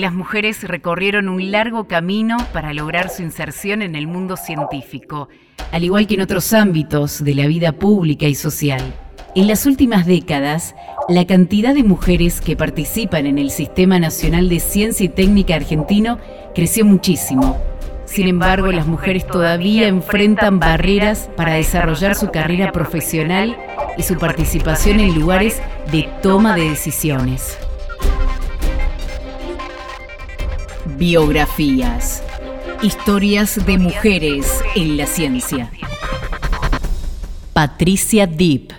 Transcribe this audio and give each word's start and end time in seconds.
las 0.00 0.12
mujeres 0.12 0.64
recorrieron 0.64 1.28
un 1.28 1.52
largo 1.52 1.86
camino 1.86 2.36
para 2.52 2.74
lograr 2.74 3.10
su 3.10 3.22
inserción 3.22 3.80
en 3.80 3.94
el 3.94 4.08
mundo 4.08 4.36
científico, 4.36 5.28
al 5.70 5.84
igual 5.84 6.08
que 6.08 6.14
en 6.14 6.22
otros 6.22 6.52
ámbitos 6.52 7.22
de 7.22 7.32
la 7.36 7.46
vida 7.46 7.70
pública 7.70 8.26
y 8.26 8.34
social. 8.34 8.82
En 9.36 9.46
las 9.46 9.66
últimas 9.66 10.04
décadas, 10.04 10.74
la 11.08 11.24
cantidad 11.28 11.74
de 11.74 11.84
mujeres 11.84 12.40
que 12.40 12.56
participan 12.56 13.26
en 13.26 13.38
el 13.38 13.52
Sistema 13.52 14.00
Nacional 14.00 14.48
de 14.48 14.58
Ciencia 14.58 15.06
y 15.06 15.10
Técnica 15.10 15.54
argentino 15.54 16.18
creció 16.56 16.84
muchísimo. 16.84 17.56
Sin 18.04 18.26
embargo, 18.26 18.72
las 18.72 18.88
mujeres 18.88 19.24
todavía 19.24 19.86
enfrentan 19.86 20.58
barreras 20.58 21.30
para 21.36 21.54
desarrollar 21.54 22.16
su 22.16 22.32
carrera 22.32 22.72
profesional 22.72 23.56
y 23.96 24.02
su 24.02 24.18
participación 24.18 24.98
en 24.98 25.14
lugares 25.14 25.62
de 25.92 26.08
toma 26.20 26.56
de 26.56 26.70
decisiones. 26.70 27.58
Biografías. 30.86 32.22
Historias 32.82 33.64
de 33.64 33.78
mujeres 33.78 34.62
en 34.76 34.98
la 34.98 35.06
ciencia. 35.06 35.70
Patricia 37.54 38.26
Deep. 38.26 38.72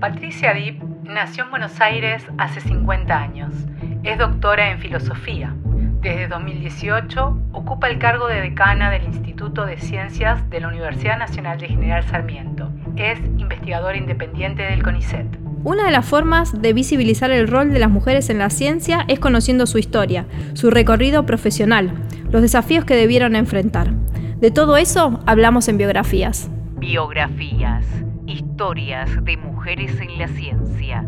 Patricia 0.00 0.52
Deep 0.52 0.82
nació 1.04 1.44
en 1.44 1.50
Buenos 1.50 1.80
Aires 1.80 2.26
hace 2.36 2.60
50 2.60 3.16
años. 3.16 3.54
Es 4.02 4.18
doctora 4.18 4.72
en 4.72 4.80
filosofía. 4.80 5.54
Desde 6.00 6.26
2018 6.26 7.38
ocupa 7.52 7.88
el 7.88 7.98
cargo 7.98 8.26
de 8.26 8.40
decana 8.40 8.90
del 8.90 9.04
Instituto 9.04 9.66
de 9.66 9.78
Ciencias 9.78 10.50
de 10.50 10.60
la 10.60 10.68
Universidad 10.68 11.16
Nacional 11.16 11.58
de 11.60 11.68
General 11.68 12.02
Sarmiento. 12.02 12.72
Es 12.96 13.20
investigadora 13.38 13.96
independiente 13.96 14.62
del 14.62 14.82
CONICET. 14.82 15.49
Una 15.62 15.84
de 15.84 15.90
las 15.90 16.06
formas 16.06 16.62
de 16.62 16.72
visibilizar 16.72 17.30
el 17.30 17.46
rol 17.46 17.70
de 17.74 17.78
las 17.78 17.90
mujeres 17.90 18.30
en 18.30 18.38
la 18.38 18.48
ciencia 18.48 19.04
es 19.08 19.20
conociendo 19.20 19.66
su 19.66 19.76
historia, 19.76 20.24
su 20.54 20.70
recorrido 20.70 21.26
profesional, 21.26 21.92
los 22.30 22.40
desafíos 22.40 22.86
que 22.86 22.96
debieron 22.96 23.36
enfrentar. 23.36 23.90
De 24.36 24.50
todo 24.50 24.78
eso 24.78 25.20
hablamos 25.26 25.68
en 25.68 25.76
biografías. 25.76 26.50
Biografías, 26.78 27.84
historias 28.26 29.22
de 29.22 29.36
mujeres 29.36 30.00
en 30.00 30.18
la 30.18 30.28
ciencia. 30.28 31.04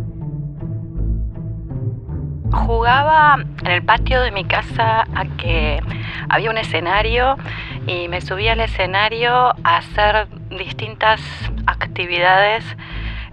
Jugaba 2.52 3.42
en 3.64 3.70
el 3.70 3.82
patio 3.82 4.20
de 4.20 4.32
mi 4.32 4.44
casa 4.44 5.04
a 5.14 5.24
que 5.38 5.80
había 6.28 6.50
un 6.50 6.58
escenario 6.58 7.38
y 7.86 8.06
me 8.08 8.20
subía 8.20 8.52
al 8.52 8.60
escenario 8.60 9.32
a 9.32 9.78
hacer 9.78 10.28
distintas 10.50 11.22
actividades 11.66 12.64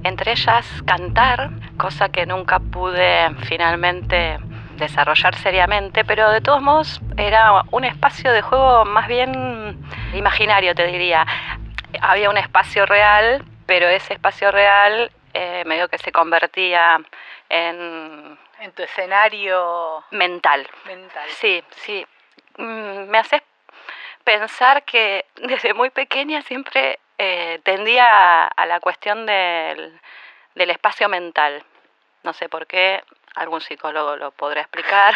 entre 0.03 0.31
ellas 0.31 0.66
cantar, 0.86 1.50
cosa 1.78 2.09
que 2.09 2.25
nunca 2.25 2.59
pude 2.59 3.30
finalmente 3.45 4.38
desarrollar 4.78 5.36
seriamente, 5.36 6.06
pero 6.06 6.31
de 6.31 6.41
todos 6.41 6.61
modos 6.61 7.02
era 7.17 7.64
un 7.72 7.83
espacio 7.83 8.31
de 8.31 8.41
juego 8.41 8.86
más 8.86 9.08
bien 9.08 9.78
imaginario, 10.14 10.73
te 10.73 10.88
diría. 10.88 11.25
Había 12.02 12.30
un 12.30 12.38
espacio 12.38 12.86
real, 12.86 13.44
pero 13.66 13.88
ese 13.88 14.14
espacio 14.14 14.52
real 14.52 15.11
eh, 15.33 15.64
medio 15.66 15.88
que 15.88 15.97
se 15.97 16.11
convertía 16.11 17.00
en... 17.50 18.38
En 18.61 18.73
tu 18.73 18.84
escenario 18.84 20.03
mental. 20.11 20.67
Mental. 20.86 21.30
Sí, 21.30 21.63
sí. 21.78 22.06
Mm, 22.58 23.08
me 23.08 23.19
haces 23.19 23.41
pensar 24.25 24.84
que 24.84 25.25
desde 25.36 25.73
muy 25.73 25.91
pequeña 25.91 26.41
siempre 26.41 27.00
eh, 27.22 27.59
tendía 27.64 28.45
a, 28.45 28.66
la 28.66 28.80
cuestión 28.80 29.25
del, 29.25 30.00
espacio 30.56 31.09
mental. 31.09 31.62
No 32.23 32.31
sé 32.31 32.48
por 32.48 32.66
qué, 32.66 33.02
algún 33.36 33.59
psicólogo 33.59 34.16
lo 34.16 34.31
podrá 34.31 34.62
explicar. 34.62 35.14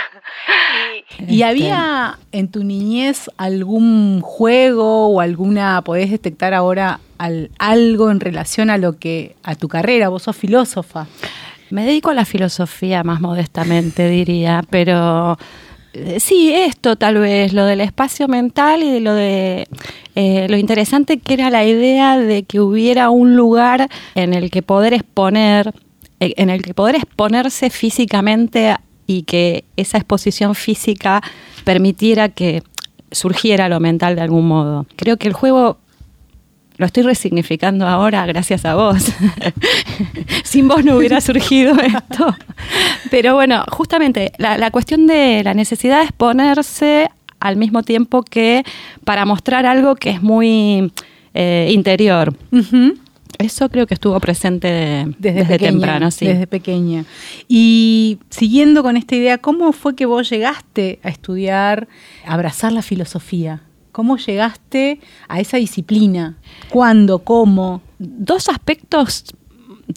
y, 1.20 1.44
había 1.44 2.20
en 2.34 2.52
tu 2.52 2.66
niñez 2.66 3.30
algún 3.38 4.20
juego 4.20 5.08
o 5.08 5.22
alguna, 5.22 5.82
podés 5.82 6.12
detectar 6.12 6.54
ahora 6.54 7.00
algo 7.58 8.12
en 8.12 8.20
relación 8.20 8.70
a 8.70 8.78
lo 8.78 9.00
que, 9.00 9.38
a 9.42 9.56
tu 9.56 9.70
carrera, 9.70 10.10
vos 10.10 10.24
sos 10.24 10.36
filósofa. 10.36 11.08
Me 11.70 11.86
dedico 11.86 12.10
a 12.10 12.14
la 12.14 12.26
filosofía 12.26 13.04
más 13.06 13.22
modestamente, 13.22 14.10
diría, 14.10 14.62
pero 14.70 15.38
sí, 16.20 16.54
esto 16.54 16.96
tal 16.96 17.18
vez, 17.18 17.54
lo 17.54 17.66
del 17.66 17.82
espacio 17.82 18.28
mental 18.28 18.84
y 18.84 18.92
de 18.92 19.00
lo 19.00 19.14
de 19.14 19.68
eh, 20.16 20.48
lo 20.50 20.58
interesante 20.58 21.18
que 21.18 21.34
era 21.34 21.50
la 21.50 21.66
idea 21.66 22.18
de 22.18 22.44
que 22.44 22.60
hubiera 22.60 23.10
un 23.10 23.36
lugar 23.36 23.90
en 24.16 24.34
el 24.34 24.52
que 24.52 24.62
poder 24.62 24.94
exponer, 24.94 25.74
eh, 26.20 26.34
en 26.38 26.50
el 26.50 26.62
que 26.62 26.74
poder 26.74 26.96
exponerse 26.96 27.70
físicamente 27.70 28.76
y 29.08 29.24
que 29.24 29.66
esa 29.76 29.98
exposición 29.98 30.56
física 30.56 31.22
permitiera 31.64 32.30
que 32.30 32.64
surgiera 33.12 33.70
lo 33.70 33.80
mental 33.80 34.16
de 34.16 34.22
algún 34.22 34.48
modo. 34.48 34.86
Creo 34.96 35.18
que 35.18 35.28
el 35.28 35.34
juego 35.34 35.78
lo 36.78 36.86
estoy 36.86 37.04
resignificando 37.04 37.88
ahora 37.88 38.26
gracias 38.26 38.66
a 38.66 38.76
vos. 38.76 39.12
Sin 40.44 40.68
vos 40.68 40.84
no 40.84 40.98
hubiera 40.98 41.22
surgido 41.22 41.76
esto. 41.80 42.36
Pero 43.12 43.36
bueno, 43.36 43.64
justamente 43.70 44.32
la, 44.38 44.58
la, 44.58 44.72
cuestión 44.72 45.08
de 45.08 45.44
la 45.44 45.54
necesidad 45.54 46.00
de 46.00 46.06
exponerse 46.06 47.10
al 47.40 47.58
mismo 47.58 47.84
tiempo 47.84 48.24
que 48.24 48.64
para 49.04 49.26
mostrar 49.26 49.66
algo 49.66 49.96
que 49.96 50.12
es 50.12 50.22
muy 50.22 50.92
eh, 51.34 51.70
interior. 51.72 52.34
Eso 53.40 53.70
creo 53.70 53.88
que 53.88 53.96
estuvo 53.96 54.20
presente 54.20 55.06
desde, 55.18 55.58
temprano, 55.58 56.12
sí. 56.12 56.28
Desde 56.28 56.48
pequeña. 56.48 57.06
Y 57.48 58.20
siguiendo 58.30 58.84
con 58.84 58.96
esta 58.96 59.16
idea, 59.16 59.40
¿cómo 59.40 59.72
fue 59.74 59.96
que 59.96 60.06
vos 60.06 60.30
llegaste 60.30 61.00
a 61.04 61.10
estudiar, 61.10 61.88
a 62.26 62.36
abrazar 62.36 62.72
la 62.72 62.82
filosofía? 62.82 63.62
¿Cómo 63.94 64.18
llegaste 64.18 65.00
a 65.28 65.40
esa 65.40 65.58
disciplina? 65.58 66.36
¿Cuándo? 66.70 67.20
¿Cómo? 67.20 67.82
Dos 68.00 68.50
aspectos 68.50 69.24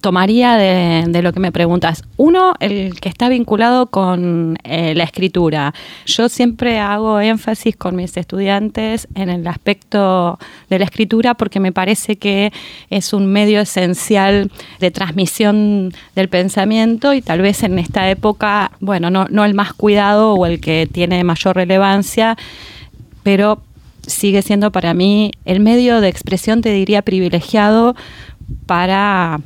tomaría 0.03 0.57
de, 0.57 1.23
lo 1.23 1.33
que 1.33 1.41
me 1.41 1.51
preguntas. 1.51 2.05
Uno, 2.19 2.53
el 2.61 3.01
que 3.01 3.09
está 3.09 3.31
vinculado 3.31 3.87
con 3.87 4.59
eh, 4.65 4.95
la 4.95 5.05
escritura. 5.05 5.73
Yo 6.05 6.29
siempre 6.29 6.79
hago 6.79 7.21
énfasis 7.21 7.75
con 7.75 7.97
mis 7.97 8.15
estudiantes 8.19 9.09
en 9.15 9.31
el 9.31 9.47
aspecto 9.47 10.39
de 10.69 10.79
la 10.79 10.85
escritura 10.85 11.33
porque 11.33 11.59
me 11.59 11.73
parece 11.73 12.17
que 12.17 12.53
es 12.91 13.15
un 13.15 13.27
medio 13.27 13.63
esencial 13.63 14.51
de 14.79 14.91
transmisión 14.91 15.91
del 16.15 16.29
pensamiento 16.29 17.15
y 17.15 17.23
tal 17.23 17.41
vez 17.41 17.63
en 17.63 17.79
esta 17.79 18.11
época, 18.11 18.73
bueno, 18.81 19.09
no, 19.09 19.27
no 19.31 19.47
el 19.47 19.55
más 19.55 19.73
cuidado 19.73 20.35
o 20.35 20.45
el 20.45 20.61
que 20.61 20.87
tiene 20.93 21.25
mayor 21.25 21.57
relevancia, 21.57 22.37
pero 23.23 23.63
sigue 24.07 24.43
siendo 24.43 24.73
para 24.73 24.95
mí 24.95 25.33
el 25.45 25.61
medio 25.61 26.01
de 26.01 26.09
expresión, 26.09 26.63
te 26.63 26.73
diría, 26.73 27.03
privilegiado 27.03 27.95
para 28.67 29.41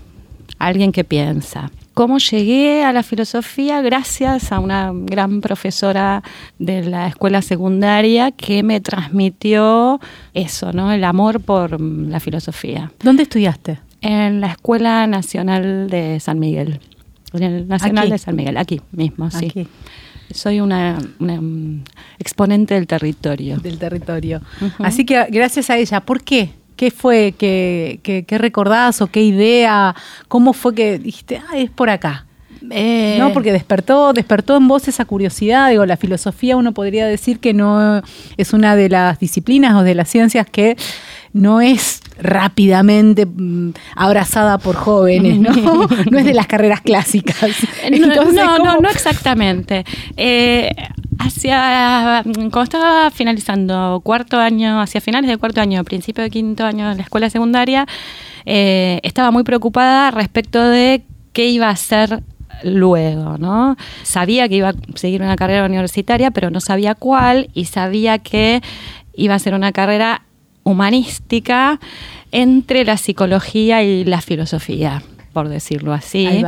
alguien 0.59 0.93
que 0.93 1.05
piensa. 1.05 1.71
¿Cómo 1.95 2.19
llegué 2.19 2.85
a 2.85 2.93
la 2.93 3.03
filosofía? 3.03 3.83
Gracias 3.83 4.53
a 4.53 4.61
una 4.61 4.93
gran 4.95 5.41
profesora 5.41 6.23
de 6.59 6.85
la 6.85 7.09
escuela 7.09 7.43
secundaria 7.43 8.31
que 8.31 8.63
me 8.63 8.81
transmitió 8.81 10.01
eso, 10.33 10.73
¿no? 10.73 10.93
El 10.93 11.05
amor 11.05 11.41
por 11.41 11.81
la 11.81 12.21
filosofía. 12.21 12.93
¿Dónde 13.03 13.25
estudiaste? 13.25 13.81
En 14.01 14.41
la 14.41 14.53
Escuela 14.53 15.07
Nacional 15.07 15.91
de 15.91 16.21
San 16.21 16.39
Miguel. 16.39 16.81
En 17.35 17.43
el 17.43 17.69
Nacional 17.69 18.09
de 18.09 18.19
San 18.19 18.37
Miguel, 18.37 18.57
aquí 18.57 18.81
mismo, 18.93 19.31
sí. 19.31 19.47
Aquí. 19.47 19.69
Soy 20.33 20.61
una, 20.61 20.99
exponente 22.19 22.75
del 22.75 22.87
territorio. 22.87 23.59
Del 23.59 23.79
territorio. 23.79 24.41
Así 24.79 25.05
que 25.05 25.27
gracias 25.31 25.71
a 25.71 25.77
ella, 25.77 26.01
¿por 26.01 26.23
qué? 26.23 26.51
¿Qué 26.77 26.91
fue? 26.91 27.35
¿Qué, 27.37 28.01
qué, 28.03 28.39
recordás 28.39 29.03
o 29.03 29.09
qué 29.09 29.23
idea? 29.23 29.95
¿Cómo 30.29 30.53
fue 30.53 30.75
que 30.75 30.99
dijiste, 30.99 31.43
ah, 31.51 31.59
es 31.59 31.71
por 31.71 31.91
acá? 31.91 32.27
Eh, 32.71 33.17
no, 33.19 33.33
porque 33.33 33.53
despertó, 33.53 34.13
despertó 34.13 34.57
en 34.57 34.69
vos 34.69 34.87
esa 34.89 35.05
curiosidad. 35.05 35.71
Digo, 35.71 35.87
la 35.87 35.97
filosofía 35.97 36.57
uno 36.57 36.73
podría 36.73 37.07
decir 37.07 37.39
que 37.39 37.55
no 37.55 38.03
es 38.37 38.53
una 38.53 38.77
de 38.77 38.89
las 38.89 39.19
disciplinas 39.19 39.75
o 39.75 39.83
de 39.83 39.95
las 39.95 40.09
ciencias 40.09 40.47
que 40.51 40.77
no 41.33 41.61
es 41.61 42.00
rápidamente 42.23 43.27
mm, 43.27 43.71
abrazada 43.97 44.59
por 44.59 44.77
jóvenes, 44.77 45.39
¿no? 45.39 45.51
no 46.11 46.19
es 46.19 46.25
de 46.25 46.35
las 46.35 46.47
carreras 46.47 46.81
clásicas. 46.81 47.57
no, 48.01 48.59
no, 48.59 48.81
no, 48.81 48.91
exactamente. 48.91 49.85
Eh, 50.17 50.71
hacia 51.19 52.23
cuando 52.25 52.63
estaba 52.63 53.11
finalizando 53.11 54.01
cuarto 54.03 54.39
año, 54.39 54.81
hacia 54.81 55.01
finales 55.01 55.29
del 55.29 55.39
cuarto 55.39 55.61
año, 55.61 55.85
principio 55.85 56.25
de 56.25 56.31
quinto 56.31 56.65
año 56.65 56.89
de 56.89 56.97
la 56.97 57.03
escuela 57.03 57.29
secundaria, 57.31 57.87
eh, 58.47 59.01
estaba 59.03 59.31
muy 59.31 59.43
preocupada 59.43 60.11
respecto 60.11 60.63
de 60.63 61.03
qué 61.33 61.49
iba 61.49 61.69
a 61.69 61.71
hacer 61.71 62.23
luego, 62.63 63.39
¿no? 63.39 63.77
Sabía 64.03 64.49
que 64.49 64.57
iba 64.57 64.71
a 64.71 64.75
seguir 64.95 65.23
una 65.23 65.37
carrera 65.37 65.65
universitaria, 65.65 66.31
pero 66.31 66.51
no 66.51 66.61
sabía 66.61 66.95
cuál 66.95 67.51
y 67.55 67.67
sabía 67.67 68.19
que 68.19 68.63
iba 69.15 69.35
a 69.35 69.39
ser 69.39 69.55
una 69.55 69.73
carrera 69.73 70.23
humanística 70.63 71.81
entre 72.33 72.85
la 72.85 72.97
psicología 72.97 73.83
y 73.83 74.05
la 74.05 74.21
filosofía. 74.21 75.03
por 75.33 75.49
decirlo 75.49 75.93
así. 75.93 76.43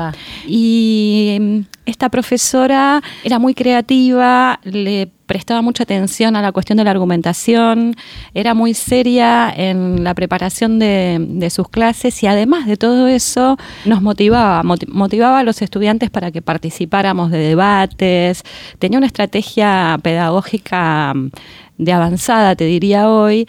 Y 0.44 1.38
mm, 1.40 1.58
esta 1.86 2.08
profesora 2.08 3.00
era 3.22 3.38
muy 3.38 3.54
creativa, 3.54 4.58
le 4.64 5.08
prestaba 5.26 5.62
mucha 5.62 5.84
atención 5.84 6.36
a 6.36 6.42
la 6.42 6.52
cuestión 6.52 6.78
de 6.78 6.84
la 6.84 6.90
argumentación, 6.90 7.94
era 8.34 8.54
muy 8.54 8.74
seria 8.74 9.52
en 9.56 10.04
la 10.04 10.14
preparación 10.14 10.78
de, 10.78 11.48
sus 11.50 11.68
clases 11.68 12.22
y 12.22 12.26
además 12.26 12.66
de 12.66 12.76
todo 12.76 13.08
eso 13.08 13.56
nos 13.84 14.02
motivaba, 14.02 14.62
motivaba 14.88 15.38
a 15.38 15.42
los 15.42 15.62
estudiantes 15.62 16.10
para 16.10 16.30
que 16.30 16.42
participáramos 16.42 17.30
de 17.30 17.38
debates, 17.38 18.42
tenía 18.78 18.98
una 18.98 19.06
estrategia 19.06 19.98
pedagógica 20.02 21.14
mm, 21.14 21.30
de 21.78 21.92
avanzada, 21.92 22.54
te 22.54 22.64
diría 22.64 23.08
hoy, 23.08 23.48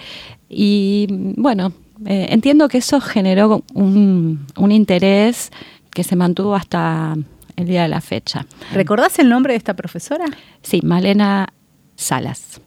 y 0.56 1.08
bueno, 1.38 1.74
eh, 2.06 2.28
entiendo 2.30 2.68
que 2.68 2.80
eso 2.80 3.02
generó 3.02 3.64
un, 3.74 4.46
un 4.58 4.72
interés 4.72 5.52
que 5.92 6.04
se 6.04 6.16
mantuvo 6.16 6.56
hasta 6.56 7.16
el 7.56 7.68
día 7.68 7.84
de 7.84 7.88
la 7.88 8.02
fecha. 8.02 8.46
¿Recordás 8.74 9.20
el 9.20 9.30
nombre 9.30 9.54
de 9.54 9.58
esta 9.58 9.76
profesora? 9.76 10.26
Sí, 10.62 10.82
Malena 10.84 11.48
Salas. 11.96 12.62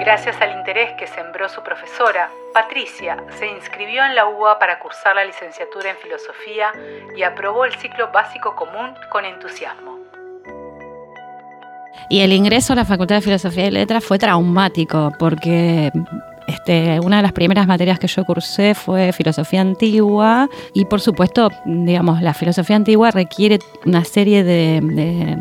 Gracias 0.00 0.40
al 0.40 0.58
interés 0.58 0.92
que 0.98 1.06
sembró 1.06 1.48
su 1.50 1.62
profesora, 1.62 2.30
Patricia 2.54 3.22
se 3.38 3.46
inscribió 3.46 4.02
en 4.02 4.14
la 4.14 4.26
UBA 4.26 4.58
para 4.58 4.78
cursar 4.78 5.14
la 5.14 5.24
licenciatura 5.24 5.90
en 5.90 5.96
filosofía 5.98 6.72
y 7.14 7.22
aprobó 7.22 7.66
el 7.66 7.74
ciclo 7.74 8.10
básico 8.10 8.56
común 8.56 8.94
con 9.10 9.26
entusiasmo. 9.26 9.89
Y 12.08 12.20
el 12.20 12.32
ingreso 12.32 12.72
a 12.72 12.76
la 12.76 12.84
Facultad 12.84 13.16
de 13.16 13.20
Filosofía 13.20 13.66
y 13.66 13.70
Letras 13.70 14.04
fue 14.04 14.18
traumático 14.18 15.12
porque 15.18 15.92
este, 16.48 16.98
una 17.00 17.18
de 17.18 17.22
las 17.22 17.32
primeras 17.32 17.66
materias 17.66 17.98
que 17.98 18.08
yo 18.08 18.24
cursé 18.24 18.74
fue 18.74 19.12
filosofía 19.12 19.60
antigua. 19.60 20.48
Y 20.74 20.84
por 20.86 21.00
supuesto, 21.00 21.50
digamos, 21.64 22.22
la 22.22 22.34
filosofía 22.34 22.76
antigua 22.76 23.10
requiere 23.10 23.60
una 23.86 24.04
serie 24.04 24.42
de 24.42 25.38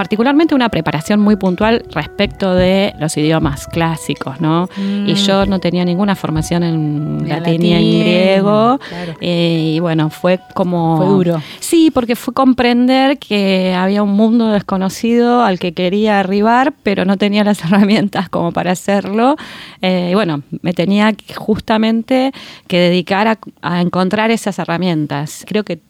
particularmente 0.00 0.54
una 0.54 0.70
preparación 0.70 1.20
muy 1.20 1.36
puntual 1.36 1.84
respecto 1.90 2.54
de 2.54 2.94
los 2.98 3.14
idiomas 3.18 3.66
clásicos, 3.66 4.40
¿no? 4.40 4.66
Y 4.78 5.12
yo 5.12 5.44
no 5.44 5.58
tenía 5.58 5.84
ninguna 5.84 6.16
formación 6.16 6.62
en 6.62 7.28
latín, 7.28 7.60
ni 7.60 7.74
en 7.74 8.00
griego. 8.00 8.80
Eh, 9.20 9.72
y 9.74 9.78
bueno, 9.80 10.08
fue 10.08 10.40
como... 10.54 10.96
Fue 10.96 11.04
duro. 11.04 11.42
Sí, 11.58 11.90
porque 11.90 12.16
fue 12.16 12.32
comprender 12.32 13.18
que 13.18 13.74
había 13.76 14.02
un 14.02 14.12
mundo 14.12 14.48
desconocido 14.48 15.42
al 15.42 15.58
que 15.58 15.74
quería 15.74 16.18
arribar, 16.18 16.72
pero 16.82 17.04
no 17.04 17.18
tenía 17.18 17.44
las 17.44 17.62
herramientas 17.66 18.30
como 18.30 18.52
para 18.52 18.72
hacerlo. 18.72 19.36
Eh, 19.82 20.08
y 20.12 20.14
bueno, 20.14 20.40
me 20.62 20.72
tenía 20.72 21.12
justamente 21.36 22.32
que 22.68 22.78
dedicar 22.78 23.28
a, 23.28 23.38
a 23.60 23.82
encontrar 23.82 24.30
esas 24.30 24.58
herramientas. 24.58 25.44
Creo 25.46 25.62
que 25.62 25.82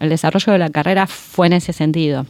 el 0.00 0.10
desarrollo 0.10 0.52
de 0.52 0.58
la 0.58 0.68
carrera 0.68 1.06
fue 1.06 1.46
en 1.46 1.54
ese 1.54 1.72
sentido. 1.72 2.26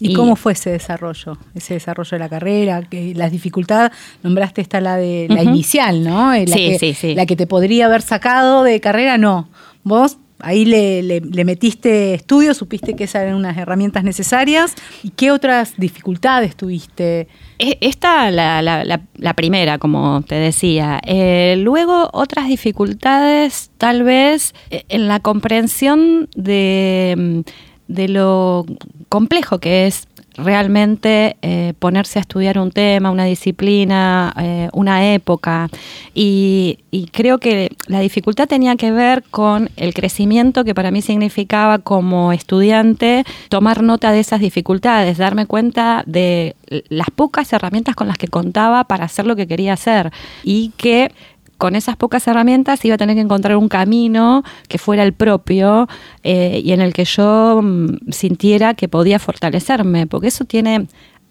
¿Y, 0.00 0.14
cómo 0.14 0.36
fue 0.36 0.52
ese 0.52 0.70
desarrollo? 0.70 1.36
Ese 1.54 1.74
desarrollo 1.74 2.10
de 2.10 2.18
la 2.18 2.28
carrera, 2.28 2.82
que 2.82 3.14
las 3.14 3.30
dificultades, 3.30 3.92
nombraste 4.22 4.60
esta 4.60 4.80
la 4.80 4.96
de 4.96 5.26
la 5.28 5.42
inicial, 5.42 6.02
¿no? 6.02 6.34
La 6.34 6.46
sí, 6.46 6.76
sí, 6.78 6.94
sí. 6.94 7.14
La 7.14 7.26
que 7.26 7.36
te 7.36 7.46
podría 7.46 7.86
haber 7.86 8.02
sacado 8.02 8.62
de 8.62 8.80
carrera, 8.80 9.18
no. 9.18 9.48
Vos 9.84 10.18
ahí 10.42 10.64
le, 10.64 11.20
metiste 11.44 12.14
estudios, 12.14 12.56
supiste 12.56 12.94
que 12.94 13.04
esas 13.04 13.22
eran 13.22 13.36
unas 13.36 13.56
herramientas 13.56 14.04
necesarias. 14.04 14.74
¿Y 15.02 15.10
qué 15.10 15.30
otras 15.30 15.74
dificultades 15.76 16.56
tuviste? 16.56 17.28
E, 17.58 17.78
esta, 17.80 18.30
la, 18.30 18.62
la, 18.62 19.34
primera, 19.34 19.78
como 19.78 20.22
te 20.22 20.36
decía. 20.36 21.00
Eh, 21.06 21.56
luego, 21.58 22.10
otras 22.12 22.48
dificultades, 22.48 23.70
tal 23.78 24.02
vez, 24.02 24.54
eh, 24.70 24.84
en 24.88 25.08
la 25.08 25.20
comprensión 25.20 26.28
de 26.34 27.14
mm, 27.16 27.40
de 27.90 28.08
lo 28.08 28.64
complejo 29.08 29.58
que 29.58 29.86
es 29.86 30.06
realmente 30.36 31.36
eh, 31.42 31.74
ponerse 31.78 32.18
a 32.18 32.22
estudiar 32.22 32.58
un 32.58 32.70
tema, 32.70 33.10
una 33.10 33.24
disciplina, 33.24 34.32
eh, 34.38 34.68
una 34.72 35.12
época. 35.12 35.68
Y, 36.14 36.78
creo 37.12 37.38
que 37.38 37.70
la 37.86 38.00
dificultad 38.00 38.48
tenía 38.48 38.76
que 38.76 38.90
ver 38.92 39.22
con 39.30 39.70
el 39.76 39.94
crecimiento 39.94 40.64
que 40.64 40.74
para 40.74 40.90
mí 40.90 41.02
significaba 41.02 41.78
como 41.78 42.32
estudiante 42.32 43.24
tomar 43.48 43.82
nota 43.82 44.12
de 44.12 44.20
esas 44.20 44.40
dificultades, 44.40 45.18
darme 45.18 45.46
cuenta 45.46 46.02
de 46.06 46.56
las 46.88 47.10
pocas 47.10 47.52
herramientas 47.52 47.94
con 47.94 48.08
las 48.08 48.16
que 48.16 48.28
contaba 48.28 48.84
para 48.84 49.04
hacer 49.04 49.26
lo 49.26 49.36
que 49.36 49.46
quería 49.46 49.74
hacer 49.74 50.12
y 50.42 50.72
que 50.76 51.12
con 51.60 51.76
esas 51.76 51.94
pocas 51.96 52.26
herramientas 52.26 52.82
iba 52.86 52.94
a 52.94 52.98
tener 52.98 53.16
que 53.16 53.20
encontrar 53.20 53.58
un 53.58 53.68
camino 53.68 54.42
que 54.66 54.78
fuera 54.78 55.02
el 55.02 55.12
propio 55.12 55.88
eh, 56.24 56.62
y 56.64 56.72
en 56.72 56.80
el 56.80 56.94
que 56.94 57.04
yo 57.04 57.60
mm, 57.62 58.10
sintiera 58.10 58.72
que 58.72 58.88
podía 58.88 59.18
fortalecerme, 59.18 60.06
porque 60.06 60.28
eso 60.28 60.46
tiene 60.46 60.86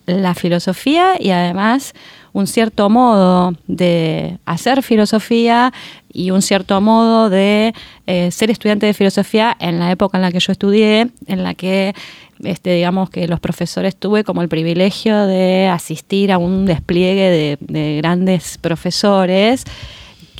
la 0.05 0.35
filosofía 0.35 1.15
y 1.19 1.31
además 1.31 1.93
un 2.31 2.45
cierto 2.45 2.91
modo 2.91 3.53
de 3.65 4.37
hacer 4.45 4.83
filosofía 4.83 5.73
y 6.13 6.29
un 6.29 6.43
cierto 6.43 6.79
modo 6.79 7.31
de 7.31 7.73
eh, 8.05 8.29
ser 8.29 8.51
estudiante 8.51 8.85
de 8.85 8.93
filosofía 8.93 9.57
en 9.59 9.79
la 9.79 9.89
época 9.89 10.19
en 10.19 10.21
la 10.21 10.31
que 10.31 10.39
yo 10.39 10.51
estudié, 10.51 11.09
en 11.25 11.43
la 11.43 11.55
que 11.55 11.95
este, 12.43 12.75
digamos 12.75 13.09
que 13.09 13.27
los 13.27 13.39
profesores 13.39 13.95
tuve 13.95 14.23
como 14.23 14.43
el 14.43 14.47
privilegio 14.47 15.25
de 15.25 15.67
asistir 15.67 16.31
a 16.31 16.37
un 16.37 16.67
despliegue 16.67 17.57
de 17.59 17.97
grandes 17.97 18.59
profesores 18.59 19.65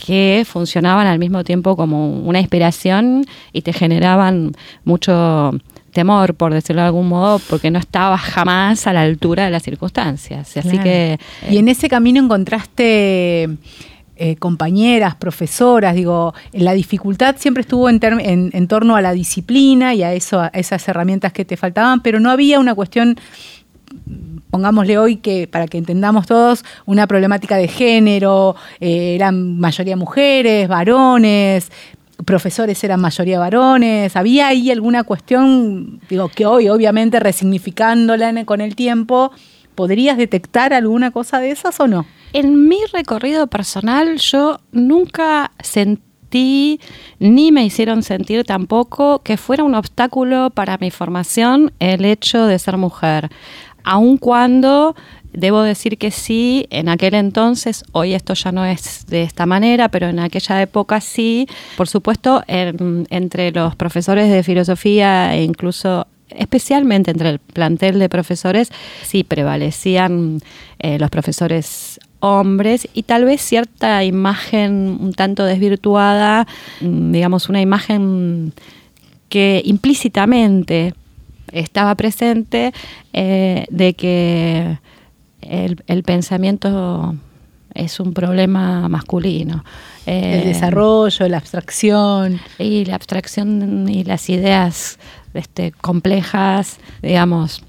que 0.06 0.46
funcionaban 0.48 1.08
al 1.08 1.20
mismo 1.20 1.44
tiempo 1.44 1.76
como 1.76 2.10
una 2.22 2.40
inspiración 2.40 3.26
y 3.54 3.62
te 3.62 3.74
generaban 3.74 4.54
mucho 4.84 5.52
temor, 5.92 6.36
por 6.36 6.54
decirlo 6.54 6.82
de 6.82 6.88
algún 6.88 7.08
modo, 7.08 7.40
porque 7.50 7.72
no 7.72 7.80
estabas 7.80 8.22
jamás 8.22 8.88
a 8.88 8.94
la 8.94 9.02
altura 9.02 9.46
de 9.46 9.52
las 9.52 9.64
circunstancias. 9.64 10.56
Así 10.56 10.78
que. 10.80 11.20
Y 11.50 11.58
en 11.58 11.68
ese 11.68 11.90
camino 11.90 12.24
encontraste. 12.24 13.50
Eh, 14.22 14.36
compañeras, 14.36 15.16
profesoras, 15.16 15.96
digo, 15.96 16.34
la 16.52 16.74
dificultad 16.74 17.38
siempre 17.38 17.62
estuvo 17.62 17.90
en, 17.90 18.02
en, 18.02 18.68
torno 18.68 18.98
a 18.98 19.02
la 19.02 19.14
disciplina 19.14 19.96
y 19.96 20.04
a, 20.04 20.12
eso, 20.12 20.42
a 20.42 20.48
esas 20.48 20.86
herramientas 20.90 21.32
que 21.32 21.46
te 21.46 21.56
faltaban, 21.56 22.02
pero 22.02 22.20
no 22.20 22.30
había 22.30 22.60
una 22.60 22.76
cuestión 22.76 23.18
pongámosle 24.50 24.98
hoy 24.98 25.18
que, 25.18 25.48
para 25.48 25.68
que 25.68 25.78
entendamos 25.78 26.26
todos, 26.26 26.64
una 26.86 27.08
problemática 27.08 27.58
de 27.58 27.68
género, 27.68 28.56
eh, 28.80 29.16
eran 29.16 29.60
mayoría 29.60 29.96
mujeres, 29.96 30.68
varones, 30.68 31.72
profesores 32.26 32.84
eran 32.84 33.00
mayoría 33.00 33.40
varones, 33.40 34.16
¿había 34.16 34.48
ahí 34.48 34.72
alguna 34.72 35.04
cuestión, 35.04 36.02
digo, 36.10 36.30
que 36.30 36.46
hoy 36.46 36.70
obviamente 36.70 37.20
resignificándola 37.20 38.46
con 38.46 38.62
el 38.62 38.76
tiempo, 38.76 39.32
¿podrías 39.76 40.18
detectar 40.18 40.74
alguna 40.74 41.12
cosa 41.12 41.40
de 41.40 41.52
esas 41.52 41.80
o 41.80 41.88
no? 41.88 42.06
En 42.34 42.68
mi 42.68 42.80
recorrido 42.92 43.48
personal 43.48 44.18
yo 44.18 44.60
nunca 44.72 45.52
sentí 45.62 46.80
ni 47.20 47.52
me 47.52 47.66
hicieron 47.66 48.04
sentir 48.04 48.44
tampoco 48.44 49.24
que 49.24 49.38
fuera 49.38 49.64
un 49.64 49.74
obstáculo 49.74 50.52
para 50.52 50.78
mi 50.78 50.92
formación 50.92 51.72
el 51.80 52.06
hecho 52.06 52.46
de 52.46 52.60
ser 52.60 52.78
mujer 52.78 53.30
aun 53.90 54.18
cuando 54.18 54.96
debo 55.34 55.64
decir 55.64 55.98
que 55.98 56.12
sí, 56.12 56.68
en 56.70 56.90
aquel 56.90 57.16
entonces, 57.16 57.84
hoy 57.92 58.14
esto 58.14 58.36
ya 58.36 58.52
no 58.52 58.64
es 58.64 59.08
de 59.08 59.24
esta 59.24 59.48
manera, 59.48 59.90
pero 59.90 60.08
en 60.08 60.20
aquella 60.20 60.62
época 60.62 61.02
sí, 61.02 61.48
por 61.76 61.88
supuesto, 61.88 62.44
entre 62.48 63.52
los 63.52 63.76
profesores 63.76 64.30
de 64.30 64.44
filosofía 64.44 65.36
e 65.36 65.44
incluso 65.44 66.06
especialmente 66.30 67.10
entre 67.10 67.30
el 67.30 67.40
plantel 67.40 67.98
de 67.98 68.10
profesores, 68.10 68.72
sí 69.02 69.24
prevalecían 69.24 70.40
eh, 70.78 71.00
los 71.00 71.10
profesores 71.10 72.00
hombres 72.20 72.88
y 72.94 73.04
tal 73.04 73.26
vez 73.26 73.42
cierta 73.42 74.04
imagen 74.04 75.00
un 75.02 75.14
tanto 75.14 75.46
desvirtuada, 75.46 76.46
mm, 76.82 77.12
digamos 77.12 77.50
una 77.50 77.62
imagen 77.62 78.54
que 79.30 79.64
implícitamente 79.66 80.94
estaba 81.52 81.96
presente 81.96 82.74
eh, 83.14 83.66
de 83.70 83.94
que 83.94 84.80
el, 85.42 86.04
pensamiento 86.04 87.16
es 87.74 88.00
un 88.00 88.14
problema 88.14 88.90
masculino. 88.90 89.64
el 90.06 90.42
eh, 90.42 90.46
desarrollo, 90.46 91.28
la 91.28 91.38
abstracción. 91.38 92.40
Y 92.58 92.86
la 92.86 92.96
abstracción 92.96 93.88
y 93.90 94.04
las 94.04 94.30
ideas 94.30 95.00
este, 95.34 95.72
complejas, 95.72 96.80
digamos, 97.02 97.64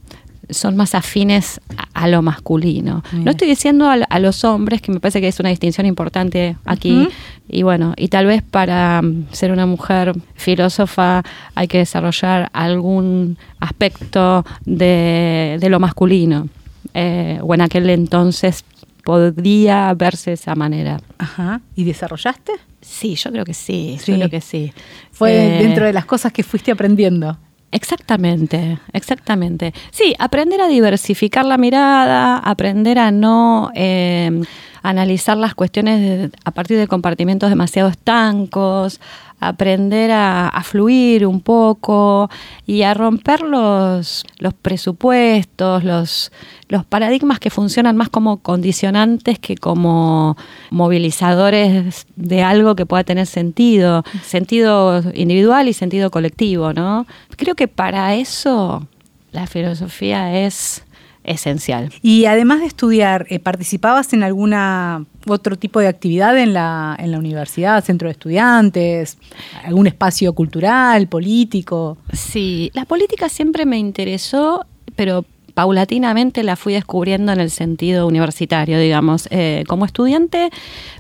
son 0.51 0.77
más 0.77 0.95
afines 0.95 1.61
a, 1.95 2.09
lo 2.09 2.23
masculino. 2.23 3.03
No 3.13 3.31
estoy 3.31 3.49
diciendo 3.49 3.89
a, 3.89 4.19
los 4.19 4.45
hombres, 4.45 4.83
que 4.83 4.93
me 4.93 5.01
parece 5.01 5.21
que 5.21 5.29
es 5.29 5.41
una 5.41 5.51
distinción 5.51 5.87
importante 5.87 6.57
aquí, 6.65 7.09
y 7.49 7.63
bueno, 7.63 7.95
y 7.97 8.09
tal 8.09 8.27
vez 8.27 8.43
para 8.43 9.03
mm, 9.03 9.27
ser 9.33 9.53
una 9.53 9.67
mujer 9.67 10.13
filósofa 10.35 11.23
hay 11.55 11.69
que 11.69 11.79
desarrollar 11.79 12.49
algún 12.53 13.39
aspecto 13.59 14.45
de, 14.65 15.59
lo 15.69 15.81
masculino. 15.81 16.49
Eh, 16.95 17.39
o 17.43 17.55
en 17.55 17.61
aquel 17.61 17.89
entonces 17.91 18.65
podría 19.05 19.93
verse 19.95 20.31
de 20.31 20.35
esa 20.35 20.55
manera. 20.55 21.01
Ajá. 21.19 21.61
¿Y 21.77 21.85
desarrollaste? 21.85 22.53
Sí, 22.81 23.15
yo 23.15 23.31
creo 23.31 23.45
que 23.45 23.55
sí, 23.55 23.99
yo 24.07 24.15
creo 24.15 24.31
que 24.31 24.41
sí. 24.41 24.73
Fue 25.13 25.35
eh, 25.35 25.63
dentro 25.63 25.85
de 25.85 25.93
las 25.93 26.07
cosas 26.07 26.33
que 26.33 26.43
fuiste 26.43 26.71
aprendiendo. 26.71 27.37
Exactamente, 27.73 28.79
exactamente. 28.93 29.73
Sí, 29.93 30.15
aprender 30.19 30.61
a 30.61 30.67
diversificar 30.67 31.45
la 31.45 31.57
mirada, 31.57 32.39
aprender 32.39 32.99
a 32.99 33.13
no 33.13 33.71
eh, 33.75 34.43
analizar 34.83 35.37
las 35.37 35.55
cuestiones 35.55 36.31
a 36.45 36.51
partir 36.51 36.79
de 36.79 36.89
compartimentos 36.89 37.51
demasiado 37.51 37.89
estancos, 37.89 39.01
aprender 39.41 40.11
a, 40.13 40.63
fluir 40.63 41.27
un 41.27 41.41
poco 41.41 42.31
y 42.67 42.83
a 42.83 42.93
romper 42.93 43.41
los, 43.41 44.25
los 44.39 44.55
presupuestos, 44.55 45.83
los, 45.83 46.31
los 46.69 46.85
paradigmas 46.85 47.41
que 47.41 47.49
funcionan 47.51 47.97
más 47.97 48.11
como 48.11 48.37
condicionantes 48.37 49.39
que 49.39 49.57
como 49.57 50.37
movilizadores 50.71 52.07
de 52.17 52.43
algo 52.43 52.77
que 52.77 52.87
pueda 52.87 53.03
tener 53.03 53.27
sentido, 53.27 54.05
sentido 54.23 55.03
individual 55.15 55.69
y 55.69 55.73
sentido 55.73 56.11
colectivo, 56.11 56.73
¿no? 56.75 57.07
Creo 57.37 57.55
que 57.55 57.67
para 57.67 58.15
eso 58.15 58.87
la 59.33 59.47
filosofía 59.47 60.45
es 60.45 60.85
esencial. 61.25 61.93
Y 62.03 62.25
además 62.25 62.61
de 62.61 62.67
estudiar, 62.67 63.27
eh, 63.29 63.39
¿participabas 63.39 64.13
en 64.13 64.23
alguna 64.23 65.05
otro 65.27 65.57
tipo 65.57 65.81
de 65.81 65.89
actividad 65.89 66.39
en 66.39 66.55
la, 66.55 66.97
en 66.99 67.11
la 67.11 67.19
universidad, 67.19 67.85
centro 67.85 68.09
de 68.09 68.13
estudiantes, 68.13 69.19
algún 69.65 69.87
espacio 69.87 70.33
cultural, 70.33 71.09
político? 71.09 71.99
Sí, 72.13 72.71
la 72.75 72.85
política 72.85 73.29
siempre 73.29 73.67
me 73.67 73.79
interesó, 73.79 74.65
pero 74.97 75.25
paulatinamente 75.61 76.43
la 76.43 76.57
fui 76.57 76.73
descubriendo 76.73 77.33
en 77.33 77.41
el 77.41 77.51
sentido 77.51 78.07
universitario, 78.07 78.79
digamos. 78.79 79.29
Eh, 79.31 79.65
como 79.69 79.85
estudiante 79.85 80.51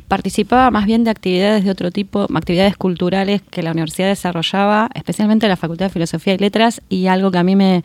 participaba 0.09 0.71
más 0.71 0.87
bien 0.87 1.05
de 1.05 1.11
actividades 1.11 1.65
de 1.65 1.71
otro 1.71 1.91
tipo, 1.91 2.27
actividades 2.35 2.77
culturales 2.77 3.43
que 3.43 3.63
la 3.63 3.73
universidad 3.73 4.09
desarrollaba, 4.09 4.91
especialmente 4.95 5.49
la 5.49 5.57
Facultad 5.57 5.87
de 5.87 5.91
Filosofía 5.91 6.35
y 6.35 6.39
Letras, 6.39 6.83
y 6.89 7.07
algo 7.07 7.31
que 7.31 7.39
a 7.39 7.43
mí 7.43 7.57
me 7.57 7.85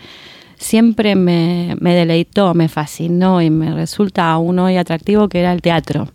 siempre 0.58 1.16
me, 1.16 1.76
deleitó, 1.80 2.54
me 2.54 2.68
fascinó 2.68 3.42
y 3.42 3.50
me 3.50 3.74
resulta 3.74 4.32
aún 4.32 4.60
hoy 4.60 4.78
atractivo, 4.78 5.30
que 5.30 5.40
era 5.40 5.54
el 5.54 5.62
teatro. 5.62 6.08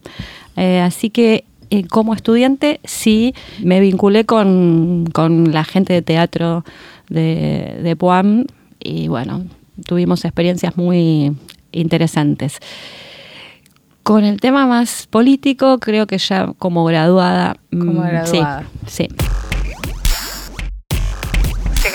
Eh, 0.56 0.80
así 0.80 1.11
que 1.11 1.44
eh, 1.70 1.87
como 1.87 2.14
estudiante 2.14 2.80
sí 2.85 3.35
me 3.62 3.80
vinculé 3.80 4.25
con, 4.25 5.04
la 5.52 5.64
gente 5.64 5.92
de 5.92 6.02
teatro 6.02 6.64
de, 7.09 7.78
de 7.82 7.97
Puam 7.97 8.47
y 8.78 9.09
bueno, 9.09 9.44
tuvimos 9.87 10.25
experiencias 10.25 10.76
muy 10.76 11.32
interesantes. 11.73 12.59
Con 14.02 14.25
el 14.25 14.40
tema 14.40 14.66
más 14.66 15.06
político, 15.06 15.78
creo 15.78 16.06
que 16.06 16.18
ya 16.18 16.52
como 16.59 16.85
graduada. 16.85 17.56
Como 17.70 18.00
mm, 18.00 18.06
graduada. 18.09 18.64
sí. 18.87 19.06
Se 19.06 19.29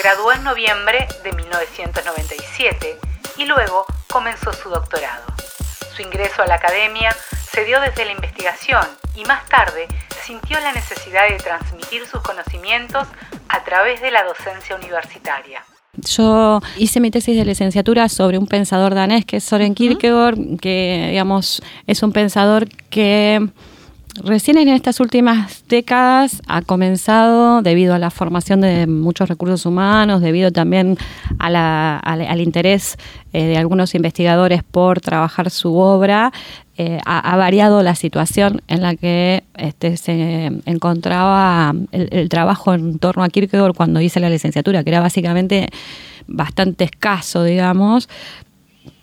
graduó 0.06 0.34
en 0.34 0.44
noviembre 0.44 1.08
de 1.24 1.34
1997 1.34 2.96
y 3.38 3.46
luego 3.46 3.88
comenzó 4.08 4.54
su 4.54 4.70
doctorado. 4.70 5.24
Su 5.96 6.04
ingreso 6.04 6.44
a 6.44 6.46
la 6.46 6.56
academia 6.56 7.12
se 7.52 7.66
dio 7.66 7.82
desde 7.82 8.06
la 8.06 8.12
investigación 8.12 8.86
y 9.16 9.26
más 9.26 9.50
tarde 9.50 9.88
sintió 10.24 10.60
la 10.60 10.74
necesidad 10.74 11.28
de 11.28 11.38
transmitir 11.38 12.06
sus 12.06 12.22
conocimientos 12.22 13.08
a 13.50 13.64
través 13.64 14.00
de 14.00 14.12
la 14.12 14.24
docencia 14.24 14.76
universitaria. 14.76 15.64
Yo 15.98 16.62
hice 16.78 17.00
mi 17.00 17.10
tesis 17.10 17.36
de 17.36 17.44
licenciatura 17.44 18.08
sobre 18.08 18.38
un 18.38 18.46
pensador 18.46 18.94
danés 18.94 19.26
que 19.26 19.38
es 19.38 19.44
Soren 19.44 19.74
Kierkegaard, 19.74 20.38
que 20.62 21.08
digamos 21.10 21.64
es 21.88 22.04
un 22.04 22.12
pensador 22.12 22.68
que 22.92 23.50
Recién 24.24 24.58
en 24.58 24.70
estas 24.70 25.02
últimas 25.02 25.66
décadas 25.68 26.42
ha 26.48 26.62
comenzado, 26.62 27.62
debido 27.62 27.94
a 27.94 28.00
la 28.00 28.10
formación 28.12 28.62
de 28.62 28.88
muchos 28.88 29.28
recursos 29.28 29.66
humanos, 29.66 30.22
debido 30.22 30.52
también 30.52 30.98
al, 31.38 32.40
interés 32.40 32.98
eh, 33.34 33.44
de 33.44 33.58
algunos 33.58 33.94
investigadores 33.94 34.64
por 34.64 35.02
trabajar 35.02 35.50
su 35.52 35.76
obra, 35.76 36.32
eh, 36.78 37.00
ha, 37.06 37.36
variado 37.36 37.84
la 37.84 37.96
situación 37.96 38.62
en 38.70 38.82
la 38.82 38.96
que 38.96 39.44
este, 39.58 39.98
se 39.98 40.52
encontraba 40.66 41.74
el, 41.92 42.30
trabajo 42.30 42.74
en 42.74 43.00
torno 43.00 43.24
a 43.24 43.30
Kierkegaard 43.30 43.76
cuando 43.76 44.00
hice 44.00 44.22
la 44.22 44.30
licenciatura, 44.30 44.84
que 44.84 44.92
era 44.92 45.02
básicamente 45.02 45.68
bastante 46.28 46.86
escaso, 46.86 47.44
digamos, 47.44 48.10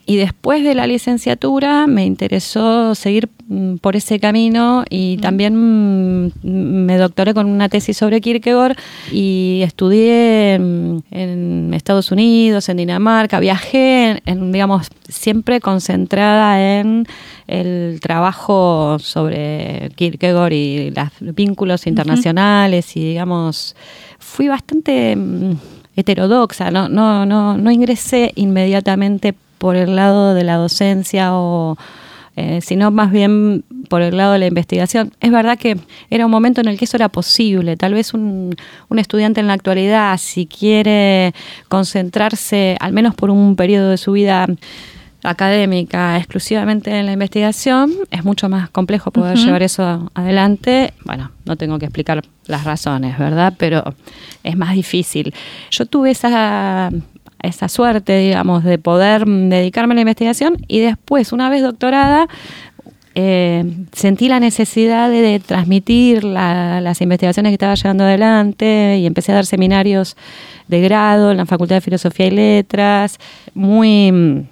y 0.04 0.16
después 0.16 0.64
de 0.64 0.74
la 0.74 0.86
licenciatura 0.86 1.86
me 1.86 2.04
interesó 2.04 2.94
seguir 2.94 3.28
mm, 3.46 3.76
por 3.76 3.94
ese 3.94 4.18
camino 4.18 4.84
y 4.90 5.18
también 5.18 6.26
mm, 6.26 6.32
me 6.42 6.96
doctoré 6.96 7.34
con 7.34 7.46
una 7.46 7.68
tesis 7.68 7.96
sobre 7.96 8.20
Kierkegaard 8.20 8.76
y 9.12 9.60
estudié 9.62 10.54
en, 10.54 11.72
Estados 11.72 12.10
Unidos, 12.10 12.68
en 12.68 12.78
Dinamarca, 12.78 13.40
viajé, 13.40 14.22
en, 14.26 14.52
digamos, 14.52 14.88
siempre 15.08 15.60
concentrada 15.60 16.80
en 16.80 17.06
el 17.46 18.00
trabajo 18.00 18.98
sobre 18.98 19.90
Kierkegaard 19.94 20.52
y 20.52 20.92
los 21.20 21.34
vínculos 21.34 21.86
internacionales 21.86 22.96
y 22.96 23.08
digamos, 23.08 23.76
fui 24.18 24.48
bastante 24.48 25.14
mm, 25.14 25.52
heterodoxa, 25.94 26.70
no, 26.70 26.88
no, 26.88 27.24
no, 27.24 27.56
no 27.56 27.70
ingresé 27.70 28.32
inmediatamente 28.34 29.34
por 29.62 29.76
el 29.76 29.94
lado 29.94 30.34
de 30.34 30.42
la 30.42 30.56
docencia 30.56 31.34
o 31.34 31.78
eh, 32.34 32.58
sino 32.62 32.90
más 32.90 33.12
bien 33.12 33.62
por 33.88 34.02
el 34.02 34.16
lado 34.16 34.32
de 34.32 34.40
la 34.40 34.46
investigación. 34.46 35.12
Es 35.20 35.30
verdad 35.30 35.56
que 35.56 35.78
era 36.10 36.26
un 36.26 36.32
momento 36.32 36.60
en 36.60 36.66
el 36.66 36.76
que 36.76 36.86
eso 36.86 36.96
era 36.96 37.08
posible. 37.08 37.76
Tal 37.76 37.94
vez 37.94 38.12
un, 38.12 38.56
un, 38.88 38.98
estudiante 38.98 39.38
en 39.38 39.46
la 39.46 39.52
actualidad, 39.52 40.18
si 40.18 40.46
quiere 40.46 41.32
concentrarse, 41.68 42.76
al 42.80 42.92
menos 42.92 43.14
por 43.14 43.30
un 43.30 43.54
periodo 43.54 43.90
de 43.90 43.98
su 43.98 44.10
vida 44.10 44.48
académica 45.22 46.16
exclusivamente 46.16 46.90
en 46.98 47.06
la 47.06 47.12
investigación, 47.12 47.92
es 48.10 48.24
mucho 48.24 48.48
más 48.48 48.68
complejo 48.68 49.12
poder 49.12 49.38
llevar 49.38 49.62
eso 49.62 50.10
adelante. 50.14 50.92
Bueno, 51.04 51.30
no 51.44 51.54
tengo 51.54 51.78
que 51.78 51.84
explicar 51.84 52.24
las 52.46 52.64
razones, 52.64 53.16
¿verdad? 53.16 53.54
Pero 53.56 53.94
es 54.42 54.56
más 54.56 54.74
difícil. 54.74 55.32
Yo 55.70 55.86
tuve 55.86 56.10
esa 56.10 56.90
esa 57.42 57.68
suerte, 57.68 58.18
digamos, 58.18 58.64
de 58.64 58.78
poder 58.78 59.26
dedicarme 59.26 59.94
a 59.94 59.96
la 59.96 60.00
investigación. 60.02 60.56
Y 60.68 60.80
después, 60.80 61.32
una 61.32 61.50
vez 61.50 61.62
doctorada, 61.62 62.28
eh, 63.14 63.64
sentí 63.92 64.28
la 64.28 64.40
necesidad 64.40 65.10
de, 65.10 65.40
transmitir 65.40 66.24
las 66.24 67.00
investigaciones 67.00 67.50
que 67.50 67.54
estaba 67.54 67.74
llevando 67.74 68.04
adelante 68.04 68.96
y 68.98 69.06
empecé 69.06 69.32
a 69.32 69.36
dar 69.36 69.46
seminarios 69.46 70.16
de 70.68 70.80
grado 70.80 71.30
en 71.30 71.36
la 71.36 71.46
Facultad 71.46 71.76
de 71.76 71.80
Filosofía 71.82 72.26
y 72.26 72.30
Letras, 72.30 73.18
muy 73.54 74.10
mm, 74.10 74.46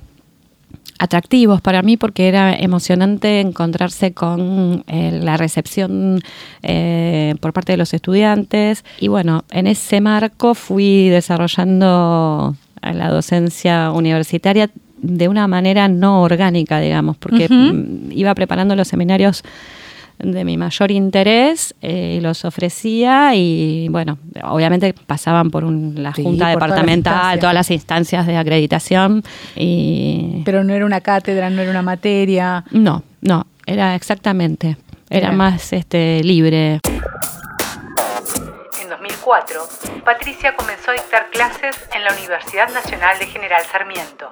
atractivos 0.99 1.63
para 1.63 1.81
mí 1.81 1.97
porque 1.97 2.29
era 2.29 2.55
emocionante 2.55 3.41
encontrarse 3.41 4.13
con 4.13 4.85
eh, 4.87 5.19
la 5.23 5.39
recepción 5.39 6.21
eh, 6.63 7.35
por 7.41 7.55
parte 7.55 7.73
de 7.73 7.79
los 7.79 7.95
estudiantes. 7.95 8.85
Y 9.01 9.09
bueno, 9.09 9.45
en 9.51 9.67
ese 9.67 10.03
marco 10.03 10.55
fui 10.55 11.09
desarrollando 11.09 12.55
a 12.83 12.93
la 12.93 13.09
docencia 13.09 13.91
universitaria 13.93 14.71
de 15.03 15.29
una 15.29 15.47
manera 15.49 15.89
no 15.89 16.23
orgánica, 16.23 16.81
digamos, 16.81 17.17
porque 17.17 17.49
mm, 17.49 18.13
iba 18.13 18.35
preparando 18.35 18.77
los 18.77 18.89
seminarios 18.89 19.43
de 20.23 20.45
mi 20.45 20.57
mayor 20.57 20.91
interés 20.91 21.75
eh, 21.81 22.17
y 22.19 22.21
los 22.21 22.45
ofrecía 22.45 23.35
y 23.35 23.89
bueno, 23.89 24.19
obviamente 24.45 24.93
pasaban 24.93 25.51
por 25.51 25.65
la 25.65 26.13
junta 26.13 26.49
departamental, 26.49 27.39
todas 27.39 27.55
las, 27.55 27.71
instancias 27.71 28.27
de 28.27 28.37
acreditación 28.37 29.23
y 29.57 30.43
pero 30.45 30.65
no 30.65 30.75
era 30.75 30.85
una 30.85 31.01
cátedra, 31.01 31.49
no 31.51 31.63
era 31.63 31.71
una 31.71 31.83
materia. 31.83 32.65
No, 32.71 33.03
no, 33.21 33.47
era 33.65 33.95
exactamente, 33.95 34.77
era 35.09 35.33
más 35.33 35.73
este 35.73 36.23
libre. 36.23 36.81
2004, 39.31 40.03
Patricia 40.05 40.57
comenzó 40.57 40.91
a 40.91 40.95
dictar 40.95 41.31
clases 41.31 41.77
en 41.95 42.03
la 42.03 42.13
Universidad 42.13 42.69
Nacional 42.71 43.17
de 43.19 43.27
General 43.27 43.63
Sarmiento. 43.65 44.29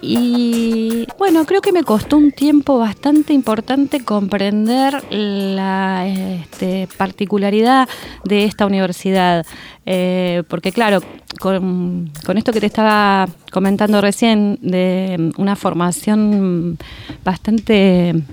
Y 0.00 1.06
bueno, 1.16 1.44
creo 1.44 1.60
que 1.60 1.70
me 1.70 1.84
costó 1.84 2.16
un 2.16 2.32
tiempo 2.32 2.76
bastante 2.76 3.32
importante 3.32 4.04
comprender 4.04 5.00
la 5.10 6.08
este, 6.08 6.88
particularidad 6.96 7.88
de 8.24 8.44
esta 8.44 8.66
universidad. 8.66 9.46
Eh, 9.86 10.42
porque 10.48 10.72
claro, 10.72 11.00
con, 11.38 12.10
con, 12.26 12.36
esto 12.36 12.52
que 12.52 12.58
te 12.58 12.66
estaba 12.66 13.28
comentando 13.52 14.00
recién, 14.00 14.58
de 14.60 15.32
una 15.36 15.54
formación 15.54 16.78
bastante 17.24 18.24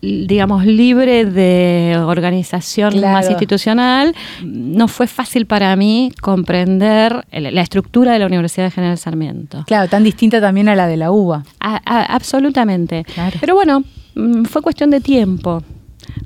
digamos, 0.00 0.64
libre 0.64 1.26
de 1.26 1.98
organización 1.98 3.00
más 3.00 3.28
institucional, 3.28 4.14
no 4.42 4.88
fue 4.88 5.06
fácil 5.06 5.46
para 5.46 5.74
mí 5.76 6.12
comprender 6.20 7.26
la 7.30 7.60
estructura 7.60 8.12
de 8.12 8.18
la 8.18 8.26
Universidad 8.26 8.66
de 8.66 8.70
General 8.70 8.98
Sarmiento. 8.98 9.64
Claro, 9.66 9.88
tan 9.88 10.04
distinta 10.04 10.40
también 10.40 10.68
a 10.68 10.74
la 10.74 10.86
de 10.86 10.96
la 10.96 11.10
UBA. 11.10 11.44
absolutamente. 11.60 13.04
Pero 13.40 13.54
bueno, 13.54 13.84
mm, 14.14 14.44
fue 14.44 14.62
cuestión 14.62 14.90
de 14.90 15.00
tiempo 15.00 15.62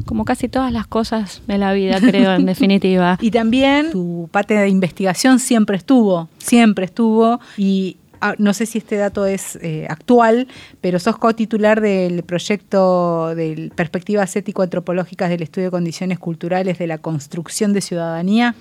como 0.06 0.24
casi 0.24 0.48
todas 0.48 0.72
las 0.72 0.86
cosas 0.86 1.42
de 1.46 1.58
la 1.58 1.72
vida, 1.72 1.98
creo, 2.00 2.34
en 2.34 2.46
definitiva. 2.46 3.18
Y 3.20 3.30
también 3.30 3.90
tu 3.90 4.28
parte 4.30 4.54
de 4.54 4.68
investigación 4.68 5.38
siempre 5.38 5.76
estuvo, 5.76 6.28
siempre 6.38 6.84
estuvo, 6.84 7.40
y 7.56 7.96
no 8.38 8.54
sé 8.54 8.66
si 8.66 8.78
este 8.78 8.96
dato 8.96 9.26
es 9.26 9.58
eh, 9.62 9.86
actual, 9.88 10.48
pero 10.80 10.98
sos 10.98 11.18
co-titular 11.18 11.80
del 11.80 12.22
proyecto 12.22 13.34
de 13.34 13.70
perspectivas 13.74 14.34
ético-antropológicas 14.36 15.28
del 15.28 15.42
estudio 15.42 15.68
de 15.68 15.70
condiciones 15.70 16.18
culturales 16.18 16.78
de 16.78 16.86
la 16.86 16.98
construcción 16.98 17.72
de 17.72 17.80
ciudadanía. 17.80 18.54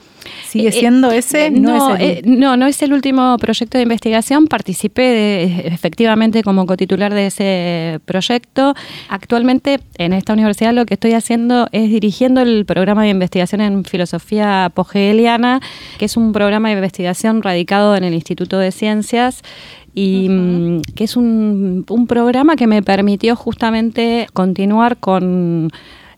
¿Sigue 0.48 0.70
eh, 0.70 0.72
siendo 0.72 1.12
ese? 1.12 1.48
Eh, 1.48 2.22
no, 2.25 2.58
no, 2.58 2.68
es 2.68 2.82
el 2.82 2.94
último 2.94 3.38
proyecto 3.38 3.77
de 3.77 3.84
investigación. 3.84 4.48
Participé 4.48 5.68
efectivamente 5.68 6.44
como 6.44 6.65
co-titular 6.65 7.13
de 7.13 7.27
ese 7.27 8.00
proyecto. 8.06 8.74
Actualmente 9.10 9.80
en 9.98 10.13
esta 10.13 10.34
universidad 10.34 10.74
lo 10.74 10.86
que 10.86 10.96
estoy 10.96 11.13
haciendo 11.13 11.68
es 11.72 11.89
dirigiendo 11.89 12.41
el 12.41 12.65
programa 12.65 13.03
de 13.03 13.10
investigación 13.10 13.62
en 13.62 13.86
filosofía 13.86 14.72
pogeliana, 14.74 15.62
que 15.98 16.06
es 16.06 16.18
un 16.18 16.34
programa 16.34 16.70
de 16.70 16.75
investigación 16.75 17.41
radicado 17.41 17.96
en 17.96 18.03
el 18.03 18.13
Instituto 18.13 18.58
de 18.58 18.72
Ciencias 18.72 19.44
y 19.93 20.29
mm, 20.29 20.81
que 20.96 21.03
es 21.03 21.15
un, 21.17 21.86
programa 22.08 22.55
que 22.55 22.67
me 22.67 22.81
permitió 22.81 23.36
justamente 23.36 24.27
continuar 24.34 24.98
con 24.98 25.70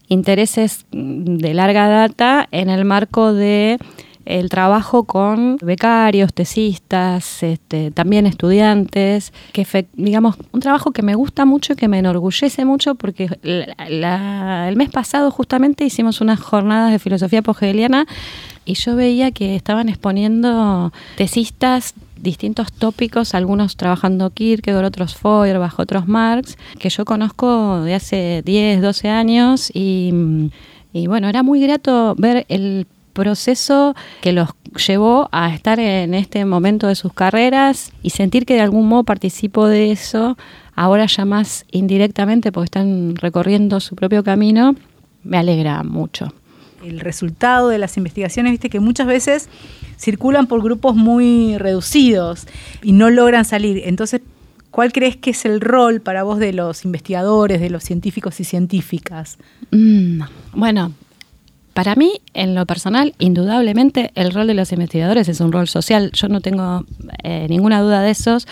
intereses 0.07 0.85
de 0.91 1.53
larga 1.53 1.87
data 1.87 2.47
en 2.51 2.69
el 2.69 2.85
marco 2.85 3.33
de 3.33 3.79
el 4.25 4.49
trabajo 4.49 5.03
con 5.03 5.57
becarios, 5.61 6.33
tesistas, 6.33 7.43
este, 7.43 7.91
también 7.91 8.25
estudiantes, 8.25 9.33
que 9.51 9.87
digamos, 9.93 10.37
un 10.53 10.61
trabajo 10.61 10.91
que 10.91 11.01
me 11.01 11.15
gusta 11.15 11.43
mucho 11.43 11.73
y 11.73 11.75
que 11.75 11.89
me 11.89 11.99
enorgullece 11.99 12.63
mucho 12.63 12.95
porque 12.95 13.27
el 13.43 14.75
mes 14.77 14.89
pasado 14.89 15.29
justamente 15.29 15.83
hicimos 15.83 16.21
unas 16.21 16.39
jornadas 16.39 16.91
de 16.91 16.99
filosofía 16.99 17.41
pogeliana 17.41 18.05
y 18.65 18.75
yo 18.75 18.95
veía 18.95 19.31
que 19.31 19.55
estaban 19.55 19.89
exponiendo 19.89 20.91
tesistas 21.17 21.93
distintos 22.23 22.71
tópicos, 22.71 23.35
algunos 23.35 23.75
trabajando 23.75 24.29
Kierkegaard, 24.29 24.85
otros 24.85 25.15
Feuerbach, 25.15 25.77
otros 25.77 26.07
Marx, 26.07 26.57
que 26.79 26.89
yo 26.89 27.03
conozco 27.03 27.81
de 27.81 27.95
hace 27.95 28.41
10, 28.45 28.81
12 28.81 29.09
años 29.09 29.69
y, 29.73 30.49
y 30.93 31.07
bueno, 31.07 31.27
era 31.27 31.43
muy 31.43 31.59
grato 31.61 32.15
ver 32.17 32.45
el 32.47 32.87
proceso 33.11 33.95
que 34.21 34.31
los 34.31 34.49
llevó 34.87 35.29
a 35.31 35.53
estar 35.53 35.79
en 35.79 36.13
este 36.13 36.45
momento 36.45 36.87
de 36.87 36.95
sus 36.95 37.13
carreras 37.13 37.91
y 38.01 38.09
sentir 38.09 38.45
que 38.45 38.55
de 38.55 38.61
algún 38.61 38.87
modo 38.87 39.03
participo 39.03 39.67
de 39.67 39.91
eso, 39.91 40.37
ahora 40.75 41.05
ya 41.05 41.25
más 41.25 41.65
indirectamente 41.71 42.51
porque 42.51 42.65
están 42.65 43.15
recorriendo 43.15 43.79
su 43.79 43.95
propio 43.95 44.23
camino, 44.23 44.75
me 45.23 45.37
alegra 45.37 45.83
mucho. 45.83 46.33
El 46.83 46.99
resultado 46.99 47.69
de 47.69 47.77
las 47.77 47.97
investigaciones, 47.97 48.51
viste 48.51 48.69
que 48.69 48.79
muchas 48.79 49.07
veces 49.07 49.49
circulan 49.97 50.47
por 50.47 50.61
grupos 50.61 50.95
muy 50.95 51.57
reducidos 51.57 52.47
y 52.81 52.91
no 52.91 53.09
logran 53.09 53.45
salir. 53.45 53.81
Entonces, 53.85 54.21
¿cuál 54.69 54.91
crees 54.91 55.15
que 55.15 55.31
es 55.31 55.45
el 55.45 55.61
rol 55.61 56.01
para 56.01 56.23
vos 56.23 56.39
de 56.39 56.53
los 56.53 56.85
investigadores, 56.85 57.61
de 57.61 57.69
los 57.69 57.83
científicos 57.83 58.39
y 58.39 58.43
científicas? 58.43 59.37
Mm, 59.71 60.21
bueno, 60.53 60.93
para 61.73 61.95
mí, 61.95 62.21
en 62.35 62.53
lo 62.53 62.65
personal, 62.67 63.15
indudablemente 63.17 64.11
el 64.13 64.31
rol 64.31 64.45
de 64.45 64.53
los 64.53 64.71
investigadores 64.71 65.27
es 65.27 65.39
un 65.39 65.51
rol 65.51 65.67
social. 65.67 66.11
Yo 66.13 66.27
no 66.27 66.39
tengo 66.39 66.85
eh, 67.23 67.47
ninguna 67.49 67.81
duda 67.81 68.01
de 68.01 68.11
esos. 68.11 68.47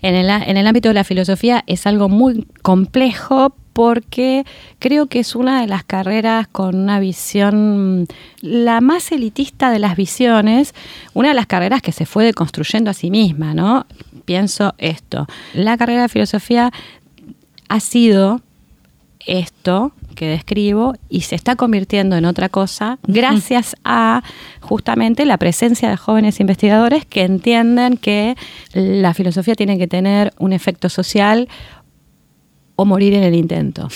En 0.00 0.14
el, 0.14 0.30
en 0.30 0.56
el 0.56 0.66
ámbito 0.66 0.88
de 0.88 0.94
la 0.94 1.04
filosofía 1.04 1.64
es 1.66 1.86
algo 1.86 2.08
muy 2.08 2.46
complejo 2.62 3.54
porque 3.72 4.44
creo 4.78 5.06
que 5.06 5.20
es 5.20 5.34
una 5.34 5.60
de 5.60 5.66
las 5.66 5.84
carreras 5.84 6.46
con 6.48 6.74
una 6.74 7.00
visión, 7.00 8.06
la 8.40 8.80
más 8.80 9.12
elitista 9.12 9.70
de 9.70 9.78
las 9.78 9.96
visiones, 9.96 10.74
una 11.14 11.28
de 11.28 11.34
las 11.34 11.46
carreras 11.46 11.82
que 11.82 11.92
se 11.92 12.06
fue 12.06 12.24
deconstruyendo 12.24 12.90
a 12.90 12.94
sí 12.94 13.10
misma, 13.10 13.54
¿no? 13.54 13.86
Pienso 14.24 14.74
esto, 14.78 15.26
la 15.54 15.76
carrera 15.76 16.02
de 16.02 16.08
filosofía 16.08 16.72
ha 17.68 17.80
sido 17.80 18.40
esto 19.26 19.92
que 20.14 20.26
describo 20.26 20.94
y 21.08 21.22
se 21.22 21.34
está 21.34 21.56
convirtiendo 21.56 22.16
en 22.16 22.24
otra 22.24 22.48
cosa 22.48 22.98
gracias 23.06 23.76
a 23.84 24.22
justamente 24.60 25.24
la 25.24 25.38
presencia 25.38 25.88
de 25.88 25.96
jóvenes 25.96 26.40
investigadores 26.40 27.06
que 27.06 27.22
entienden 27.22 27.96
que 27.96 28.36
la 28.72 29.14
filosofía 29.14 29.54
tiene 29.54 29.78
que 29.78 29.88
tener 29.88 30.32
un 30.38 30.52
efecto 30.52 30.88
social 30.88 31.48
o 32.82 32.84
morir 32.84 33.14
en 33.14 33.22
el 33.22 33.34
intento. 33.34 33.88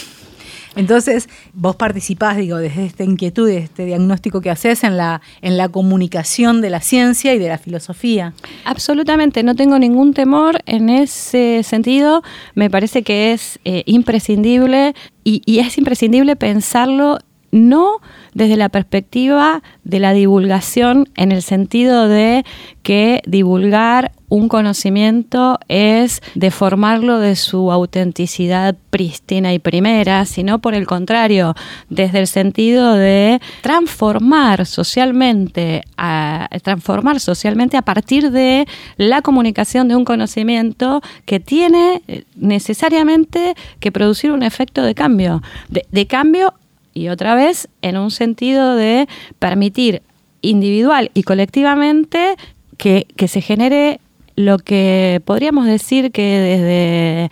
Entonces, 0.76 1.28
vos 1.54 1.74
participás, 1.74 2.36
digo, 2.36 2.58
desde 2.58 2.84
esta 2.84 3.02
inquietud, 3.02 3.48
de 3.48 3.58
este 3.58 3.86
diagnóstico 3.86 4.42
que 4.42 4.50
haces 4.50 4.84
en 4.84 4.98
la, 4.98 5.22
en 5.40 5.56
la 5.56 5.70
comunicación 5.70 6.60
de 6.60 6.68
la 6.70 6.80
ciencia 6.80 7.34
y 7.34 7.38
de 7.38 7.48
la 7.48 7.56
filosofía. 7.56 8.34
Absolutamente, 8.64 9.42
no 9.42 9.54
tengo 9.54 9.78
ningún 9.78 10.12
temor 10.12 10.60
en 10.66 10.90
ese 10.90 11.62
sentido. 11.62 12.22
Me 12.54 12.68
parece 12.68 13.02
que 13.02 13.32
es 13.32 13.58
eh, 13.64 13.84
imprescindible 13.86 14.94
y, 15.24 15.42
y 15.46 15.60
es 15.60 15.78
imprescindible 15.78 16.36
pensarlo 16.36 17.18
no 17.56 18.00
desde 18.34 18.56
la 18.56 18.68
perspectiva 18.68 19.62
de 19.82 19.98
la 19.98 20.12
divulgación 20.12 21.08
en 21.16 21.32
el 21.32 21.42
sentido 21.42 22.06
de 22.06 22.44
que 22.82 23.22
divulgar 23.26 24.12
un 24.28 24.48
conocimiento 24.48 25.58
es 25.68 26.20
deformarlo 26.34 27.18
de 27.18 27.36
su 27.36 27.72
autenticidad 27.72 28.76
prístina 28.90 29.54
y 29.54 29.58
primera, 29.58 30.24
sino 30.24 30.58
por 30.58 30.74
el 30.74 30.86
contrario, 30.86 31.54
desde 31.88 32.20
el 32.20 32.26
sentido 32.26 32.94
de 32.94 33.40
transformar 33.62 34.66
socialmente, 34.66 35.82
a, 35.96 36.48
transformar 36.62 37.20
socialmente 37.20 37.76
a 37.76 37.82
partir 37.82 38.30
de 38.30 38.66
la 38.96 39.22
comunicación 39.22 39.88
de 39.88 39.96
un 39.96 40.04
conocimiento 40.04 41.00
que 41.24 41.40
tiene 41.40 42.02
necesariamente 42.34 43.54
que 43.80 43.92
producir 43.92 44.32
un 44.32 44.42
efecto 44.42 44.82
de 44.82 44.94
cambio, 44.94 45.42
de 45.68 46.06
cambio 46.06 46.52
y 46.96 47.10
otra 47.10 47.34
vez 47.34 47.68
en 47.82 47.98
un 47.98 48.10
sentido 48.10 48.74
de 48.74 49.06
permitir 49.38 50.02
individual 50.40 51.10
y 51.12 51.24
colectivamente 51.24 52.36
que, 52.78 53.06
se 53.28 53.42
genere 53.42 54.00
lo 54.34 54.58
que 54.58 55.20
podríamos 55.26 55.66
decir 55.66 56.10
que 56.10 56.40
desde, 56.40 57.30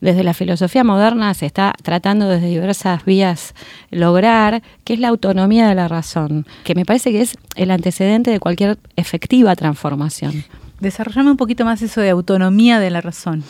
desde 0.00 0.24
la 0.24 0.34
filosofía 0.34 0.82
moderna 0.82 1.32
se 1.34 1.46
está 1.46 1.72
tratando 1.82 2.28
desde 2.28 2.48
diversas 2.48 3.04
vías 3.04 3.54
lograr, 3.92 4.62
que 4.82 4.94
es 4.94 4.98
la 4.98 5.08
autonomía 5.08 5.68
de 5.68 5.76
la 5.76 5.86
razón, 5.86 6.44
que 6.64 6.74
me 6.74 6.84
parece 6.84 7.12
que 7.12 7.20
es 7.20 7.36
el 7.54 7.70
antecedente 7.70 8.32
de 8.32 8.40
cualquier 8.40 8.76
efectiva 8.96 9.54
transformación. 9.54 10.44
Desarrollame 10.80 11.30
un 11.30 11.36
poquito 11.36 11.64
más 11.64 11.80
eso 11.82 12.00
de 12.00 12.10
autonomía 12.10 12.80
de 12.80 12.90
la 12.90 13.00
razón. 13.00 13.44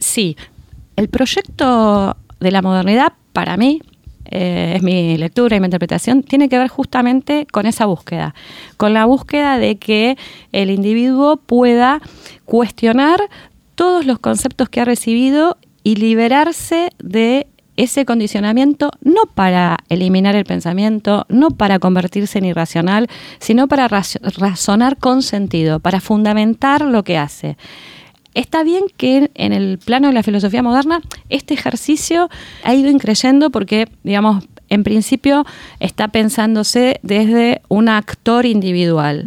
Sí, 0.00 0.36
el 0.96 1.08
proyecto 1.08 2.16
de 2.40 2.50
la 2.50 2.62
modernidad 2.62 3.12
para 3.32 3.56
mí 3.56 3.82
eh, 4.30 4.74
es 4.76 4.82
mi 4.82 5.16
lectura 5.16 5.56
y 5.56 5.60
mi 5.60 5.66
interpretación, 5.66 6.22
tiene 6.22 6.48
que 6.48 6.58
ver 6.58 6.68
justamente 6.68 7.46
con 7.50 7.66
esa 7.66 7.86
búsqueda, 7.86 8.34
con 8.76 8.94
la 8.94 9.04
búsqueda 9.04 9.58
de 9.58 9.76
que 9.76 10.16
el 10.52 10.70
individuo 10.70 11.36
pueda 11.36 12.00
cuestionar 12.44 13.20
todos 13.74 14.06
los 14.06 14.18
conceptos 14.18 14.68
que 14.68 14.80
ha 14.80 14.84
recibido 14.84 15.56
y 15.82 15.96
liberarse 15.96 16.90
de 16.98 17.46
ese 17.76 18.04
condicionamiento 18.04 18.90
no 19.00 19.22
para 19.34 19.78
eliminar 19.88 20.36
el 20.36 20.44
pensamiento, 20.44 21.24
no 21.30 21.50
para 21.50 21.78
convertirse 21.78 22.38
en 22.38 22.44
irracional, 22.44 23.08
sino 23.38 23.68
para 23.68 23.88
razonar 23.88 24.98
con 24.98 25.22
sentido, 25.22 25.80
para 25.80 26.00
fundamentar 26.00 26.82
lo 26.82 27.04
que 27.04 27.16
hace. 27.16 27.56
Está 28.34 28.62
bien 28.62 28.84
que 28.96 29.30
en 29.34 29.52
el 29.52 29.78
plano 29.78 30.08
de 30.08 30.14
la 30.14 30.22
filosofía 30.22 30.62
moderna 30.62 31.00
este 31.28 31.54
ejercicio 31.54 32.28
ha 32.62 32.74
ido 32.74 32.90
increyendo 32.90 33.50
porque, 33.50 33.88
digamos, 34.04 34.44
en 34.68 34.84
principio 34.84 35.44
está 35.80 36.08
pensándose 36.08 37.00
desde 37.02 37.60
un 37.68 37.88
actor 37.88 38.46
individual. 38.46 39.24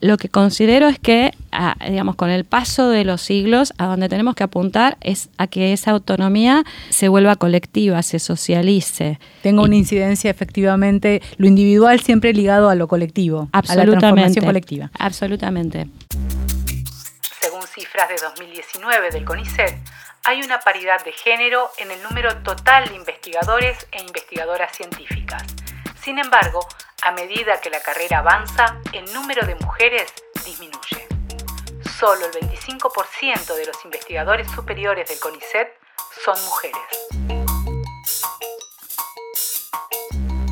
Lo 0.00 0.16
que 0.16 0.28
considero 0.28 0.88
es 0.88 0.98
que, 0.98 1.30
digamos, 1.88 2.16
con 2.16 2.28
el 2.28 2.44
paso 2.44 2.88
de 2.88 3.04
los 3.04 3.22
siglos, 3.22 3.72
a 3.78 3.86
donde 3.86 4.08
tenemos 4.08 4.34
que 4.34 4.42
apuntar 4.42 4.98
es 5.00 5.28
a 5.38 5.46
que 5.46 5.72
esa 5.72 5.92
autonomía 5.92 6.64
se 6.90 7.06
vuelva 7.06 7.36
colectiva, 7.36 8.02
se 8.02 8.18
socialice. 8.18 9.20
Tenga 9.42 9.62
una 9.62 9.76
incidencia 9.76 10.28
efectivamente, 10.28 11.22
lo 11.36 11.46
individual 11.46 12.00
siempre 12.00 12.34
ligado 12.34 12.68
a 12.68 12.74
lo 12.74 12.88
colectivo, 12.88 13.48
a 13.52 13.62
la 13.76 13.84
transformación 13.84 14.44
colectiva. 14.44 14.90
Absolutamente 14.98 15.86
cifras 17.72 18.08
de 18.08 18.16
2019 18.16 19.10
del 19.10 19.24
CONICET, 19.24 19.76
hay 20.24 20.42
una 20.42 20.60
paridad 20.60 21.02
de 21.04 21.12
género 21.12 21.70
en 21.78 21.90
el 21.90 22.02
número 22.02 22.36
total 22.42 22.88
de 22.88 22.94
investigadores 22.94 23.86
e 23.92 24.02
investigadoras 24.02 24.76
científicas. 24.76 25.42
Sin 26.00 26.18
embargo, 26.18 26.66
a 27.02 27.12
medida 27.12 27.60
que 27.60 27.70
la 27.70 27.80
carrera 27.80 28.18
avanza, 28.18 28.78
el 28.92 29.12
número 29.12 29.46
de 29.46 29.54
mujeres 29.56 30.12
disminuye. 30.44 31.08
Solo 31.98 32.26
el 32.26 32.48
25% 32.48 33.54
de 33.54 33.66
los 33.66 33.84
investigadores 33.84 34.50
superiores 34.50 35.08
del 35.08 35.18
CONICET 35.18 35.68
son 36.24 36.36
mujeres. 36.44 36.82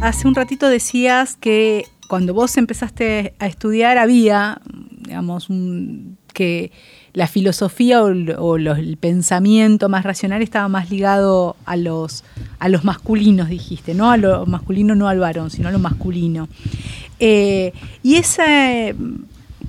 Hace 0.03 0.27
un 0.27 0.35
ratito 0.35 0.69
decías 0.69 1.37
que 1.37 1.85
cuando 2.09 2.33
vos 2.33 2.57
empezaste 2.57 3.35
a 3.39 3.47
estudiar 3.47 3.99
había, 3.99 4.61
digamos, 4.65 5.49
que 6.33 6.73
la 7.13 7.27
filosofía 7.27 8.03
o, 8.03 8.57
el 8.57 8.97
pensamiento 8.99 9.89
más 9.89 10.05
racional 10.05 10.43
estaba 10.43 10.69
más 10.69 10.91
ligado 10.91 11.57
a 11.65 11.77
los, 11.77 12.25
a 12.59 12.69
los 12.69 12.85
masculinos, 12.85 13.49
dijiste, 13.49 13.95
no 13.95 14.11
a 14.11 14.17
lo 14.17 14.47
masculino, 14.47 14.95
no 14.95 15.09
al 15.09 15.19
varón, 15.19 15.51
sino 15.51 15.69
a 15.69 15.73
lo 15.73 15.79
masculino. 15.79 16.49
Eh, 17.19 17.73
y 18.03 18.17
ese, 18.17 18.95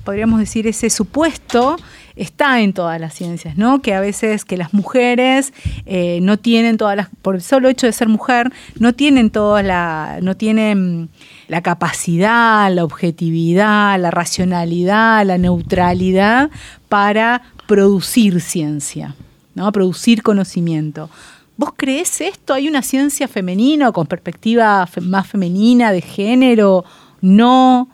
podríamos 0.04 0.40
decir, 0.40 0.66
ese 0.66 0.88
supuesto 0.90 1.76
está 2.16 2.60
en 2.60 2.72
todas 2.72 3.00
las 3.00 3.14
ciencias, 3.14 3.56
¿no? 3.56 3.80
Que 3.82 3.94
a 3.94 4.00
veces 4.00 4.44
que 4.44 4.56
las 4.56 4.74
mujeres 4.74 5.52
eh, 5.86 6.20
no 6.22 6.38
tienen 6.38 6.76
todas 6.76 6.96
las, 6.96 7.08
por 7.22 7.34
el 7.34 7.42
solo 7.42 7.68
hecho 7.68 7.86
de 7.86 7.92
ser 7.92 8.08
mujer, 8.08 8.52
no 8.78 8.92
tienen 8.92 9.30
toda 9.30 9.62
la, 9.62 10.18
no 10.22 10.36
tienen 10.36 11.08
la 11.52 11.60
capacidad, 11.60 12.72
la 12.72 12.82
objetividad, 12.82 14.00
la 14.00 14.10
racionalidad, 14.10 15.26
la 15.26 15.36
neutralidad 15.36 16.50
para 16.88 17.42
producir 17.66 18.40
ciencia, 18.40 19.14
¿no? 19.54 19.70
Producir 19.70 20.22
conocimiento. 20.22 21.10
¿Vos 21.58 21.74
crees 21.76 22.22
esto? 22.22 22.54
¿Hay 22.54 22.68
una 22.68 22.80
ciencia 22.80 23.28
femenina 23.28 23.92
con 23.92 24.06
perspectiva 24.06 24.88
más 25.02 25.26
femenina 25.26 25.92
de 25.92 26.00
género? 26.00 26.86
No. 27.20 27.90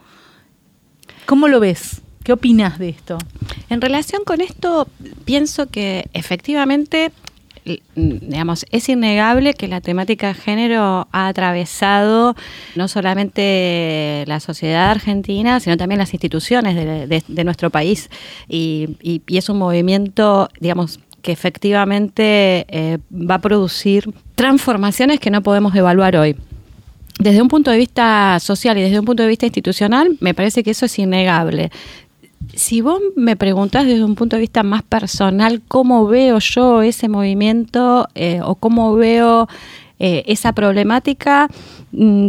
¿Cómo 1.26 1.48
lo 1.48 1.58
ves? 1.58 2.02
¿Qué 2.22 2.34
opinas 2.34 2.78
de 2.78 2.90
esto? 2.90 3.18
En 3.70 3.80
relación 3.80 4.22
con 4.24 4.40
esto, 4.40 4.86
pienso 5.24 5.66
que 5.66 6.08
efectivamente 6.12 7.10
digamos, 7.94 8.66
es 8.70 8.88
innegable 8.88 9.54
que 9.54 9.68
la 9.68 9.80
temática 9.80 10.28
de 10.28 10.34
género 10.34 11.08
ha 11.12 11.28
atravesado 11.28 12.34
no 12.74 12.88
solamente 12.88 14.24
la 14.26 14.40
sociedad 14.40 14.90
argentina, 14.90 15.60
sino 15.60 15.76
también 15.76 15.98
las 15.98 16.12
instituciones 16.12 16.74
de, 16.76 17.44
nuestro 17.44 17.70
país. 17.70 18.10
Y, 18.48 19.22
es 19.26 19.48
un 19.48 19.58
movimiento, 19.58 20.48
digamos, 20.60 21.00
que 21.22 21.32
efectivamente 21.32 22.66
eh, 22.68 22.98
va 23.12 23.36
a 23.36 23.40
producir 23.40 24.12
transformaciones 24.34 25.20
que 25.20 25.30
no 25.30 25.42
podemos 25.42 25.74
evaluar 25.74 26.16
hoy 26.16 26.36
desde 27.18 27.42
un 27.42 27.48
punto 27.48 27.70
de 27.70 27.78
vista 27.78 28.38
social 28.40 28.78
y 28.78 28.82
desde 28.82 29.00
un 29.00 29.04
punto 29.04 29.22
de 29.22 29.28
vista 29.28 29.46
institucional, 29.46 30.16
me 30.20 30.34
parece 30.34 30.62
que 30.62 30.70
eso 30.70 30.86
es 30.86 30.98
innegable 30.98 31.70
si 32.54 32.80
vos 32.80 33.00
me 33.16 33.36
preguntás 33.36 33.86
desde 33.86 34.04
un 34.04 34.14
punto 34.14 34.36
de 34.36 34.40
vista 34.40 34.62
más 34.62 34.82
personal 34.82 35.62
cómo 35.66 36.06
veo 36.06 36.38
yo 36.38 36.82
ese 36.82 37.08
movimiento 37.08 38.08
eh, 38.14 38.40
o 38.42 38.54
cómo 38.54 38.94
veo 38.94 39.48
eh, 39.98 40.24
esa 40.26 40.52
problemática, 40.52 41.48
mm, 41.92 42.28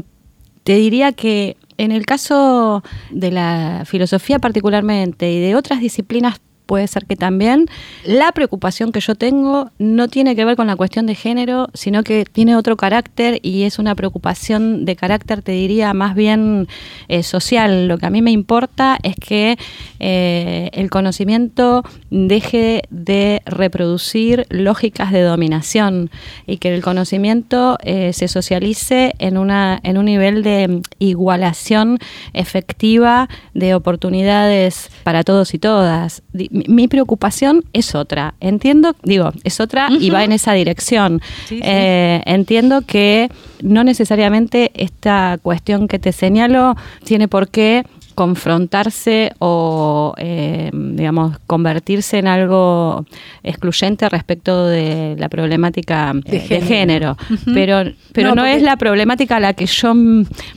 te 0.64 0.76
diría 0.76 1.12
que 1.14 1.58
en 1.78 1.92
el 1.92 2.06
caso 2.06 2.84
de 3.12 3.32
la 3.32 3.84
filosofía 3.86 4.40
particularmente 4.40 5.32
y 5.32 5.40
de 5.40 5.56
otras 5.56 5.80
disciplinas 5.80 6.42
puede 6.70 6.88
ser 6.88 7.08
que 7.08 7.16
también. 7.16 7.66
La 8.06 8.32
preocupación 8.32 8.92
que 8.92 9.00
yo 9.00 9.16
tengo 9.16 9.72
no 9.80 10.08
tiene 10.08 10.36
que 10.36 10.46
ver 10.46 10.56
con 10.56 10.68
la 10.68 10.76
cuestión 10.76 11.08
de 11.08 11.16
género, 11.16 11.70
sino 11.74 12.04
que 12.04 12.26
tiene 12.26 12.56
otro 12.56 12.78
carácter 12.78 13.40
y 13.42 13.64
es 13.64 13.80
una 13.80 13.96
preocupación 13.96 14.86
de 14.86 14.96
carácter, 14.96 15.42
te 15.42 15.54
diría, 15.54 15.96
más 15.96 16.14
bien 16.14 16.68
eh, 17.08 17.24
social. 17.24 17.88
Lo 17.88 17.98
que 17.98 18.06
a 18.06 18.12
mí 18.12 18.22
me 18.22 18.30
importa 18.30 19.00
es 19.02 19.16
que 19.16 19.58
eh, 20.00 20.70
el 20.74 20.92
conocimiento 20.92 21.84
deje 22.12 22.84
de 22.92 23.42
reproducir 23.48 24.46
lógicas 24.52 25.12
de 25.12 25.24
dominación 25.24 26.12
y 26.46 26.58
que 26.58 26.76
el 26.76 26.84
conocimiento 26.84 27.80
eh, 27.82 28.14
se 28.14 28.28
socialice 28.28 29.16
en, 29.18 29.40
una, 29.40 29.80
en 29.82 29.98
un 29.98 30.06
nivel 30.06 30.44
de 30.44 30.84
igualación 31.00 31.98
efectiva 32.34 33.28
de 33.56 33.74
oportunidades 33.74 34.92
para 35.04 35.24
todos 35.24 35.56
y 35.56 35.58
todas 35.58 36.22
mi, 36.68 36.88
preocupación 36.88 37.64
es 37.74 37.96
otra. 37.96 38.34
Entiendo, 38.40 38.96
digo, 39.04 39.32
es 39.44 39.60
otra 39.60 39.90
y 39.92 40.10
va 40.10 40.24
en 40.24 40.32
esa 40.32 40.54
dirección. 40.54 41.22
Eh, 41.50 42.22
entiendo 42.26 42.82
que 42.82 43.30
no 43.62 43.84
necesariamente 43.84 44.72
esta 44.76 45.38
cuestión 45.42 45.88
que 45.88 46.00
te 46.00 46.12
señalo 46.12 46.76
tiene 47.04 47.28
por 47.28 47.50
qué 47.50 47.86
confrontarse 48.20 49.32
o, 49.40 50.14
eh, 50.18 50.72
digamos, 50.74 51.40
convertirse 51.48 52.18
en 52.18 52.28
algo 52.28 53.06
excluyente 53.44 54.10
respecto 54.10 54.68
de 54.68 55.16
la 55.18 55.30
problemática 55.30 56.12
de, 56.14 56.36
eh, 56.36 56.62
género. 56.62 57.16
Pero, 57.54 57.94
pero 58.12 58.36
no, 58.36 58.46
es 58.46 58.62
la 58.62 58.76
problemática 58.76 59.38
a 59.38 59.40
la 59.40 59.54
que 59.54 59.68
yo 59.68 59.94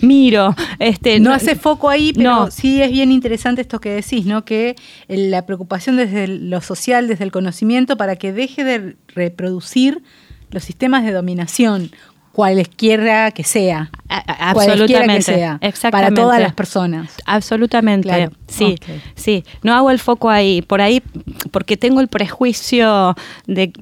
miro. 0.00 0.56
Este, 0.80 1.20
no, 1.20 1.32
hace 1.32 1.54
foco 1.54 1.88
ahí, 1.88 2.12
pero 2.12 2.50
sí 2.50 2.82
es 2.82 2.90
bien 2.90 3.12
interesante 3.12 3.60
esto 3.60 3.78
que 3.78 3.90
decís, 3.90 4.26
¿no? 4.26 4.44
Que 4.44 4.74
la 5.06 5.46
preocupación 5.46 5.96
desde 5.96 6.26
lo 6.26 6.60
social, 6.62 7.06
desde 7.06 7.22
el 7.22 7.30
conocimiento, 7.30 7.96
para 7.96 8.16
que 8.16 8.32
deje 8.32 8.64
de 8.64 8.96
reproducir 9.14 10.02
los 10.50 10.64
sistemas 10.64 11.04
de 11.04 11.12
dominación 11.12 11.92
cualesquiera 12.32 13.30
que 13.30 13.44
sea. 13.44 13.90
absolutamente. 14.08 15.58
Que 15.60 15.72
sea, 15.72 15.90
para 15.90 16.12
todas 16.12 16.40
las 16.40 16.54
personas. 16.54 17.12
Absolutamente. 17.26 18.30
Sí, 18.48 18.76
sí. 19.14 19.44
No 19.62 19.74
hago 19.74 19.90
el 19.90 19.98
foco 19.98 20.30
ahí. 20.30 20.62
Por 20.62 20.80
ahí, 20.80 21.02
porque 21.50 21.76
tengo 21.76 22.00
el 22.00 22.08
prejuicio 22.08 23.14
de. 23.46 23.72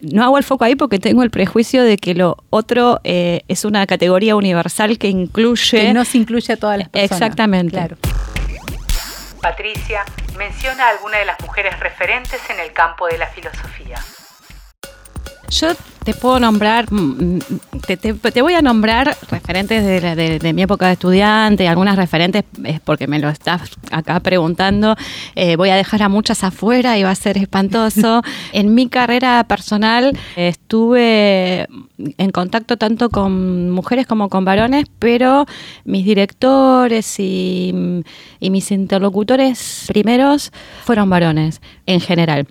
No 0.00 0.24
hago 0.24 0.38
el 0.38 0.44
foco 0.44 0.64
ahí 0.64 0.76
porque 0.76 0.98
tengo 0.98 1.22
el 1.22 1.30
prejuicio 1.30 1.82
de 1.82 1.96
que 1.96 2.14
lo 2.14 2.36
otro 2.50 3.00
eh, 3.04 3.42
es 3.48 3.64
una 3.64 3.86
categoría 3.86 4.36
universal 4.36 4.98
que 4.98 5.08
incluye. 5.08 5.80
Que 5.80 5.94
no 5.94 6.04
se 6.04 6.18
incluye 6.18 6.52
a 6.52 6.56
todas 6.56 6.78
las 6.78 6.88
personas. 6.88 7.12
Exactamente. 7.12 7.76
Claro. 7.76 7.96
Patricia 9.40 10.04
menciona 10.36 10.86
a 10.86 10.90
alguna 10.90 11.18
de 11.18 11.24
las 11.24 11.40
mujeres 11.40 11.78
referentes 11.80 12.40
en 12.50 12.60
el 12.60 12.72
campo 12.72 13.06
de 13.06 13.18
la 13.18 13.28
filosofía. 13.28 13.98
Yo 15.50 15.68
te 16.04 16.14
puedo 16.14 16.38
nombrar, 16.38 16.86
mm, 16.92 16.98
mm, 16.98 17.40
te, 18.32 18.42
voy 18.42 18.54
a 18.54 18.62
nombrar 18.62 19.16
referentes 19.28 19.84
de, 19.84 20.52
mi 20.52 20.62
época 20.62 20.86
de 20.86 20.92
estudiante, 20.92 21.66
algunas 21.66 21.96
referentes, 21.96 22.44
es 22.64 22.80
porque 22.80 23.08
me 23.08 23.18
lo 23.18 23.28
estás 23.28 23.62
acá 23.90 24.20
preguntando, 24.20 24.94
eh, 25.34 25.56
voy 25.56 25.70
a 25.70 25.76
dejar 25.76 26.02
a 26.04 26.08
muchas 26.08 26.44
afuera 26.44 26.96
y 26.96 27.02
va 27.02 27.10
a 27.10 27.14
ser 27.14 27.38
espantoso. 27.38 28.22
en 28.52 28.74
mi 28.74 28.88
carrera 28.88 29.42
personal 29.44 30.16
estuve 30.36 31.66
en 31.98 32.30
contacto 32.30 32.76
tanto 32.76 33.10
con 33.10 33.70
mujeres 33.70 34.06
como 34.06 34.28
con 34.28 34.44
varones, 34.44 34.86
pero 34.98 35.46
mis 35.84 36.04
directores 36.04 37.18
y, 37.18 38.02
y 38.38 38.50
mis 38.50 38.70
interlocutores 38.70 39.86
primeros 39.88 40.52
fueron 40.84 41.10
varones 41.10 41.60
en 41.86 42.00
general. 42.00 42.46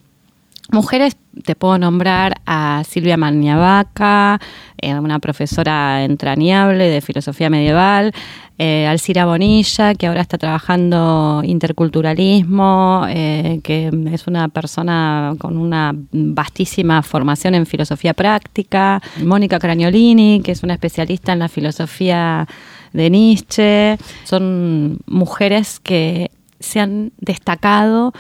Mujeres, 0.71 1.15
te 1.43 1.56
puedo 1.56 1.78
nombrar 1.78 2.41
a 2.45 2.84
Silvia 2.88 3.17
Mañavaca, 3.17 4.39
eh, 4.78 4.95
una 4.95 5.19
profesora 5.19 6.04
entrañable 6.04 6.89
de 6.89 7.01
filosofía 7.01 7.51
medieval, 7.51 8.13
eh, 8.58 8.88
Alcira 8.88 9.25
Bonilla, 9.25 9.93
que 9.93 10.08
ahora 10.08 10.21
está 10.21 10.39
trabajando 10.39 11.41
interculturalismo, 11.45 13.06
eh, 13.10 13.60
que 13.63 13.91
es 14.12 14.28
una 14.28 14.47
persona 14.47 15.36
con 15.38 15.58
una 15.58 15.93
vastísima 16.12 17.04
formación 17.04 17.54
en 17.54 17.67
filosofía 17.67 18.15
práctica, 18.15 19.01
Mónica 19.23 19.60
Craniolini, 19.60 20.41
que 20.43 20.54
es 20.54 20.63
una 20.63 20.73
especialista 20.73 21.34
en 21.34 21.39
la 21.39 21.49
filosofía 21.49 22.47
de 22.91 23.10
Nietzsche. 23.12 23.97
Son 24.23 24.99
mujeres 25.06 25.80
que 25.80 26.32
se 26.60 26.80
han 26.80 27.12
destacado 27.17 28.13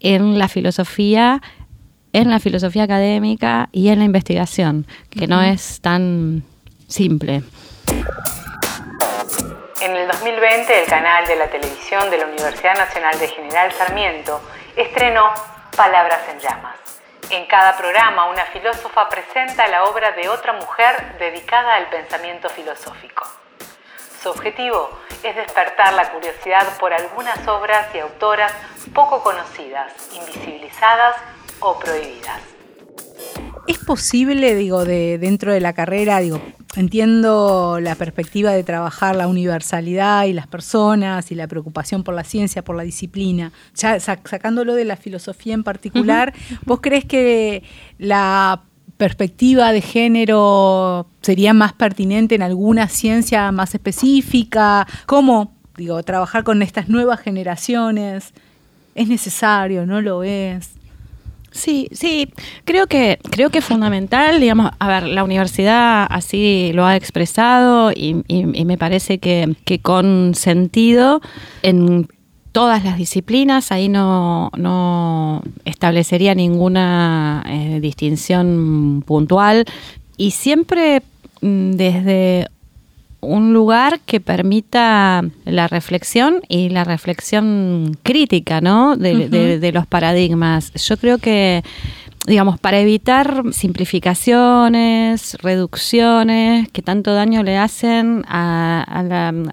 en 0.00 0.38
la 0.38 0.48
filosofía 0.48 1.40
en 2.18 2.30
la 2.32 2.40
filosofía 2.40 2.82
académica 2.82 3.68
y 3.70 3.90
en 3.90 4.00
la 4.00 4.04
investigación, 4.04 4.88
que 5.08 5.28
no 5.28 5.40
es 5.40 5.80
tan 5.80 6.42
simple. 6.88 7.42
En 9.80 9.96
el 9.96 10.08
2020, 10.08 10.82
el 10.82 10.88
canal 10.88 11.28
de 11.28 11.36
la 11.36 11.46
televisión 11.48 12.10
de 12.10 12.18
la 12.18 12.26
Universidad 12.26 12.76
Nacional 12.76 13.16
de 13.20 13.28
General 13.28 13.70
Sarmiento 13.70 14.40
estrenó 14.74 15.30
Palabras 15.76 16.18
en 16.32 16.40
Llamas. 16.40 16.76
En 17.30 17.46
cada 17.46 17.76
programa, 17.76 18.28
una 18.28 18.46
filósofa 18.46 19.08
presenta 19.08 19.68
la 19.68 19.84
obra 19.84 20.10
de 20.10 20.28
otra 20.28 20.54
mujer 20.54 21.18
dedicada 21.20 21.76
al 21.76 21.88
pensamiento 21.88 22.48
filosófico. 22.48 23.28
Su 24.20 24.30
objetivo 24.30 24.90
es 25.22 25.36
despertar 25.36 25.92
la 25.92 26.10
curiosidad 26.10 26.66
por 26.80 26.92
algunas 26.92 27.46
obras 27.46 27.94
y 27.94 28.00
autoras 28.00 28.52
poco 28.92 29.22
conocidas, 29.22 29.92
invisibilizadas 30.16 31.14
o 31.60 31.78
prohibidas. 31.78 32.40
¿Es 33.66 33.78
posible, 33.78 34.54
digo, 34.54 34.84
de 34.84 35.18
dentro 35.18 35.52
de 35.52 35.60
la 35.60 35.74
carrera, 35.74 36.20
digo, 36.20 36.40
entiendo 36.76 37.78
la 37.80 37.96
perspectiva 37.96 38.52
de 38.52 38.64
trabajar 38.64 39.14
la 39.14 39.28
universalidad 39.28 40.24
y 40.24 40.32
las 40.32 40.46
personas 40.46 41.30
y 41.30 41.34
la 41.34 41.46
preocupación 41.46 42.02
por 42.02 42.14
la 42.14 42.24
ciencia, 42.24 42.64
por 42.64 42.76
la 42.76 42.82
disciplina, 42.82 43.52
ya 43.74 44.00
sacándolo 44.00 44.74
de 44.74 44.86
la 44.86 44.96
filosofía 44.96 45.52
en 45.52 45.64
particular, 45.64 46.32
¿vos 46.64 46.80
crees 46.80 47.04
que 47.04 47.62
la 47.98 48.62
perspectiva 48.96 49.72
de 49.72 49.82
género 49.82 51.06
sería 51.20 51.52
más 51.52 51.74
pertinente 51.74 52.34
en 52.34 52.42
alguna 52.42 52.88
ciencia 52.88 53.52
más 53.52 53.74
específica? 53.74 54.86
¿Cómo, 55.04 55.52
digo, 55.76 56.02
trabajar 56.04 56.42
con 56.42 56.62
estas 56.62 56.88
nuevas 56.88 57.20
generaciones? 57.20 58.32
¿Es 58.94 59.08
necesario? 59.08 59.84
¿No 59.84 60.00
lo 60.00 60.22
es? 60.22 60.77
Sí, 61.50 61.88
sí, 61.92 62.28
creo 62.64 62.86
que, 62.86 63.18
creo 63.30 63.50
que 63.50 63.58
es 63.58 63.64
fundamental, 63.64 64.40
digamos, 64.40 64.70
a 64.78 64.88
ver, 64.88 65.04
la 65.04 65.24
universidad 65.24 66.06
así 66.10 66.72
lo 66.74 66.84
ha 66.84 66.94
expresado 66.94 67.90
y, 67.90 68.22
me 68.64 68.76
parece 68.76 69.18
que, 69.18 69.56
que, 69.64 69.80
con 69.80 70.34
sentido 70.34 71.20
en 71.62 72.06
todas 72.52 72.84
las 72.84 72.98
disciplinas, 72.98 73.72
ahí 73.72 73.88
no, 73.88 74.50
no 74.56 75.42
establecería 75.64 76.34
ninguna 76.34 77.44
eh, 77.46 77.78
distinción 77.80 79.02
puntual. 79.06 79.64
Y 80.16 80.32
siempre 80.32 81.02
mm, 81.40 81.70
desde 81.72 82.48
un 83.20 83.52
lugar 83.52 84.00
que 84.00 84.20
permita 84.20 85.24
la 85.44 85.68
reflexión 85.68 86.40
y 86.48 86.68
la 86.68 86.84
reflexión 86.84 87.96
crítica, 88.02 88.60
¿no? 88.60 88.96
de 88.96 89.70
los 89.72 89.86
paradigmas. 89.86 90.72
Yo 90.74 90.96
creo 90.96 91.18
que 91.18 91.62
digamos, 92.28 92.60
para 92.60 92.78
evitar 92.78 93.42
simplificaciones, 93.52 95.34
reducciones 95.40 96.68
que 96.68 96.82
tanto 96.82 97.14
daño 97.14 97.42
le 97.42 97.56
hacen 97.56 98.24
a, 98.28 99.02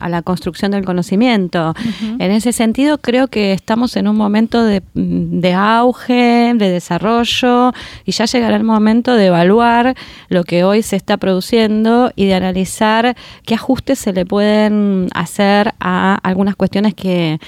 la, 0.10 0.22
construcción 0.24 0.72
del 0.72 0.84
conocimiento. 0.86 1.74
En 2.20 2.32
ese 2.32 2.52
sentido, 2.52 2.98
creo 2.98 3.28
que 3.28 3.54
estamos 3.54 3.96
en 3.96 4.08
un 4.08 4.18
momento 4.18 4.64
de, 4.64 5.54
auge, 5.54 6.54
de 6.56 6.70
desarrollo, 6.70 7.72
y 8.06 8.12
ya 8.12 8.26
llegará 8.26 8.58
el 8.58 8.64
momento 8.64 9.16
de 9.16 9.28
evaluar 9.28 9.96
lo 10.30 10.44
que 10.44 10.64
hoy 10.64 10.82
se 10.82 10.96
está 10.98 11.18
produciendo 11.18 12.12
y 12.16 12.26
de 12.26 12.34
analizar 12.34 13.16
qué 13.46 13.56
ajustes 13.56 14.00
se 14.00 14.12
le 14.12 14.26
pueden 14.26 15.08
hacer 15.14 15.74
a 15.80 16.16
algunas 16.24 16.56
cuestiones 16.56 16.94
que, 16.94 17.40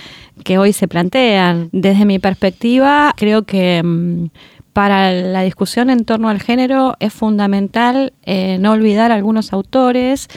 que 0.44 0.58
hoy 0.58 0.72
se 0.74 0.88
plantean. 0.88 1.70
Desde 1.72 2.06
mi 2.06 2.20
perspectiva, 2.20 3.14
creo 3.18 3.44
que 3.44 3.82
mm, 3.84 4.28
para 4.78 5.12
la 5.12 5.42
discusión 5.42 5.90
en 5.90 6.06
torno 6.06 6.30
al 6.30 6.40
género 6.40 6.98
es 7.00 7.12
fundamental 7.12 8.14
eh, 8.22 8.60
no 8.60 8.74
olvidar 8.74 9.12
algunos 9.12 9.52
autores 9.52 10.28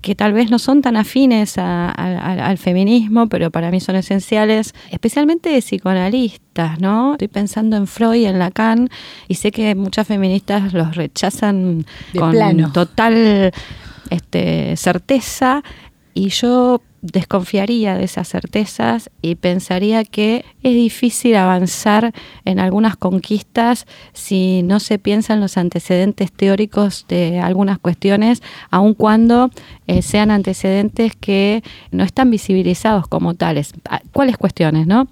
que 0.00 0.16
tal 0.16 0.32
vez 0.32 0.50
no 0.50 0.58
son 0.58 0.82
tan 0.82 0.96
afines 0.96 1.58
al 1.58 2.58
feminismo, 2.58 3.28
pero 3.28 3.52
para 3.52 3.70
mí 3.70 3.78
son 3.78 3.94
esenciales, 3.94 4.74
especialmente 4.90 5.56
psicoanalistas, 5.62 6.80
¿no? 6.80 7.12
Estoy 7.12 7.28
pensando 7.28 7.76
en 7.76 7.86
Freud 7.86 8.16
y 8.16 8.26
en 8.26 8.40
Lacan, 8.40 8.90
y 9.28 9.36
sé 9.36 9.52
que 9.52 9.76
muchas 9.76 10.08
feministas 10.08 10.72
los 10.72 10.96
rechazan 10.96 11.86
con 12.18 12.72
total 12.72 13.52
este, 14.10 14.76
certeza, 14.76 15.62
y 16.14 16.30
yo 16.30 16.82
desconfiaría 17.04 17.96
de 17.98 18.04
esas 18.04 18.28
certezas 18.28 19.10
y 19.20 19.34
pensaría 19.34 20.04
que 20.04 20.44
es 20.62 20.72
difícil 20.72 21.36
avanzar 21.36 22.14
en 22.46 22.58
algunas 22.58 22.96
conquistas 22.96 23.86
si 24.14 24.62
no 24.62 24.80
se 24.80 24.98
piensan 24.98 25.40
los 25.40 25.58
antecedentes 25.58 26.32
teóricos 26.32 27.04
de 27.08 27.40
algunas 27.40 27.78
cuestiones, 27.78 28.42
aun 28.70 28.94
cuando 28.94 29.50
eh, 29.86 30.00
sean 30.00 30.30
antecedentes 30.30 31.14
que 31.14 31.62
no 31.90 32.04
están 32.04 32.30
visibilizados 32.30 33.06
como 33.06 33.34
tales. 33.34 33.74
Ah, 33.88 34.00
¿Cuáles 34.12 34.38
cuestiones, 34.38 34.86
no? 34.86 35.06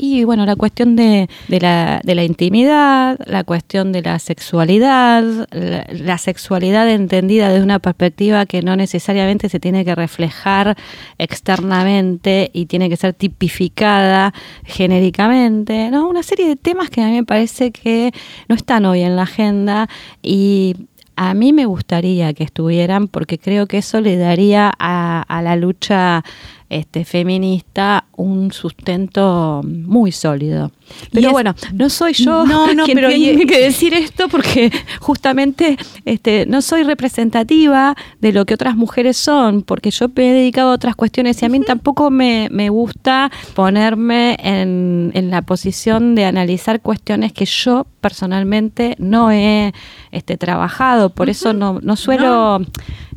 Y 0.00 0.22
bueno, 0.22 0.46
la 0.46 0.54
cuestión 0.54 0.94
de, 0.94 1.28
de, 1.48 1.60
la, 1.60 2.00
de 2.04 2.14
la 2.14 2.22
intimidad, 2.22 3.18
la 3.26 3.42
cuestión 3.42 3.90
de 3.90 4.02
la 4.02 4.20
sexualidad, 4.20 5.48
la, 5.50 6.18
sexualidad 6.18 6.88
entendida 6.88 7.48
desde 7.48 7.64
una 7.64 7.80
perspectiva 7.80 8.46
que 8.46 8.62
no 8.62 8.76
necesariamente 8.76 9.48
se 9.48 9.58
tiene 9.58 9.84
que 9.84 9.96
reflejar 9.96 10.76
externamente 11.18 12.50
y 12.52 12.66
tiene 12.66 12.88
que 12.88 12.96
ser 12.96 13.12
tipificada 13.12 14.32
genéricamente, 14.64 15.90
¿no? 15.90 16.08
Una 16.08 16.22
serie 16.22 16.46
de 16.46 16.56
temas 16.56 16.90
que 16.90 17.02
a 17.02 17.06
mí 17.06 17.12
me 17.12 17.24
parece 17.24 17.72
que 17.72 18.12
no 18.48 18.54
están 18.54 18.84
hoy 18.86 19.02
en 19.02 19.16
la 19.16 19.22
agenda 19.22 19.88
y 20.22 20.76
a 21.16 21.34
mí 21.34 21.52
me 21.52 21.66
gustaría 21.66 22.32
que 22.32 22.44
estuvieran 22.44 23.08
porque 23.08 23.38
creo 23.38 23.66
que 23.66 23.78
eso 23.78 24.00
le 24.00 24.16
daría 24.16 24.72
a, 24.78 25.22
a 25.22 25.42
la 25.42 25.56
lucha 25.56 26.22
este, 26.70 27.04
feminista 27.04 28.04
un 28.16 28.52
sustento 28.52 29.62
muy 29.64 30.12
sólido. 30.12 30.70
Pero 31.12 31.30
bueno, 31.30 31.54
no 31.72 31.88
soy 31.88 32.12
yo 32.12 32.44
quien 32.84 32.96
pero 32.96 33.08
tiene 33.08 33.46
que 33.46 33.60
decir 33.60 33.94
esto 33.94 34.28
porque 34.28 34.70
justamente 35.00 35.78
este, 36.04 36.44
no 36.46 36.60
soy 36.60 36.82
representativa 36.82 37.94
de 38.20 38.32
lo 38.32 38.44
que 38.44 38.54
otras 38.54 38.76
mujeres 38.76 39.16
son, 39.16 39.62
porque 39.62 39.90
yo 39.90 40.08
me 40.14 40.30
he 40.30 40.34
dedicado 40.34 40.70
a 40.70 40.74
otras 40.74 40.96
cuestiones 40.96 41.40
y 41.42 41.46
a 41.46 41.48
mí 41.48 41.60
tampoco 41.60 42.10
me, 42.10 42.48
gusta 42.68 43.30
ponerme 43.54 44.36
en, 44.42 45.10
en, 45.14 45.30
la 45.30 45.42
posición 45.42 46.14
de 46.14 46.26
analizar 46.26 46.80
cuestiones 46.82 47.32
que 47.32 47.46
yo 47.46 47.86
personalmente 48.00 48.94
no 48.98 49.30
he 49.30 49.72
este, 50.12 50.36
trabajado, 50.36 51.10
por 51.10 51.30
eso 51.30 51.52
no, 51.52 51.80
no 51.82 51.96
suelo 51.96 52.60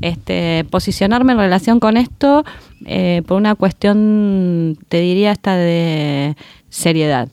Este, 0.02 0.66
posicionarme 0.72 1.34
en 1.34 1.38
relación 1.38 1.80
con 1.80 1.96
esto 1.96 2.44
eh, 2.86 3.22
por 3.26 3.38
una 3.38 3.56
cuestión, 3.56 4.78
te 4.90 5.00
diría, 5.00 5.32
hasta 5.32 5.56
de 5.56 6.36
seriedad. 6.70 7.30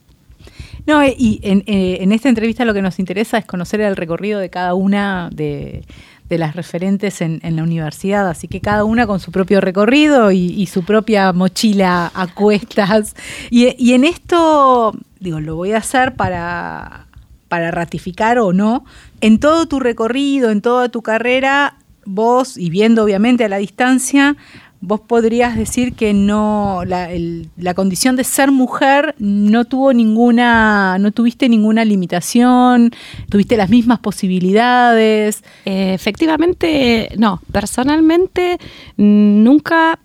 No, 0.88 1.04
y 1.04 1.38
eh, 1.42 1.98
en, 2.00 2.12
esta 2.12 2.30
entrevista 2.30 2.64
lo 2.64 2.72
que 2.72 2.80
nos 2.80 2.98
interesa 2.98 3.36
es 3.36 3.44
conocer 3.44 3.82
el 3.82 3.94
recorrido 3.94 4.40
de 4.40 4.48
cada 4.48 4.72
una 4.72 5.28
de, 5.30 5.84
las 6.30 6.56
referentes 6.56 7.20
en, 7.20 7.40
la 7.42 7.62
universidad, 7.62 8.26
así 8.26 8.48
que 8.48 8.62
cada 8.62 8.84
una 8.84 9.06
con 9.06 9.20
su 9.20 9.30
propio 9.30 9.60
recorrido 9.60 10.32
y, 10.32 10.66
su 10.66 10.84
propia 10.84 11.34
mochila 11.34 12.10
a 12.14 12.26
cuestas. 12.28 13.14
Y, 13.50 13.92
en 13.92 14.04
esto, 14.04 14.94
digo, 15.20 15.40
lo 15.40 15.56
voy 15.56 15.72
a 15.72 15.78
hacer 15.78 16.16
para, 16.16 17.06
para 17.48 17.70
ratificar 17.70 18.38
o 18.38 18.54
no, 18.54 18.86
en 19.20 19.40
todo 19.40 19.68
tu 19.68 19.80
recorrido, 19.80 20.50
en 20.50 20.62
toda 20.62 20.88
tu 20.88 21.02
carrera, 21.02 21.76
vos, 22.06 22.56
y 22.56 22.70
viendo 22.70 23.04
obviamente 23.04 23.44
a 23.44 23.48
la 23.50 23.58
distancia, 23.58 24.36
vos 24.80 25.00
podrías 25.00 25.56
decir 25.56 25.94
que 25.94 26.14
no 26.14 26.82
la, 26.86 27.08
la, 27.56 27.74
condición 27.74 28.14
de 28.14 28.22
ser 28.22 28.52
mujer 28.52 29.14
no 29.18 29.64
tuvo 29.64 29.92
ninguna 29.92 30.98
no 30.98 31.10
tuviste 31.10 31.48
ninguna 31.48 31.84
limitación 31.84 32.92
tuviste 33.28 33.56
las 33.56 33.70
mismas 33.70 33.98
posibilidades. 33.98 35.42
Eh, 35.64 35.94
efectivamente 35.94 37.10
no. 37.16 37.40
Personalmente 37.52 38.58
nunca 38.96 39.98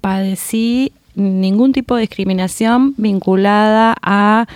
padecí 0.00 0.92
ningún 1.14 1.72
tipo 1.72 1.96
de 1.96 2.02
discriminación 2.02 2.94
vinculada 2.96 3.94
a 4.02 4.46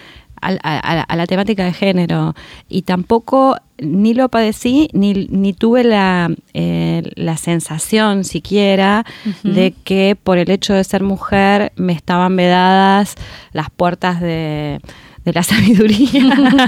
a, 0.44 1.16
la 1.16 1.26
temática 1.26 1.64
de 1.64 1.72
género. 1.72 2.35
Y 2.68 2.83
tampoco 2.83 3.57
ni 3.78 4.14
lo 4.14 4.28
padecí 4.28 4.88
ni, 4.92 5.26
ni 5.30 5.52
tuve 5.52 5.85
la, 5.85 6.30
eh, 6.52 7.02
la 7.16 7.37
sensación 7.37 8.24
siquiera 8.24 9.04
de 9.42 9.74
que 9.85 10.16
por 10.20 10.38
el 10.38 10.50
hecho 10.50 10.74
de 10.74 10.85
ser 10.85 11.02
mujer 11.02 11.72
me 11.76 11.92
estaban 11.92 12.37
vedadas 12.37 13.16
las 13.52 13.70
puertas 13.70 14.20
de 14.20 14.80
de 15.24 15.32
la 15.32 15.42
sabiduría. 15.42 16.60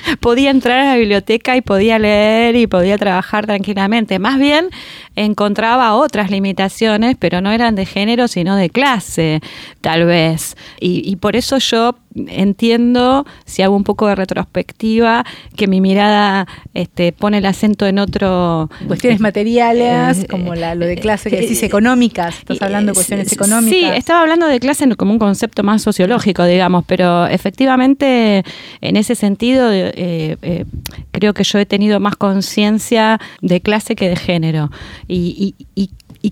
podía 0.20 0.50
entrar 0.50 0.80
a 0.80 0.84
la 0.84 0.96
biblioteca 0.96 1.56
y 1.56 1.60
podía 1.60 1.98
leer 1.98 2.56
y 2.56 2.66
podía 2.66 2.98
trabajar 2.98 3.46
tranquilamente. 3.46 4.18
Más 4.18 4.38
bien 4.38 4.70
encontraba 5.16 5.94
otras 5.94 6.30
limitaciones, 6.30 7.16
pero 7.18 7.40
no 7.40 7.50
eran 7.50 7.74
de 7.74 7.84
género, 7.86 8.28
sino 8.28 8.56
de 8.56 8.70
clase, 8.70 9.40
tal 9.80 10.04
vez. 10.06 10.56
Y, 10.80 11.16
por 11.16 11.36
eso 11.36 11.58
yo 11.58 11.96
entiendo, 12.28 13.26
si 13.44 13.62
hago 13.62 13.76
un 13.76 13.84
poco 13.84 14.06
de 14.06 14.14
retrospectiva, 14.14 15.24
que 15.56 15.66
mi 15.66 15.80
mirada 15.80 16.46
este, 16.74 17.12
pone 17.12 17.38
el 17.38 17.46
acento 17.46 17.86
en 17.86 17.98
otro... 17.98 18.70
Cuestiones 18.86 19.20
materiales, 19.20 20.20
eh, 20.20 20.26
como 20.28 20.54
la, 20.54 20.74
lo 20.74 20.86
de 20.86 20.96
clase 20.96 21.28
que 21.30 21.40
decís, 21.40 21.62
eh, 21.62 21.66
económicas. 21.66 22.38
Estás 22.38 22.62
hablando 22.62 22.92
de 22.92 22.94
cuestiones 22.94 23.32
económicas. 23.32 23.78
Sí, 23.78 23.84
estaba 23.84 24.22
hablando 24.22 24.46
de 24.46 24.58
clase 24.58 24.88
como 24.96 25.12
un 25.12 25.18
concepto 25.18 25.62
más 25.62 25.82
sociológico, 25.82 26.44
digamos, 26.44 26.84
pero 26.86 27.26
efectivamente 27.26 27.99
en 28.02 28.96
ese 28.96 29.14
sentido 29.14 29.68
eh, 29.72 30.64
creo 31.10 31.34
que 31.34 31.44
yo 31.44 31.58
he 31.58 31.66
tenido 31.66 32.00
más 32.00 32.16
conciencia 32.16 33.20
de 33.40 33.60
clase 33.60 33.94
que 33.94 34.08
de 34.08 34.16
género. 34.16 34.70
Y, 35.08 35.54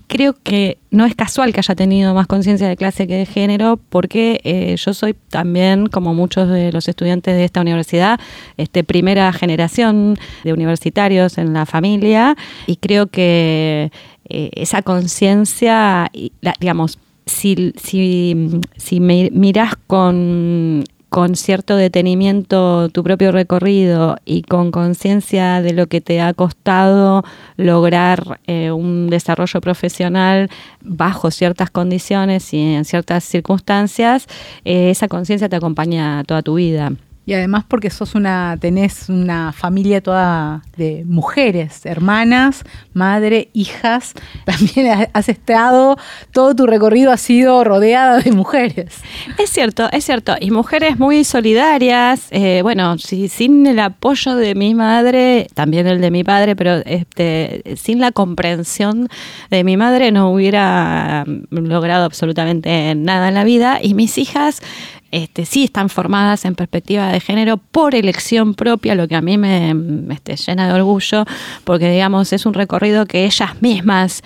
creo 0.07 0.35
que 0.43 0.77
no 0.91 1.05
es 1.05 1.15
casual 1.15 1.51
que 1.51 1.59
haya 1.61 1.73
tenido 1.73 2.13
más 2.13 2.27
conciencia 2.27 2.67
de 2.67 2.77
clase 2.77 3.07
que 3.07 3.15
de 3.15 3.25
género, 3.25 3.79
porque 3.89 4.39
eh, 4.43 4.75
yo 4.77 4.93
soy 4.93 5.15
también, 5.29 5.87
como 5.87 6.13
muchos 6.13 6.47
de 6.47 6.71
los 6.71 6.87
estudiantes 6.87 7.35
de 7.35 7.43
esta 7.43 7.61
universidad, 7.61 8.19
este, 8.57 8.83
primera 8.83 9.33
generación 9.33 10.15
de 10.43 10.53
universitarios 10.53 11.39
en 11.39 11.53
la 11.53 11.65
familia, 11.65 12.35
y 12.67 12.75
creo 12.75 13.07
que 13.07 13.91
eh, 14.29 14.49
esa 14.53 14.83
conciencia, 14.83 16.11
digamos, 16.59 16.99
si, 17.25 17.73
si, 17.75 18.61
si 18.77 18.99
me 18.99 19.29
miras 19.31 19.75
con 19.87 20.83
con 21.09 21.35
cierto 21.35 21.75
detenimiento 21.75 22.89
tu 22.89 23.03
propio 23.03 23.31
recorrido 23.31 24.17
y 24.25 24.43
con 24.43 24.71
conciencia 24.71 25.61
de 25.61 25.73
lo 25.73 25.87
que 25.87 26.01
te 26.01 26.21
ha 26.21 26.33
costado 26.33 27.23
lograr 27.57 28.39
eh, 28.47 28.71
un 28.71 29.09
desarrollo 29.09 29.59
profesional 29.61 30.49
bajo 30.81 31.31
ciertas 31.31 31.71
condiciones 31.71 32.53
y 32.53 32.75
en 32.75 32.85
ciertas 32.85 33.23
circunstancias, 33.23 34.27
eh, 34.65 34.91
esa 34.91 35.07
conciencia 35.07 35.49
te 35.49 35.55
acompaña 35.55 36.23
toda 36.23 36.41
tu 36.41 36.55
vida. 36.55 36.93
Y 37.29 37.35
además 37.35 37.63
porque 37.67 37.91
sos 37.91 38.15
una, 38.15 38.57
tenés 38.59 39.07
una 39.07 39.53
familia 39.53 40.01
toda 40.01 40.63
de 40.77 41.03
mujeres, 41.05 41.85
hermanas, 41.85 42.63
madre, 42.93 43.49
hijas. 43.53 44.15
También 44.45 45.07
has 45.13 45.29
estado, 45.29 45.95
todo 46.31 46.55
tu 46.55 46.65
recorrido 46.65 47.11
ha 47.11 47.17
sido 47.17 47.63
rodeada 47.63 48.17
de 48.17 48.31
mujeres. 48.31 48.95
Es 49.37 49.51
cierto, 49.51 49.87
es 49.91 50.05
cierto. 50.05 50.37
Y 50.39 50.49
mujeres 50.49 50.97
muy 50.97 51.23
solidarias. 51.23 52.29
Eh, 52.31 52.61
bueno, 52.63 52.97
si, 52.97 53.27
sin 53.27 53.67
el 53.67 53.77
apoyo 53.77 54.35
de 54.35 54.55
mi 54.55 54.73
madre, 54.73 55.49
también 55.53 55.85
el 55.85 56.01
de 56.01 56.09
mi 56.09 56.23
padre, 56.23 56.55
pero 56.55 56.77
este, 56.83 57.61
sin 57.75 57.99
la 57.99 58.11
comprensión 58.11 59.07
de 59.51 59.63
mi 59.63 59.77
madre 59.77 60.11
no 60.11 60.31
hubiera 60.31 61.25
logrado 61.51 62.05
absolutamente 62.05 62.95
nada 62.95 63.27
en 63.27 63.35
la 63.35 63.43
vida. 63.43 63.77
Y 63.83 63.93
mis 63.93 64.17
hijas 64.17 64.63
este, 65.11 65.45
sí 65.45 65.63
están 65.63 65.89
formadas 65.89 66.45
en 66.45 66.55
perspectiva 66.55 67.11
de 67.11 67.19
género 67.19 67.57
por 67.57 67.95
elección 67.95 68.53
propia, 68.53 68.95
lo 68.95 69.07
que 69.07 69.15
a 69.15 69.21
mí 69.21 69.37
me, 69.37 69.75
este, 70.11 70.35
llena 70.35 70.67
de 70.67 70.73
orgullo, 70.73 71.25
porque 71.63 71.89
digamos 71.91 72.31
es 72.33 72.45
un 72.45 72.53
recorrido 72.53 73.05
que 73.05 73.25
ellas 73.25 73.61
mismas 73.61 74.23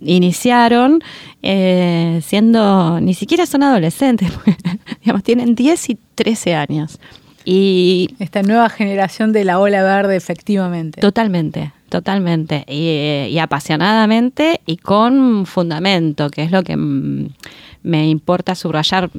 iniciaron, 0.00 1.02
eh, 1.42 2.20
siendo, 2.24 3.00
ni 3.00 3.14
siquiera 3.14 3.46
son 3.46 3.62
adolescentes, 3.62 4.30
digamos, 5.00 5.22
tienen 5.22 5.54
10 5.54 5.90
y 5.90 5.98
13 6.14 6.54
años. 6.54 6.98
Y 7.44 8.08
esta 8.20 8.42
nueva 8.42 8.70
generación 8.70 9.32
de 9.32 9.44
la 9.44 9.58
ola 9.58 9.82
verde, 9.82 10.16
efectivamente. 10.16 11.00
Totalmente, 11.00 11.72
totalmente. 11.90 12.64
Y, 12.66 13.28
y 13.30 13.38
apasionadamente 13.38 14.62
y 14.64 14.78
con 14.78 15.44
fundamento, 15.44 16.30
que 16.30 16.44
es 16.44 16.50
lo 16.50 16.62
que 16.62 16.76
me 17.84 18.08
importa 18.08 18.54
subrayar 18.54 19.10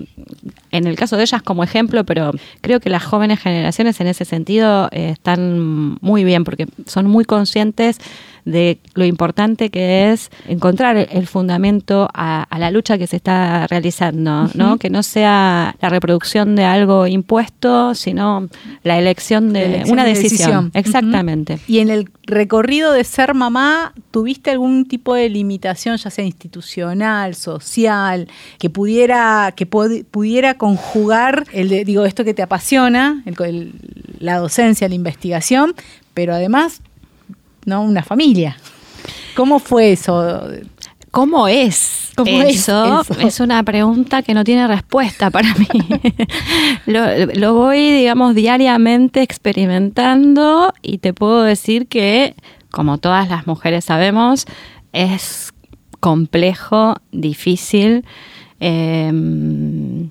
en 0.71 0.87
el 0.87 0.95
caso 0.97 1.15
de 1.15 1.23
ellas 1.23 1.41
como 1.41 1.63
ejemplo, 1.63 2.03
pero 2.03 2.31
creo 2.61 2.79
que 2.81 2.89
las 2.89 3.05
jóvenes 3.05 3.39
generaciones 3.39 4.01
en 4.01 4.07
ese 4.07 4.25
sentido 4.25 4.89
eh, 4.91 5.11
están 5.11 5.97
muy 6.01 6.23
bien 6.25 6.43
porque 6.43 6.67
son 6.85 7.05
muy 7.05 7.23
conscientes 7.23 7.99
de 8.45 8.79
lo 8.93 9.05
importante 9.05 9.69
que 9.69 10.11
es 10.11 10.29
encontrar 10.47 10.95
el 10.97 11.27
fundamento 11.27 12.07
a, 12.13 12.47
la 12.57 12.71
lucha 12.71 12.97
que 12.97 13.07
se 13.07 13.17
está 13.17 13.67
realizando, 13.67 14.49
¿no? 14.53 14.77
Que 14.77 14.89
no 14.89 15.03
sea 15.03 15.75
la 15.81 15.89
reproducción 15.89 16.55
de 16.55 16.63
algo 16.63 17.07
impuesto, 17.07 17.95
sino 17.95 18.47
la 18.83 18.97
elección 18.97 19.51
de 19.51 19.83
una 19.87 20.05
decisión. 20.05 20.71
Exactamente. 20.73 21.59
Y 21.67 21.79
en 21.79 21.89
el 21.89 22.09
recorrido 22.23 22.91
de 22.91 23.03
ser 23.03 23.33
mamá, 23.33 23.93
¿tuviste 24.11 24.51
algún 24.51 24.85
tipo 24.85 25.15
de 25.15 25.27
limitación, 25.29 25.97
ya 25.97 26.09
sea 26.09 26.23
institucional, 26.23 27.35
social, 27.35 28.27
que 28.59 28.69
pudiera, 28.69 29.53
que 29.55 29.65
pudiera 29.65 30.53
conjugar 30.53 31.45
el 31.51 31.69
de, 31.69 31.83
digo, 31.83 32.05
esto 32.05 32.23
que 32.23 32.33
te 32.33 32.43
apasiona, 32.43 33.23
la 34.19 34.37
docencia, 34.37 34.87
la 34.87 34.95
investigación, 34.95 35.73
pero 36.13 36.33
además 36.33 36.81
¿no? 37.65 37.81
Una 37.83 38.03
familia. 38.03 38.57
¿Cómo 39.35 39.59
fue 39.59 39.91
eso? 39.91 40.47
¿Cómo 41.11 41.47
es? 41.47 42.11
¿Cómo 42.15 42.41
eso? 42.41 43.01
Es 43.19 43.39
una 43.39 43.63
pregunta 43.63 44.21
que 44.21 44.33
no 44.33 44.43
tiene 44.43 44.67
respuesta 44.67 45.29
para 45.29 45.53
mí. 45.55 45.67
lo, 46.85 47.53
voy, 47.53 47.91
digamos, 47.91 48.35
diariamente 48.35 49.21
experimentando 49.21 50.73
y 50.81 50.97
te 50.97 51.13
puedo 51.13 51.43
decir 51.43 51.87
que, 51.87 52.35
como 52.69 52.97
todas 52.97 53.29
las 53.29 53.47
mujeres 53.47 53.85
sabemos, 53.85 54.45
es 54.91 55.53
complejo, 56.01 56.95
difícil 57.11 58.05
em, 58.59 60.09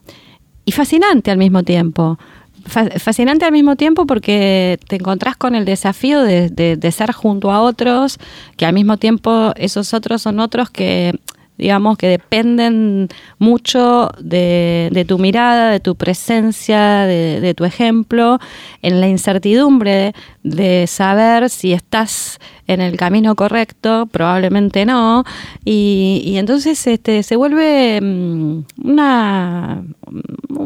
y 0.64 0.72
fascinante 0.72 1.30
al 1.30 1.38
mismo 1.38 1.62
tiempo 1.62 2.18
fascinante 2.66 3.44
al 3.44 3.52
mismo 3.52 3.76
tiempo 3.76 4.06
porque 4.06 4.78
te 4.88 4.96
encontrás 4.96 5.36
con 5.36 5.54
el 5.54 5.64
desafío 5.64 6.22
de, 6.22 6.48
de, 6.50 6.92
ser 6.92 7.12
junto 7.12 7.50
a 7.52 7.60
otros, 7.60 8.18
que 8.56 8.66
al 8.66 8.72
mismo 8.72 8.96
tiempo 8.96 9.52
esos 9.56 9.94
otros 9.94 10.22
son 10.22 10.40
otros 10.40 10.70
que 10.70 11.14
digamos, 11.56 11.96
que 11.98 12.08
dependen 12.08 13.08
mucho 13.38 14.10
de, 14.18 15.04
tu 15.06 15.18
mirada, 15.18 15.70
de 15.70 15.80
tu 15.80 15.94
presencia, 15.94 17.06
de, 17.06 17.54
tu 17.56 17.64
ejemplo, 17.64 18.38
en 18.82 19.00
la 19.00 19.08
incertidumbre 19.08 20.14
de 20.42 20.86
saber 20.86 21.48
si 21.50 21.72
estás 21.72 22.38
en 22.66 22.80
el 22.80 22.96
camino 22.96 23.36
correcto, 23.36 24.06
probablemente 24.10 24.84
no, 24.84 25.24
y, 25.64 26.34
entonces 26.36 26.86
este, 26.86 27.22
se 27.22 27.36
vuelve 27.36 28.00
mm, 28.00 28.64
una, 28.82 29.84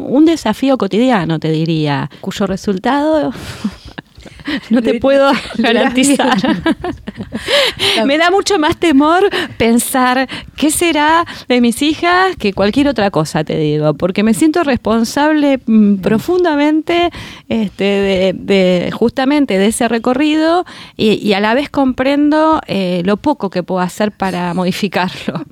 un 0.09 0.25
desafío 0.25 0.77
cotidiano, 0.77 1.39
te 1.39 1.51
diría, 1.51 2.09
cuyo 2.21 2.47
resultado 2.47 3.31
no 4.69 4.81
te 4.81 4.99
puedo 4.99 5.31
garantizar. 5.57 6.37
Me 8.05 8.17
da 8.17 8.31
mucho 8.31 8.59
más 8.59 8.77
temor 8.77 9.29
pensar 9.57 10.27
qué 10.55 10.71
será 10.71 11.25
de 11.47 11.61
mis 11.61 11.81
hijas 11.81 12.35
que 12.37 12.53
cualquier 12.53 12.87
otra 12.87 13.11
cosa, 13.11 13.43
te 13.43 13.57
digo, 13.57 13.93
porque 13.93 14.23
me 14.23 14.33
siento 14.33 14.63
responsable 14.63 15.59
mm, 15.65 15.97
profundamente 15.97 17.09
este, 17.47 18.33
de, 18.35 18.89
justamente 18.93 19.57
de 19.57 19.67
ese 19.67 19.87
recorrido 19.87 20.65
y, 20.95 21.33
a 21.33 21.39
la 21.39 21.53
vez 21.53 21.69
comprendo 21.69 22.61
eh, 22.67 23.01
lo 23.05 23.17
poco 23.17 23.49
que 23.49 23.63
puedo 23.63 23.81
hacer 23.81 24.11
para 24.11 24.53
modificarlo. 24.53 25.45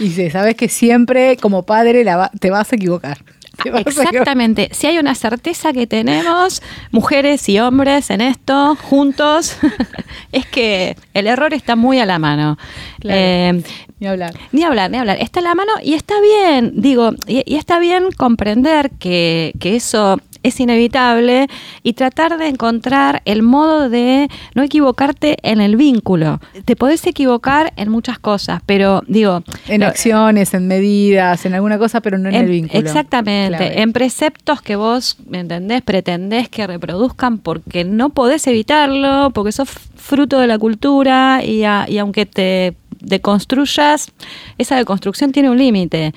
Y 0.00 0.10
sabes 0.30 0.56
que 0.56 0.68
siempre 0.68 1.36
como 1.36 1.64
padre 1.64 2.04
te 2.40 2.50
vas 2.50 2.72
a 2.72 2.76
equivocar. 2.76 3.18
Exactamente. 3.86 4.68
Si 4.72 4.86
hay 4.86 4.98
una 4.98 5.14
certeza 5.14 5.72
que 5.72 5.86
tenemos, 5.86 6.62
mujeres 6.90 7.48
y 7.48 7.58
hombres 7.58 8.10
en 8.10 8.20
esto, 8.20 8.76
juntos, 8.76 9.56
es 10.32 10.46
que 10.46 10.96
el 11.14 11.26
error 11.26 11.54
está 11.54 11.76
muy 11.76 11.98
a 11.98 12.06
la 12.06 12.18
mano. 12.18 12.58
Eh, 13.02 13.62
ni 14.00 14.06
hablar. 14.06 14.34
Ni 14.52 14.62
hablar, 14.62 14.90
ni 14.90 14.98
hablar. 14.98 15.18
Está 15.20 15.40
a 15.40 15.42
la 15.42 15.54
mano 15.54 15.72
y 15.82 15.94
está 15.94 16.14
bien, 16.20 16.72
digo, 16.76 17.12
y, 17.26 17.56
está 17.56 17.78
bien 17.78 18.10
comprender 18.16 18.90
que, 18.98 19.52
que 19.58 19.76
eso 19.76 20.20
es 20.48 20.60
inevitable 20.60 21.48
y 21.82 21.92
tratar 21.94 22.38
de 22.38 22.48
encontrar 22.48 23.22
el 23.24 23.42
modo 23.42 23.88
de 23.88 24.28
no 24.54 24.62
equivocarte 24.62 25.36
en 25.42 25.60
el 25.60 25.76
vínculo. 25.76 26.40
Te 26.64 26.76
podés 26.76 27.06
equivocar 27.06 27.72
en 27.76 27.90
muchas 27.90 28.18
cosas, 28.18 28.62
pero 28.66 29.02
digo... 29.06 29.42
En 29.68 29.82
acciones, 29.82 30.54
en 30.54 30.66
medidas, 30.66 31.46
en 31.46 31.54
alguna 31.54 31.78
cosa, 31.78 32.00
pero 32.00 32.18
no 32.18 32.28
en, 32.28 32.34
el 32.34 32.46
vínculo. 32.46 32.80
Exactamente, 32.80 33.80
en 33.80 33.92
preceptos 33.92 34.62
que 34.62 34.76
vos, 34.76 35.16
¿me 35.28 35.40
entendés? 35.40 35.82
Pretendés 35.82 36.48
que 36.48 36.66
reproduzcan 36.66 37.38
porque 37.38 37.84
no 37.84 38.10
podés 38.10 38.46
evitarlo, 38.46 39.30
porque 39.32 39.52
sos 39.52 39.68
fruto 39.96 40.38
de 40.38 40.46
la 40.46 40.58
cultura 40.58 41.42
y, 41.44 41.62
y 41.62 41.98
aunque 41.98 42.26
te 42.26 42.74
deconstruyas, 43.00 44.10
esa 44.58 44.76
deconstrucción 44.76 45.32
tiene 45.32 45.50
un 45.50 45.58
límite. 45.58 46.14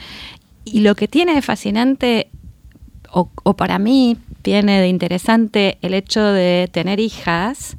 Y 0.63 0.81
lo 0.81 0.95
que 0.95 1.07
tiene 1.07 1.33
de 1.33 1.41
fascinante 1.41 2.29
o, 3.11 3.53
para 3.55 3.79
mí 3.79 4.17
tiene 4.41 4.79
de 4.79 4.87
interesante 4.87 5.77
el 5.81 5.93
hecho 5.93 6.23
de 6.23 6.69
tener 6.71 6.99
hijas 6.99 7.77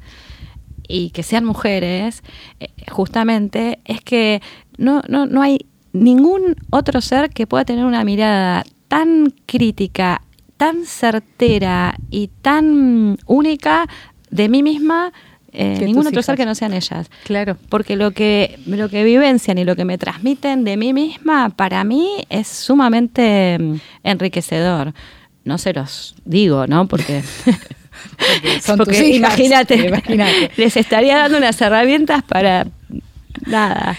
y 0.87 1.09
que 1.09 1.23
sean 1.23 1.45
mujeres, 1.45 2.23
eh, 2.59 2.67
justamente, 2.91 3.79
es 3.85 4.01
que 4.01 4.41
no, 4.77 5.01
no, 5.07 5.25
no 5.25 5.41
hay 5.41 5.65
ningún 5.91 6.55
otro 6.69 7.01
ser 7.01 7.29
que 7.29 7.47
pueda 7.47 7.65
tener 7.65 7.85
una 7.85 8.03
mirada 8.03 8.63
tan 8.87 9.33
crítica, 9.45 10.21
tan 10.57 10.85
certera 10.85 11.95
y 12.09 12.29
tan 12.41 13.17
única 13.25 13.87
de 14.29 14.49
mí 14.49 14.61
misma 14.61 15.13
eh, 15.53 15.79
ningún 15.85 16.07
otro 16.07 16.23
ser 16.23 16.35
que 16.35 16.45
no 16.45 16.55
sean 16.55 16.73
ellas. 16.73 17.09
Claro. 17.25 17.57
Porque 17.69 17.95
lo 17.95 18.11
que, 18.11 18.59
lo 18.65 18.89
que 18.89 19.03
vivencian 19.03 19.59
y 19.59 19.63
lo 19.63 19.75
que 19.75 19.85
me 19.85 19.99
transmiten 19.99 20.63
de 20.63 20.77
mí 20.77 20.93
misma, 20.93 21.49
para 21.49 21.83
mí 21.83 22.25
es 22.29 22.47
sumamente 22.47 23.57
mm, 23.59 23.75
enriquecedor 24.03 24.93
no 25.43 25.57
se 25.57 25.73
los 25.73 26.15
digo, 26.25 26.67
¿no? 26.67 26.87
Porque, 26.87 27.23
son 28.61 28.79
tus 28.79 28.99
hijas, 28.99 29.39
imagínate, 29.39 30.51
les 30.57 30.77
estaría 30.77 31.17
dando 31.17 31.37
unas 31.37 31.59
herramientas 31.61 32.23
para 32.23 32.65
nada. 33.45 33.97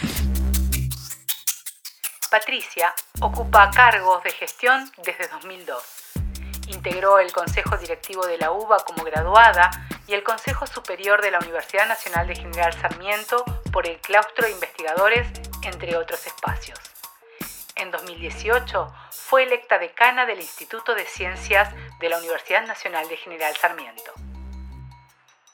Patricia 2.30 2.92
ocupa 3.20 3.70
cargos 3.70 4.24
de 4.24 4.30
gestión 4.30 4.90
desde 5.04 5.28
2002. 5.28 5.82
Integró 6.68 7.20
el 7.20 7.30
Consejo 7.30 7.76
Directivo 7.76 8.26
de 8.26 8.38
la 8.38 8.50
UBA 8.50 8.78
como 8.86 9.04
graduada 9.04 9.70
y 10.08 10.14
el 10.14 10.22
Consejo 10.22 10.66
Superior 10.66 11.22
de 11.22 11.30
la 11.30 11.38
Universidad 11.38 11.86
Nacional 11.86 12.26
de 12.26 12.34
General 12.34 12.72
Sarmiento 12.72 13.44
por 13.72 13.86
el 13.86 13.98
Claustro 14.00 14.46
de 14.46 14.52
Investigadores, 14.52 15.28
entre 15.62 15.96
otros 15.96 16.26
espacios. 16.26 16.93
En 17.76 17.90
2018 17.90 18.86
fue 19.10 19.42
electa 19.42 19.80
decana 19.80 20.26
del 20.26 20.38
Instituto 20.38 20.94
de 20.94 21.04
Ciencias 21.06 21.70
de 22.00 22.08
la 22.08 22.18
Universidad 22.18 22.64
Nacional 22.68 23.08
de 23.08 23.16
General 23.16 23.52
Sarmiento. 23.60 24.12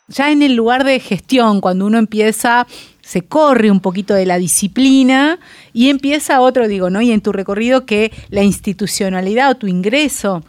Ya 0.06 0.30
en 0.30 0.42
el 0.42 0.54
lugar 0.54 0.84
de 0.84 1.00
gestión, 1.00 1.62
cuando 1.62 1.86
uno 1.86 1.96
empieza, 1.96 2.66
se 3.00 3.22
corre 3.22 3.70
un 3.70 3.80
poquito 3.80 4.12
de 4.12 4.26
la 4.26 4.36
disciplina 4.36 5.38
y 5.72 5.88
empieza 5.88 6.42
otro, 6.42 6.68
digo, 6.68 6.90
¿no? 6.90 7.00
Y 7.00 7.10
en 7.10 7.22
tu 7.22 7.32
recorrido 7.32 7.86
que 7.86 8.12
la 8.28 8.42
institucionalidad 8.42 9.52
o 9.52 9.56
tu 9.56 9.66
ingreso 9.66 10.44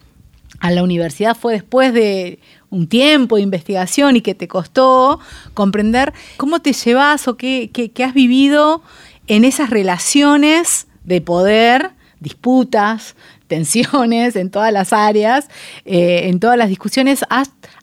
a 0.60 0.72
la 0.72 0.84
universidad 0.84 1.38
fue 1.38 1.54
después 1.54 1.94
de 1.94 2.40
un 2.70 2.90
tiempo 2.90 3.38
de 3.38 3.44
investigación 3.44 4.18
y 4.18 4.22
que 4.22 4.36
te 4.36 4.50
costó 4.50 5.22
comprender 5.54 6.12
cómo 6.36 6.60
te 6.60 6.74
llevas 6.74 7.30
o 7.30 7.38
qué, 7.38 7.72
qué 7.72 8.04
has 8.04 8.14
vivido 8.14 8.84
en 9.28 9.46
esas 9.46 9.70
relaciones 9.70 10.88
de 11.12 11.22
poder, 11.22 11.92
disputas, 12.20 13.16
tensiones 13.48 14.38
en 14.38 14.50
todas 14.50 14.72
las 14.72 14.94
áreas, 14.94 15.50
eh, 15.84 16.30
en 16.30 16.40
todas 16.40 16.58
las 16.58 16.70
discusiones. 16.70 17.26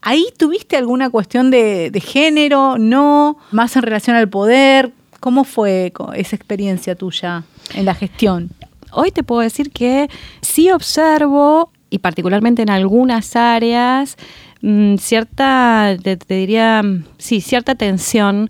¿Ahí 0.01 0.27
tuviste 0.39 0.77
alguna 0.77 1.11
cuestión 1.11 1.51
de, 1.51 2.03
género? 2.05 2.79
¿No? 2.79 3.37
¿Más 3.51 3.77
en 3.77 3.83
relación 3.83 4.17
al 4.17 4.31
poder? 4.31 4.93
¿Cómo 5.21 5.45
fue 5.45 5.93
esa 6.15 6.37
experiencia 6.37 6.95
tuya 6.95 7.45
en 7.75 7.85
la 7.85 7.95
gestión? 7.95 8.51
Hoy 8.93 9.11
te 9.11 9.23
puedo 9.23 9.43
decir 9.43 9.71
que 9.71 10.09
sí 10.41 10.71
observo, 10.71 11.71
y 11.91 11.99
particularmente 11.99 12.63
en 12.63 12.71
algunas 12.71 13.37
áreas, 13.37 14.17
mm, 14.63 14.97
cierta, 14.97 15.97
te, 16.03 16.17
diría, 16.17 16.83
sí, 17.19 17.43
cierta 17.43 17.75
tensión 17.75 18.49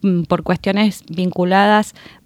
mm, 0.00 0.22
por 0.22 0.42
cuestiones 0.42 1.02
vinculadas 1.08 1.94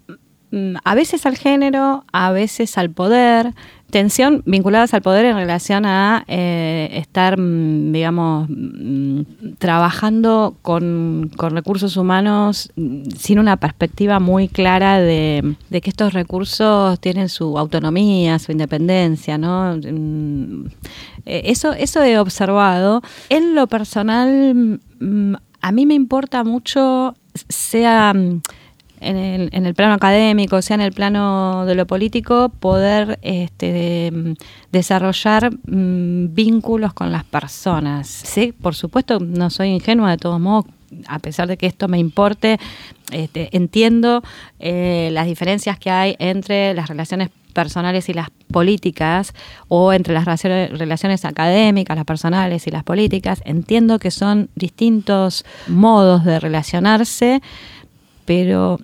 a 0.83 0.95
veces 0.95 1.25
al 1.25 1.37
género, 1.37 2.03
a 2.11 2.31
veces 2.31 2.77
al 2.77 2.89
poder, 2.89 3.53
tensión 3.91 4.41
vinculadas 4.45 4.93
al 4.93 5.01
poder 5.01 5.25
en 5.25 5.35
relación 5.35 5.85
a 5.85 6.23
eh, 6.27 6.89
estar, 6.93 7.39
mm, 7.39 7.91
digamos, 7.91 8.47
mm, 8.49 9.21
trabajando 9.59 10.55
con, 10.61 11.29
recursos 11.37 11.97
humanos 11.97 12.71
sin 13.17 13.39
una 13.39 13.57
perspectiva 13.57 14.19
muy 14.19 14.47
clara 14.47 14.99
de, 14.99 15.55
que 15.69 15.89
estos 15.89 16.13
recursos 16.13 16.99
tienen 16.99 17.29
su 17.29 17.57
autonomía, 17.57 18.39
su 18.39 18.51
independencia, 18.51 19.37
¿no? 19.37 19.75
Eh, 19.75 21.41
eso, 21.45 21.73
eso 21.73 22.03
he 22.03 22.17
observado. 22.17 23.01
En 23.29 23.55
lo 23.55 23.67
personal, 23.67 24.79
a 25.61 25.71
mí 25.71 25.85
me 25.85 25.93
importa 25.93 26.43
mucho, 26.43 27.15
sea 27.49 28.13
en 29.01 29.17
el, 29.17 29.49
en 29.51 29.65
el 29.65 29.73
plano 29.73 29.93
académico, 29.93 30.61
sea 30.61 30.75
en 30.75 30.81
el 30.81 30.93
plano 30.93 31.65
de 31.65 31.75
lo 31.75 31.85
político, 31.85 32.49
poder 32.49 33.19
este, 33.21 34.13
desarrollar 34.71 35.51
mm, 35.51 36.33
vínculos 36.33 36.93
con 36.93 37.11
las 37.11 37.23
personas. 37.23 38.07
Sí, 38.07 38.53
por 38.53 38.75
supuesto, 38.75 39.19
no 39.19 39.49
soy 39.49 39.69
ingenua 39.69 40.11
de 40.11 40.17
todos 40.17 40.39
modos, 40.39 40.65
a 41.07 41.19
pesar 41.19 41.47
de 41.47 41.57
que 41.57 41.65
esto 41.65 41.87
me 41.87 41.97
importe, 41.97 42.59
este, 43.11 43.49
entiendo 43.55 44.23
eh, 44.59 45.09
las 45.11 45.25
diferencias 45.25 45.79
que 45.79 45.89
hay 45.89 46.15
entre 46.19 46.73
las 46.73 46.87
relaciones 46.87 47.29
personales 47.51 48.07
y 48.09 48.13
las 48.13 48.29
políticas 48.51 49.33
o 49.67 49.93
entre 49.93 50.13
las 50.13 50.25
relaciones 50.25 51.25
académicas, 51.25 51.95
las 51.97 52.05
personales 52.05 52.67
y 52.67 52.71
las 52.71 52.83
políticas. 52.83 53.41
Entiendo 53.45 53.99
que 53.99 54.11
son 54.11 54.49
distintos 54.55 55.45
modos 55.67 56.23
de 56.23 56.39
relacionarse, 56.39 57.41
pero 58.25 58.79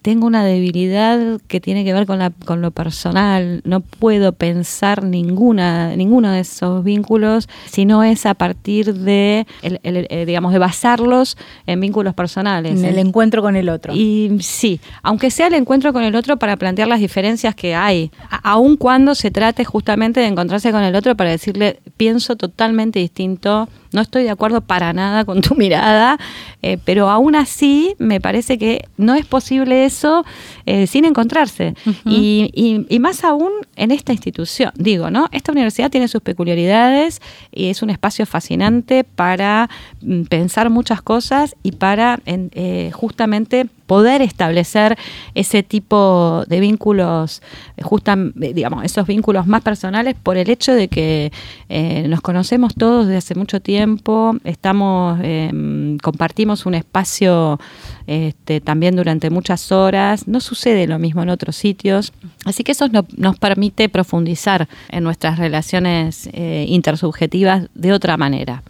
tengo 0.00 0.26
una 0.26 0.44
debilidad 0.44 1.40
que 1.46 1.60
tiene 1.60 1.84
que 1.84 1.92
ver 1.92 2.06
con, 2.06 2.18
la, 2.18 2.30
con 2.30 2.60
lo 2.60 2.70
personal. 2.70 3.60
No 3.64 3.80
puedo 3.80 4.32
pensar 4.32 5.04
ninguna, 5.04 5.96
ninguno 5.96 6.30
de 6.30 6.40
esos 6.40 6.84
vínculos 6.84 7.48
si 7.66 7.84
no 7.84 8.02
es 8.02 8.26
a 8.26 8.34
partir 8.34 8.94
de, 8.94 9.46
eh, 9.62 10.24
digamos, 10.26 10.52
de 10.52 10.58
basarlos 10.58 11.36
en 11.66 11.80
vínculos 11.80 12.14
personales. 12.14 12.78
En 12.78 12.84
el 12.84 12.98
encuentro 12.98 13.42
con 13.42 13.56
el 13.56 13.68
otro. 13.68 13.94
Y 13.94 14.38
sí, 14.40 14.80
aunque 15.02 15.30
sea 15.30 15.48
el 15.48 15.54
encuentro 15.54 15.92
con 15.92 16.02
el 16.02 16.14
otro 16.14 16.36
para 16.36 16.56
plantear 16.56 16.88
las 16.88 17.00
diferencias 17.00 17.54
que 17.54 17.74
hay, 17.74 18.10
aun 18.42 18.76
cuando 18.76 19.14
se 19.14 19.30
trate 19.30 19.64
justamente 19.64 20.20
de 20.20 20.26
encontrarse 20.26 20.70
con 20.72 20.82
el 20.82 20.94
otro 20.94 21.16
para 21.16 21.30
decirle, 21.30 21.80
pienso 21.96 22.36
totalmente 22.36 22.98
distinto 22.98 23.68
no 23.92 24.00
estoy 24.00 24.24
de 24.24 24.30
acuerdo 24.30 24.60
para 24.60 24.92
nada 24.92 25.24
con 25.24 25.40
tu 25.40 25.54
mirada, 25.56 26.18
eh, 26.62 26.78
pero 26.84 27.10
aún 27.10 27.34
así 27.34 27.94
me 27.98 28.20
parece 28.20 28.58
que 28.58 28.84
no 28.96 29.14
es 29.14 29.26
posible 29.26 29.84
eso 29.84 30.24
eh, 30.66 30.86
sin 30.86 31.04
encontrarse. 31.04 31.74
y, 32.04 32.84
y, 32.88 32.98
más 32.98 33.22
aún 33.22 33.52
en 33.76 33.92
esta 33.92 34.12
institución. 34.12 34.72
Digo, 34.74 35.10
¿no? 35.10 35.28
Esta 35.30 35.52
universidad 35.52 35.90
tiene 35.90 36.08
sus 36.08 36.20
peculiaridades 36.20 37.22
y 37.52 37.66
es 37.66 37.82
un 37.82 37.90
espacio 37.90 38.26
fascinante 38.26 39.04
para 39.04 39.70
mm, 40.00 40.22
pensar 40.24 40.68
muchas 40.68 41.00
cosas 41.00 41.54
y 41.62 41.72
para 41.72 42.20
eh, 42.26 42.90
justamente 42.92 43.68
poder 43.88 44.20
establecer 44.20 44.98
ese 45.34 45.62
tipo 45.62 46.44
de 46.46 46.60
vínculos, 46.60 47.42
justamente, 47.82 48.52
digamos, 48.52 48.84
esos 48.84 49.06
vínculos 49.06 49.46
más 49.46 49.62
personales 49.62 50.14
por 50.22 50.36
el 50.36 50.50
hecho 50.50 50.74
de 50.74 50.88
que 50.88 51.32
eh, 51.70 52.06
nos 52.06 52.20
conocemos 52.20 52.74
todos 52.74 53.06
desde 53.06 53.16
hace 53.16 53.34
mucho 53.34 53.60
tiempo, 53.60 54.36
estamos, 54.44 55.18
em, 55.22 55.96
compartimos 55.98 56.66
un 56.66 56.74
espacio 56.74 57.58
este, 58.06 58.60
también 58.60 58.94
durante 58.94 59.30
muchas 59.30 59.72
horas, 59.72 60.28
no 60.28 60.40
sucede 60.40 60.86
lo 60.86 60.98
mismo 60.98 61.22
en 61.22 61.30
otros 61.30 61.56
sitios, 61.56 62.12
así 62.44 62.64
que 62.64 62.72
eso 62.72 62.88
nos 63.16 63.38
permite 63.38 63.88
profundizar 63.88 64.68
en 64.90 65.02
nuestras 65.02 65.38
relaciones 65.38 66.28
eh, 66.34 66.66
intersubjetivas 66.68 67.68
de 67.74 67.92
otra 67.94 68.18
manera. 68.18 68.62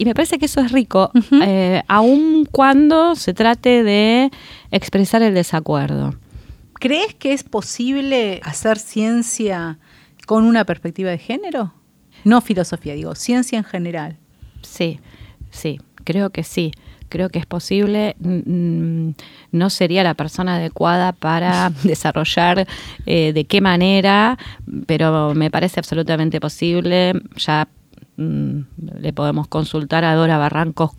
Y 0.00 0.06
me 0.06 0.14
parece 0.14 0.38
que 0.38 0.46
eso 0.46 0.62
es 0.62 0.72
rico, 0.72 1.10
eh, 1.42 1.82
aun 1.86 2.46
cuando 2.50 3.14
se 3.16 3.34
trate 3.34 3.84
de 3.84 4.30
expresar 4.70 5.20
el 5.20 5.34
desacuerdo. 5.34 6.14
¿Crees 6.72 7.12
que 7.12 7.34
es 7.34 7.44
posible 7.44 8.40
hacer 8.42 8.78
ciencia 8.78 9.78
con 10.26 10.44
una 10.44 10.64
perspectiva 10.64 11.10
de 11.10 11.18
género? 11.18 11.74
No 12.24 12.40
filosofía, 12.40 12.94
digo, 12.94 13.14
ciencia 13.14 13.58
en 13.58 13.64
general. 13.64 14.16
Sí, 14.62 15.00
sí, 15.50 15.82
creo 16.04 16.30
que 16.30 16.44
sí. 16.44 16.72
Creo 17.10 17.28
que 17.28 17.40
es 17.40 17.46
posible. 17.46 18.16
No 18.20 19.68
sería 19.68 20.02
la 20.02 20.14
persona 20.14 20.54
adecuada 20.54 21.12
para 21.12 21.72
desarrollar 21.82 22.66
eh, 23.04 23.34
de 23.34 23.44
qué 23.44 23.60
manera, 23.60 24.38
pero 24.86 25.34
me 25.34 25.50
parece 25.50 25.78
absolutamente 25.78 26.40
posible. 26.40 27.20
Ya 27.36 27.68
Mm, 28.20 28.64
le 29.00 29.14
podemos 29.14 29.48
consultar 29.48 30.04
a 30.04 30.14
Dora 30.14 30.36
Barrancos 30.36 30.90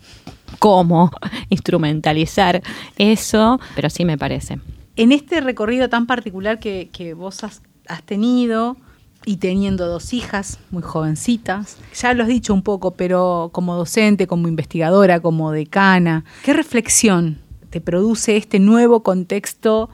cómo 0.58 1.12
instrumentalizar 1.50 2.64
eso, 2.98 3.60
pero 3.76 3.90
sí 3.90 4.04
me 4.04 4.18
parece. 4.18 4.58
En 4.96 5.12
este 5.12 5.40
recorrido 5.40 5.88
tan 5.88 6.06
particular 6.06 6.58
que, 6.58 7.14
vos 7.16 7.44
has, 7.44 7.62
tenido 8.04 8.76
y 9.24 9.36
teniendo 9.36 9.86
dos 9.86 10.12
hijas 10.12 10.58
muy 10.72 10.82
jovencitas, 10.82 11.76
ya 11.94 12.12
lo 12.12 12.24
has 12.24 12.28
dicho 12.28 12.52
un 12.52 12.62
poco, 12.62 12.90
pero 12.92 13.50
como 13.52 13.76
docente, 13.76 14.26
como 14.26 14.48
investigadora, 14.48 15.20
como 15.20 15.52
decana, 15.52 16.24
¿qué 16.42 16.52
reflexión 16.52 17.38
te 17.70 17.80
produce 17.80 18.36
este 18.36 18.58
nuevo 18.58 19.04
contexto 19.04 19.90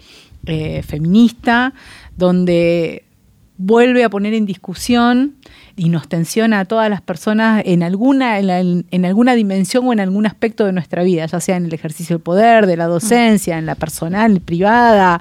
eh, 0.47 0.83
feminista 0.83 1.75
donde 2.17 3.05
vuelve 3.59 4.05
a 4.05 4.09
poner 4.09 4.33
en 4.33 4.47
discusión 4.47 5.37
y 5.79 5.89
nos 5.89 6.09
tensiona 6.09 6.61
a 6.61 6.65
todas 6.65 6.91
las 6.91 7.01
personas 7.01 7.63
en 7.65 7.83
alguna, 7.83 8.39
en, 8.41 9.05
alguna 9.05 9.35
dimensión 9.35 9.87
o 9.87 9.93
en 9.93 10.01
algún 10.01 10.27
aspecto 10.27 10.67
de 10.67 10.73
nuestra 10.73 11.05
vida, 11.05 11.25
ya 11.27 11.41
sea 11.41 11.57
en 11.57 11.67
el 11.67 11.73
ejercicio 11.73 12.17
del 12.17 12.23
poder, 12.23 12.67
de 12.67 12.77
la 12.77 12.87
docencia, 12.87 13.57
en 13.59 13.65
la 13.65 13.77
personal, 13.77 14.41
privada. 14.41 15.21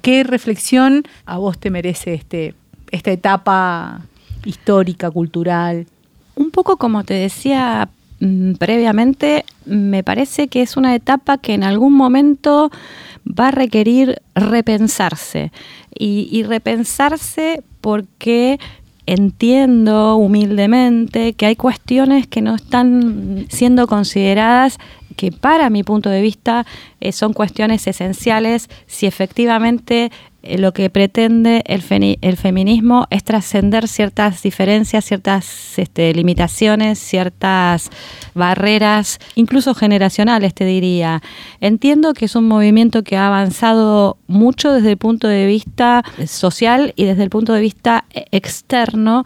¿Qué 0.00 0.24
reflexión 0.24 1.04
a 1.26 1.36
vos 1.36 1.58
te 1.58 1.70
merece 1.70 2.14
este, 2.14 2.54
esta 2.90 3.12
etapa 3.12 4.00
histórica, 4.44 5.10
cultural? 5.10 5.86
Un 6.34 6.50
poco 6.50 6.78
como 6.78 7.04
te 7.04 7.14
decía 7.14 7.90
mm, 8.20 8.54
previamente, 8.54 9.44
me 9.66 10.02
parece 10.02 10.48
que 10.48 10.62
es 10.62 10.78
una 10.78 10.94
etapa 10.94 11.36
que 11.38 11.52
en 11.52 11.62
algún 11.62 11.92
momento 11.92 12.70
va 13.28 13.48
a 13.48 13.50
requerir 13.50 14.20
repensarse. 14.34 15.52
Y, 16.00 16.44
repensarse 16.44 17.62
porque 17.80 18.60
entiendo 19.08 20.16
humildemente 20.16 21.32
que 21.32 21.46
hay 21.46 21.56
cuestiones 21.56 22.26
que 22.26 22.42
no 22.42 22.54
están 22.54 23.46
siendo 23.48 23.86
consideradas 23.86 24.78
que 25.16 25.32
para 25.32 25.70
mi 25.70 25.82
punto 25.82 26.10
de 26.10 26.22
vista 26.22 26.66
eh, 27.00 27.12
son 27.12 27.32
cuestiones 27.32 27.86
esenciales 27.86 28.68
si 28.86 29.06
efectivamente 29.06 30.10
eh, 30.42 30.56
lo 30.56 30.72
que 30.72 30.88
pretende 30.88 31.62
el, 31.66 31.82
feminismo 31.82 33.06
es 33.10 33.24
trascender 33.24 33.88
ciertas 33.88 34.42
diferencias, 34.42 35.04
ciertas 35.04 35.78
este, 35.78 36.14
limitaciones, 36.14 36.98
ciertas 36.98 37.90
barreras, 38.34 39.18
incluso 39.34 39.74
generacionales, 39.74 40.54
te 40.54 40.64
diría. 40.64 41.22
Entiendo 41.60 42.14
que 42.14 42.26
es 42.26 42.36
un 42.36 42.46
movimiento 42.46 43.02
que 43.02 43.16
ha 43.16 43.26
avanzado 43.26 44.16
mucho 44.28 44.72
desde 44.72 44.92
el 44.92 44.96
punto 44.96 45.26
de 45.26 45.46
vista 45.46 46.04
social 46.26 46.92
y 46.94 47.04
desde 47.04 47.24
el 47.24 47.30
punto 47.30 47.52
de 47.52 47.60
vista 47.60 48.04
eh, 48.14 48.26
externo, 48.30 49.24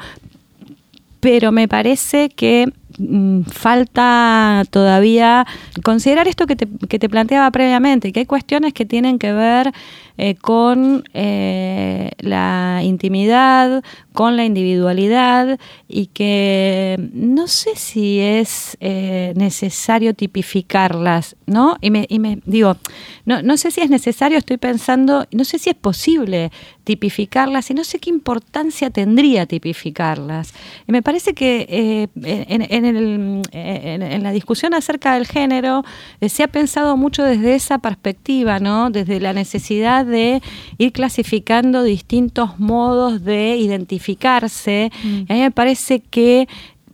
pero 1.20 1.52
me 1.52 1.68
parece 1.68 2.30
que 2.30 2.72
Mm, 3.08 3.42
falta 3.44 4.62
todavía 4.70 5.44
considerar 5.82 6.28
esto 6.28 6.46
que 6.46 6.54
te, 6.54 6.68
que 6.88 6.98
te, 7.00 7.08
planteaba 7.08 7.50
previamente, 7.50 8.12
que 8.12 8.20
hay 8.20 8.26
cuestiones 8.26 8.72
que 8.72 8.86
tienen 8.86 9.18
que 9.18 9.32
ver 9.32 9.72
eh, 10.18 10.34
con 10.36 11.04
eh, 11.14 12.10
la 12.18 12.80
intimidad, 12.84 13.82
con 14.12 14.36
la 14.36 14.44
individualidad 14.44 15.58
y 15.88 16.06
que 16.06 16.96
no 17.12 17.48
sé 17.48 17.70
si 17.76 18.20
es 18.20 18.76
eh, 18.80 19.32
necesario 19.36 20.14
tipificarlas, 20.14 21.34
¿no? 21.46 21.78
Y 21.80 21.90
me, 21.90 22.06
y 22.08 22.18
me 22.18 22.40
digo, 22.44 22.76
no, 23.24 23.42
no 23.42 23.56
sé 23.56 23.70
si 23.70 23.80
es 23.80 23.90
necesario, 23.90 24.38
estoy 24.38 24.58
pensando, 24.58 25.26
no 25.32 25.44
sé 25.44 25.58
si 25.58 25.70
es 25.70 25.76
posible 25.76 26.52
tipificarlas 26.84 27.70
y 27.70 27.74
no 27.74 27.84
sé 27.84 27.98
qué 27.98 28.10
importancia 28.10 28.90
tendría 28.90 29.46
tipificarlas. 29.46 30.52
Y 30.86 30.92
me 30.92 31.02
parece 31.02 31.32
que 31.32 32.08
en, 32.14 32.62
en 32.62 32.91
en, 32.96 34.22
la 34.22 34.32
discusión 34.32 34.74
acerca 34.74 35.14
del 35.14 35.26
género 35.26 35.84
eh, 36.20 36.28
se 36.28 36.42
ha 36.42 36.48
pensado 36.48 36.96
mucho 36.96 37.22
desde 37.22 37.54
esa 37.54 37.78
perspectiva, 37.78 38.58
¿no? 38.58 38.90
Desde 38.90 39.20
la 39.20 39.32
necesidad 39.32 40.04
de 40.04 40.42
ir 40.78 40.92
clasificando 40.92 41.82
distintos 41.82 42.58
modos 42.58 43.24
de 43.24 43.56
identificarse. 43.56 44.90
Mm. 45.02 45.22
a 45.28 45.34
mí 45.34 45.40
me 45.40 45.50
parece 45.50 46.00
que 46.00 46.48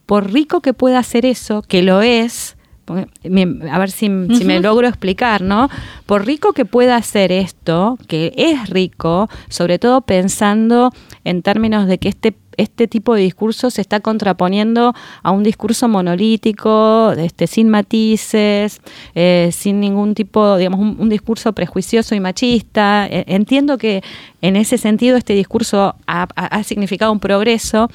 por 0.06 0.32
rico 0.32 0.60
que 0.60 0.72
pueda 0.72 0.98
hacer 0.98 1.26
eso, 1.26 1.62
que 1.62 1.82
lo 1.82 2.02
es, 2.02 2.57
a 2.94 3.78
ver 3.78 3.90
si, 3.90 4.08
me 4.08 4.60
logro 4.60 4.88
explicar, 4.88 5.42
¿no? 5.42 5.68
Por 6.06 6.26
rico 6.26 6.52
que 6.52 6.64
pueda 6.64 6.96
hacer 6.96 7.32
esto, 7.32 7.98
que 8.06 8.32
es 8.36 8.70
rico, 8.70 9.28
sobre 9.48 9.78
todo 9.78 10.00
pensando 10.00 10.92
en 11.24 11.42
términos 11.42 11.86
de 11.86 11.98
que 11.98 12.08
este 12.08 12.34
este 12.58 12.88
tipo 12.88 13.14
de 13.14 13.22
discurso 13.22 13.70
se 13.70 13.80
está 13.80 14.00
contraponiendo 14.00 14.92
a 15.22 15.30
un 15.30 15.44
discurso 15.44 15.86
monolítico, 15.86 17.12
este, 17.12 17.46
sin 17.46 17.68
matices, 17.68 18.80
eh, 19.14 19.50
sin 19.52 19.78
ningún 19.78 20.14
tipo, 20.14 20.56
digamos, 20.56 20.80
un, 20.80 21.08
discurso 21.08 21.52
prejuicioso 21.52 22.16
y 22.16 22.20
machista. 22.20 23.06
E, 23.06 23.24
entiendo 23.28 23.78
que 23.78 24.02
en 24.42 24.56
ese 24.56 24.76
sentido 24.76 25.16
este 25.16 25.34
discurso 25.34 25.94
ha 26.06 26.62
significado 26.64 27.12
un 27.12 27.20
progreso, 27.20 27.88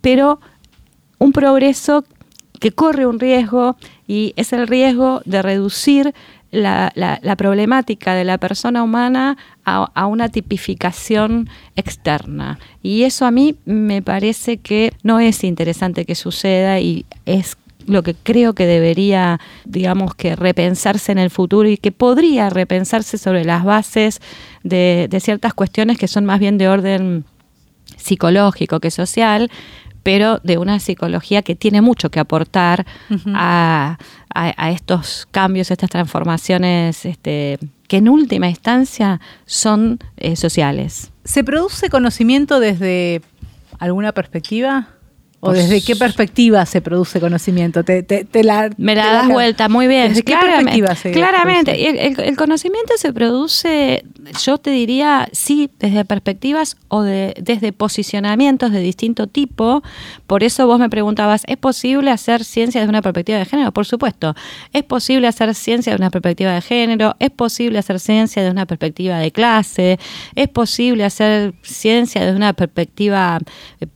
pero 0.00 0.40
un 1.18 1.32
progreso 1.32 2.04
que 2.60 2.70
corre 2.70 3.06
un 3.06 3.18
riesgo 3.18 3.76
y 4.06 4.32
es 4.36 4.52
el 4.52 4.68
riesgo 4.68 5.22
de 5.24 5.42
reducir 5.42 6.14
la, 6.52 6.92
la, 6.94 7.36
problemática 7.36 8.14
de 8.14 8.24
la 8.24 8.36
persona 8.38 8.82
humana 8.82 9.36
a, 9.64 10.06
una 10.06 10.28
tipificación 10.28 11.48
externa. 11.76 12.58
Y 12.82 13.04
eso 13.04 13.24
a 13.24 13.30
mí 13.30 13.56
me 13.64 14.02
parece 14.02 14.58
que 14.58 14.92
no 15.02 15.20
es 15.20 15.44
interesante 15.44 16.04
que 16.04 16.14
suceda 16.14 16.80
y 16.80 17.06
es 17.24 17.56
lo 17.86 18.02
que 18.02 18.14
creo 18.14 18.52
que 18.52 18.66
debería, 18.66 19.40
digamos, 19.64 20.14
que 20.14 20.36
repensarse 20.36 21.12
en 21.12 21.18
el 21.18 21.30
futuro 21.30 21.68
y 21.68 21.76
que 21.76 21.92
podría 21.92 22.50
repensarse 22.50 23.16
sobre 23.16 23.44
las 23.44 23.64
bases 23.64 24.20
de 24.64 25.18
ciertas 25.22 25.54
cuestiones 25.54 25.98
que 25.98 26.08
son 26.08 26.24
más 26.24 26.40
bien 26.40 26.58
de 26.58 26.68
orden 26.68 27.24
psicológico 27.96 28.80
que 28.80 28.90
social, 28.90 29.50
pero 30.02 30.40
de 30.42 30.58
una 30.58 30.80
psicología 30.80 31.42
que 31.42 31.54
tiene 31.54 31.80
mucho 31.80 32.10
que 32.10 32.20
aportar 32.20 32.86
a, 33.34 33.98
estos 34.72 35.26
cambios, 35.30 35.70
estas 35.70 35.90
transformaciones 35.90 37.04
este, 37.04 37.58
que 37.88 37.98
en 37.98 38.08
última 38.08 38.48
instancia 38.48 39.20
son 39.46 39.98
eh, 40.16 40.36
sociales. 40.36 41.10
¿Se 41.24 41.44
produce 41.44 41.90
conocimiento 41.90 42.60
desde 42.60 43.22
alguna 43.78 44.12
perspectiva? 44.12 44.88
¿O 45.42 45.52
desde 45.52 45.80
qué 45.80 45.96
perspectiva 45.96 46.66
se 46.66 46.82
produce 46.82 47.18
conocimiento? 47.18 47.82
Te, 47.82 48.04
Me 48.76 48.94
la 48.94 49.12
das 49.12 49.28
vuelta, 49.28 49.70
muy 49.70 49.86
bien. 49.86 50.08
¿Desde 50.08 50.22
qué 50.22 50.36
perspectiva 50.36 50.94
se 50.94 51.12
Claramente, 51.12 51.88
el, 51.88 52.36
conocimiento 52.36 52.92
se 52.98 53.10
produce, 53.14 54.04
yo 54.44 54.58
te 54.58 54.70
diría, 54.70 55.30
sí, 55.32 55.70
desde 55.78 56.04
perspectivas 56.04 56.76
o 56.88 57.02
de, 57.02 57.32
desde 57.40 57.72
posicionamientos 57.72 58.70
de 58.70 58.80
distinto 58.80 59.28
tipo. 59.28 59.82
Por 60.26 60.44
eso 60.44 60.66
vos 60.66 60.78
me 60.78 60.90
preguntabas, 60.90 61.44
¿es 61.46 61.56
posible 61.56 62.10
hacer 62.10 62.44
ciencia 62.44 62.82
desde 62.82 62.90
una 62.90 63.00
perspectiva 63.00 63.38
de 63.38 63.46
género? 63.46 63.72
Por 63.72 63.86
supuesto. 63.86 64.34
¿Es 64.74 64.84
posible 64.84 65.26
hacer 65.26 65.54
ciencia 65.54 65.92
desde 65.92 66.02
una 66.02 66.10
perspectiva 66.10 66.52
de 66.52 66.60
género? 66.60 67.16
¿Es 67.18 67.30
posible 67.30 67.78
hacer 67.78 67.98
ciencia 67.98 68.42
desde 68.42 68.52
una 68.52 68.66
perspectiva 68.66 69.18
de 69.18 69.30
clase? 69.32 69.98
¿Es 70.34 70.48
posible 70.48 71.04
hacer 71.04 71.54
ciencia 71.62 72.20
desde 72.20 72.36
una 72.36 72.52
perspectiva 72.52 73.38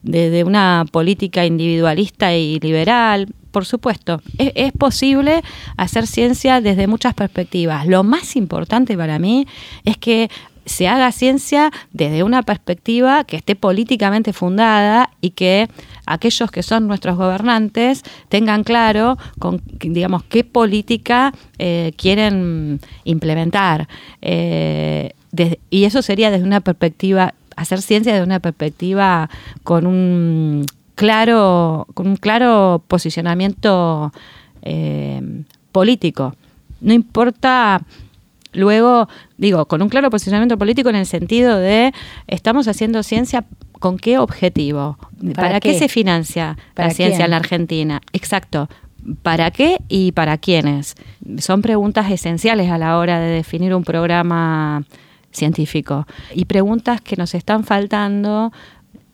de 0.03 0.45
una 0.45 0.87
política 0.91 1.34
individualista 1.43 2.35
y 2.35 2.61
liberal. 2.61 3.29
Por 3.51 3.65
supuesto, 3.65 4.21
es, 4.39 4.73
posible 4.73 5.43
hacer 5.77 6.07
ciencia 6.07 6.61
desde 6.61 6.87
muchas 6.87 7.15
perspectivas. 7.15 7.87
Lo 7.87 8.03
más 8.03 8.37
importante 8.37 8.97
para 8.97 9.19
mí 9.19 9.47
es 9.85 9.97
que 9.97 10.29
se 10.67 10.89
haga 10.89 11.13
ciencia 11.13 11.71
desde 11.93 12.23
una 12.23 12.43
perspectiva 12.43 13.25
que 13.25 13.37
esté 13.37 13.55
políticamente 13.55 14.33
fundada 14.33 15.11
y 15.21 15.31
que 15.31 15.69
aquellos 16.07 16.51
que 16.51 16.63
son 16.63 16.87
nuestros 16.87 17.17
gobernantes 17.17 18.03
tengan 18.29 18.65
claro 18.65 19.19
con 19.39 19.63
digamos 19.79 20.23
qué 20.25 20.43
política 20.43 21.33
eh, 21.59 21.93
quieren 21.97 22.81
implementar 23.05 23.89
eh, 24.23 25.13
y 25.71 25.85
eso 25.85 26.01
sería 26.03 26.31
desde 26.31 26.45
una 26.45 26.61
perspectiva 26.61 27.35
hacer 27.57 27.83
ciencia 27.83 28.13
desde 28.13 28.25
una 28.25 28.41
perspectiva 28.41 29.29
con 29.63 29.87
un 29.87 30.67
claro, 30.95 31.87
con 31.95 32.07
un 32.07 32.17
claro 32.17 32.83
posicionamiento 32.87 34.13
eh, 34.63 35.45
político. 35.73 36.35
No 36.81 36.93
importa 36.93 37.83
luego, 38.53 39.09
digo, 39.37 39.67
con 39.67 39.83
un 39.83 39.89
claro 39.89 40.11
posicionamiento 40.11 40.59
político 40.59 40.89
en 40.89 40.97
el 40.97 41.07
sentido 41.07 41.59
de 41.59 41.93
estamos 42.27 42.69
haciendo 42.69 43.03
ciencia 43.03 43.45
con 43.81 43.99
qué 43.99 44.19
objetivo, 44.19 44.97
para, 45.35 45.61
qué? 45.61 45.79
se 45.79 45.89
financia 45.89 46.57
la 46.77 46.91
ciencia 46.91 47.27
en 47.27 47.33
la 47.33 47.37
Argentina, 47.37 48.01
exacto. 48.13 48.69
¿Para 49.23 49.51
qué 49.51 49.77
y 49.89 50.13
para 50.13 50.39
quiénes? 50.39 50.95
Son 51.37 51.61
preguntas 51.61 52.11
esenciales 52.11 52.71
a 52.71 52.79
la 52.79 52.97
hora 52.97 53.21
de 53.21 53.27
definir 53.27 53.75
un 53.75 53.85
programa 53.85 54.85
científico 55.31 56.07
y 56.35 56.47
preguntas 56.47 57.03
que 57.03 57.17
nos 57.17 57.35
están 57.35 57.65
faltando 57.65 58.51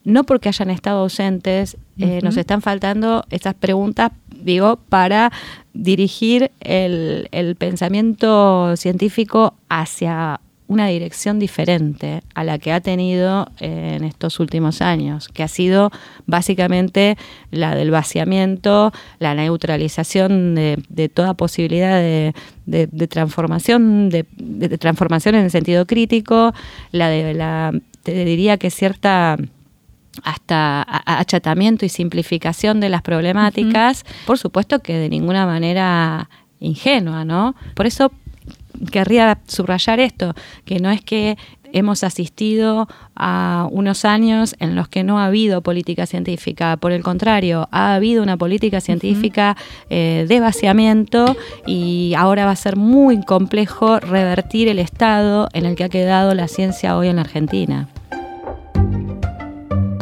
no 0.03 0.23
porque 0.23 0.49
hayan 0.49 0.69
estado 0.69 1.01
ausentes, 1.01 1.77
eh, 1.97 2.19
nos 2.23 2.37
están 2.37 2.61
faltando 2.61 3.23
estas 3.29 3.53
preguntas, 3.53 4.11
digo, 4.43 4.77
para 4.89 5.31
dirigir 5.73 6.51
el, 6.59 7.55
pensamiento 7.57 8.75
científico 8.77 9.53
hacia 9.69 10.39
una 10.67 10.87
dirección 10.87 11.37
diferente 11.37 12.21
a 12.33 12.45
la 12.45 12.57
que 12.57 12.71
ha 12.71 12.79
tenido 12.79 13.51
en 13.59 14.05
estos 14.05 14.39
últimos 14.39 14.81
años, 14.81 15.27
que 15.27 15.43
ha 15.43 15.49
sido 15.49 15.91
básicamente 16.25 17.17
la 17.51 17.75
del 17.75 17.91
vaciamiento, 17.91 18.93
la 19.19 19.35
neutralización 19.35 20.55
de, 20.55 21.11
toda 21.13 21.33
posibilidad 21.33 21.99
de, 21.99 23.07
transformación, 23.09 24.09
de, 24.09 24.23
transformación 24.79 25.35
en 25.35 25.43
el 25.43 25.51
sentido 25.51 25.85
crítico, 25.85 26.53
la 26.91 27.09
de 27.09 27.33
la, 27.33 27.73
te 28.03 28.23
diría 28.23 28.57
que 28.57 28.71
cierta 28.71 29.37
hasta 30.23 30.85
achatamiento 31.05 31.85
y 31.85 31.89
simplificación 31.89 32.79
de 32.79 32.89
las 32.89 33.01
problemáticas, 33.01 34.05
por 34.25 34.37
supuesto 34.37 34.79
que 34.79 34.97
de 34.97 35.09
ninguna 35.09 35.45
manera 35.45 36.29
ingenua, 36.59 37.25
¿no? 37.25 37.55
Por 37.75 37.85
eso 37.85 38.11
querría 38.91 39.39
subrayar 39.47 39.99
esto, 39.99 40.33
que 40.65 40.79
no 40.79 40.91
es 40.91 41.01
que 41.01 41.37
hemos 41.73 42.03
asistido 42.03 42.87
a 43.15 43.67
unos 43.71 44.05
años 44.05 44.55
en 44.59 44.75
los 44.75 44.89
que 44.89 45.03
no 45.03 45.19
ha 45.19 45.27
habido 45.27 45.61
política 45.61 46.05
científica, 46.05 46.77
por 46.77 46.91
el 46.91 47.03
contrario, 47.03 47.67
ha 47.71 47.95
habido 47.95 48.23
una 48.23 48.37
política 48.37 48.81
científica 48.81 49.55
eh, 49.89 50.25
de 50.27 50.39
vaciamiento 50.39 51.37
y 51.65 52.13
ahora 52.17 52.45
va 52.45 52.51
a 52.51 52.55
ser 52.55 52.75
muy 52.75 53.23
complejo 53.23 53.99
revertir 53.99 54.67
el 54.67 54.79
estado 54.79 55.47
en 55.53 55.65
el 55.65 55.75
que 55.75 55.85
ha 55.85 55.89
quedado 55.89 56.33
la 56.35 56.47
ciencia 56.47 56.97
hoy 56.97 57.07
en 57.07 57.17
la 57.17 57.21
Argentina. 57.21 57.87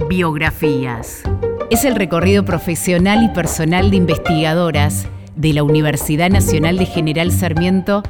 Biografías. 0.10 1.22
Es 1.70 1.86
el 1.86 1.94
recorrido 1.94 2.44
profesional 2.44 3.24
y 3.24 3.30
personal 3.30 3.92
de 3.92 3.98
investigadoras 3.98 5.08
de 5.36 5.54
la 5.54 5.62
Universidad 5.62 6.32
Nacional 6.32 6.80
de 6.80 6.88
General 6.88 7.32
Sarmiento 7.32 8.02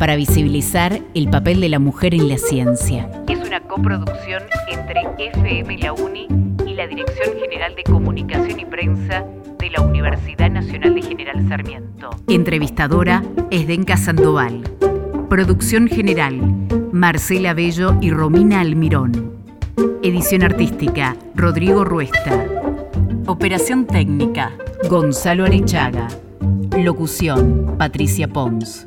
para 0.00 0.16
visibilizar 0.16 0.98
el 1.14 1.30
papel 1.30 1.60
de 1.60 1.68
la 1.68 1.78
mujer 1.78 2.12
en 2.12 2.28
la 2.28 2.38
ciencia. 2.38 3.08
Es 3.28 3.38
una 3.38 3.60
coproducción 3.60 4.42
entre 4.68 5.02
FM 5.16 5.78
La 5.78 5.92
Uni 5.92 6.26
y 6.66 6.74
la 6.74 6.88
Dirección 6.88 7.38
General 7.40 7.76
de 7.76 7.84
Comunicación 7.84 8.58
y 8.58 8.64
Prensa 8.64 9.24
de 9.60 9.70
la 9.70 9.80
Universidad 9.80 10.50
Nacional 10.50 10.96
de 10.96 11.02
General 11.02 11.48
Sarmiento. 11.48 12.10
Entrevistadora 12.26 13.22
Esdenca 13.52 13.96
Sandoval. 13.96 14.64
Producción 15.28 15.86
general 15.86 16.34
Marcela 16.90 17.54
Bello 17.54 17.96
y 18.00 18.10
Romina 18.10 18.60
Almirón. 18.60 19.43
Edición 19.76 20.42
artística 20.42 21.16
Rodrigo 21.34 21.84
Ruesta. 21.84 22.46
Operación 23.26 23.86
técnica 23.86 24.52
Gonzalo 24.88 25.44
Arechaga. 25.44 26.08
Locución 26.76 27.74
Patricia 27.78 28.28
Pons. 28.28 28.86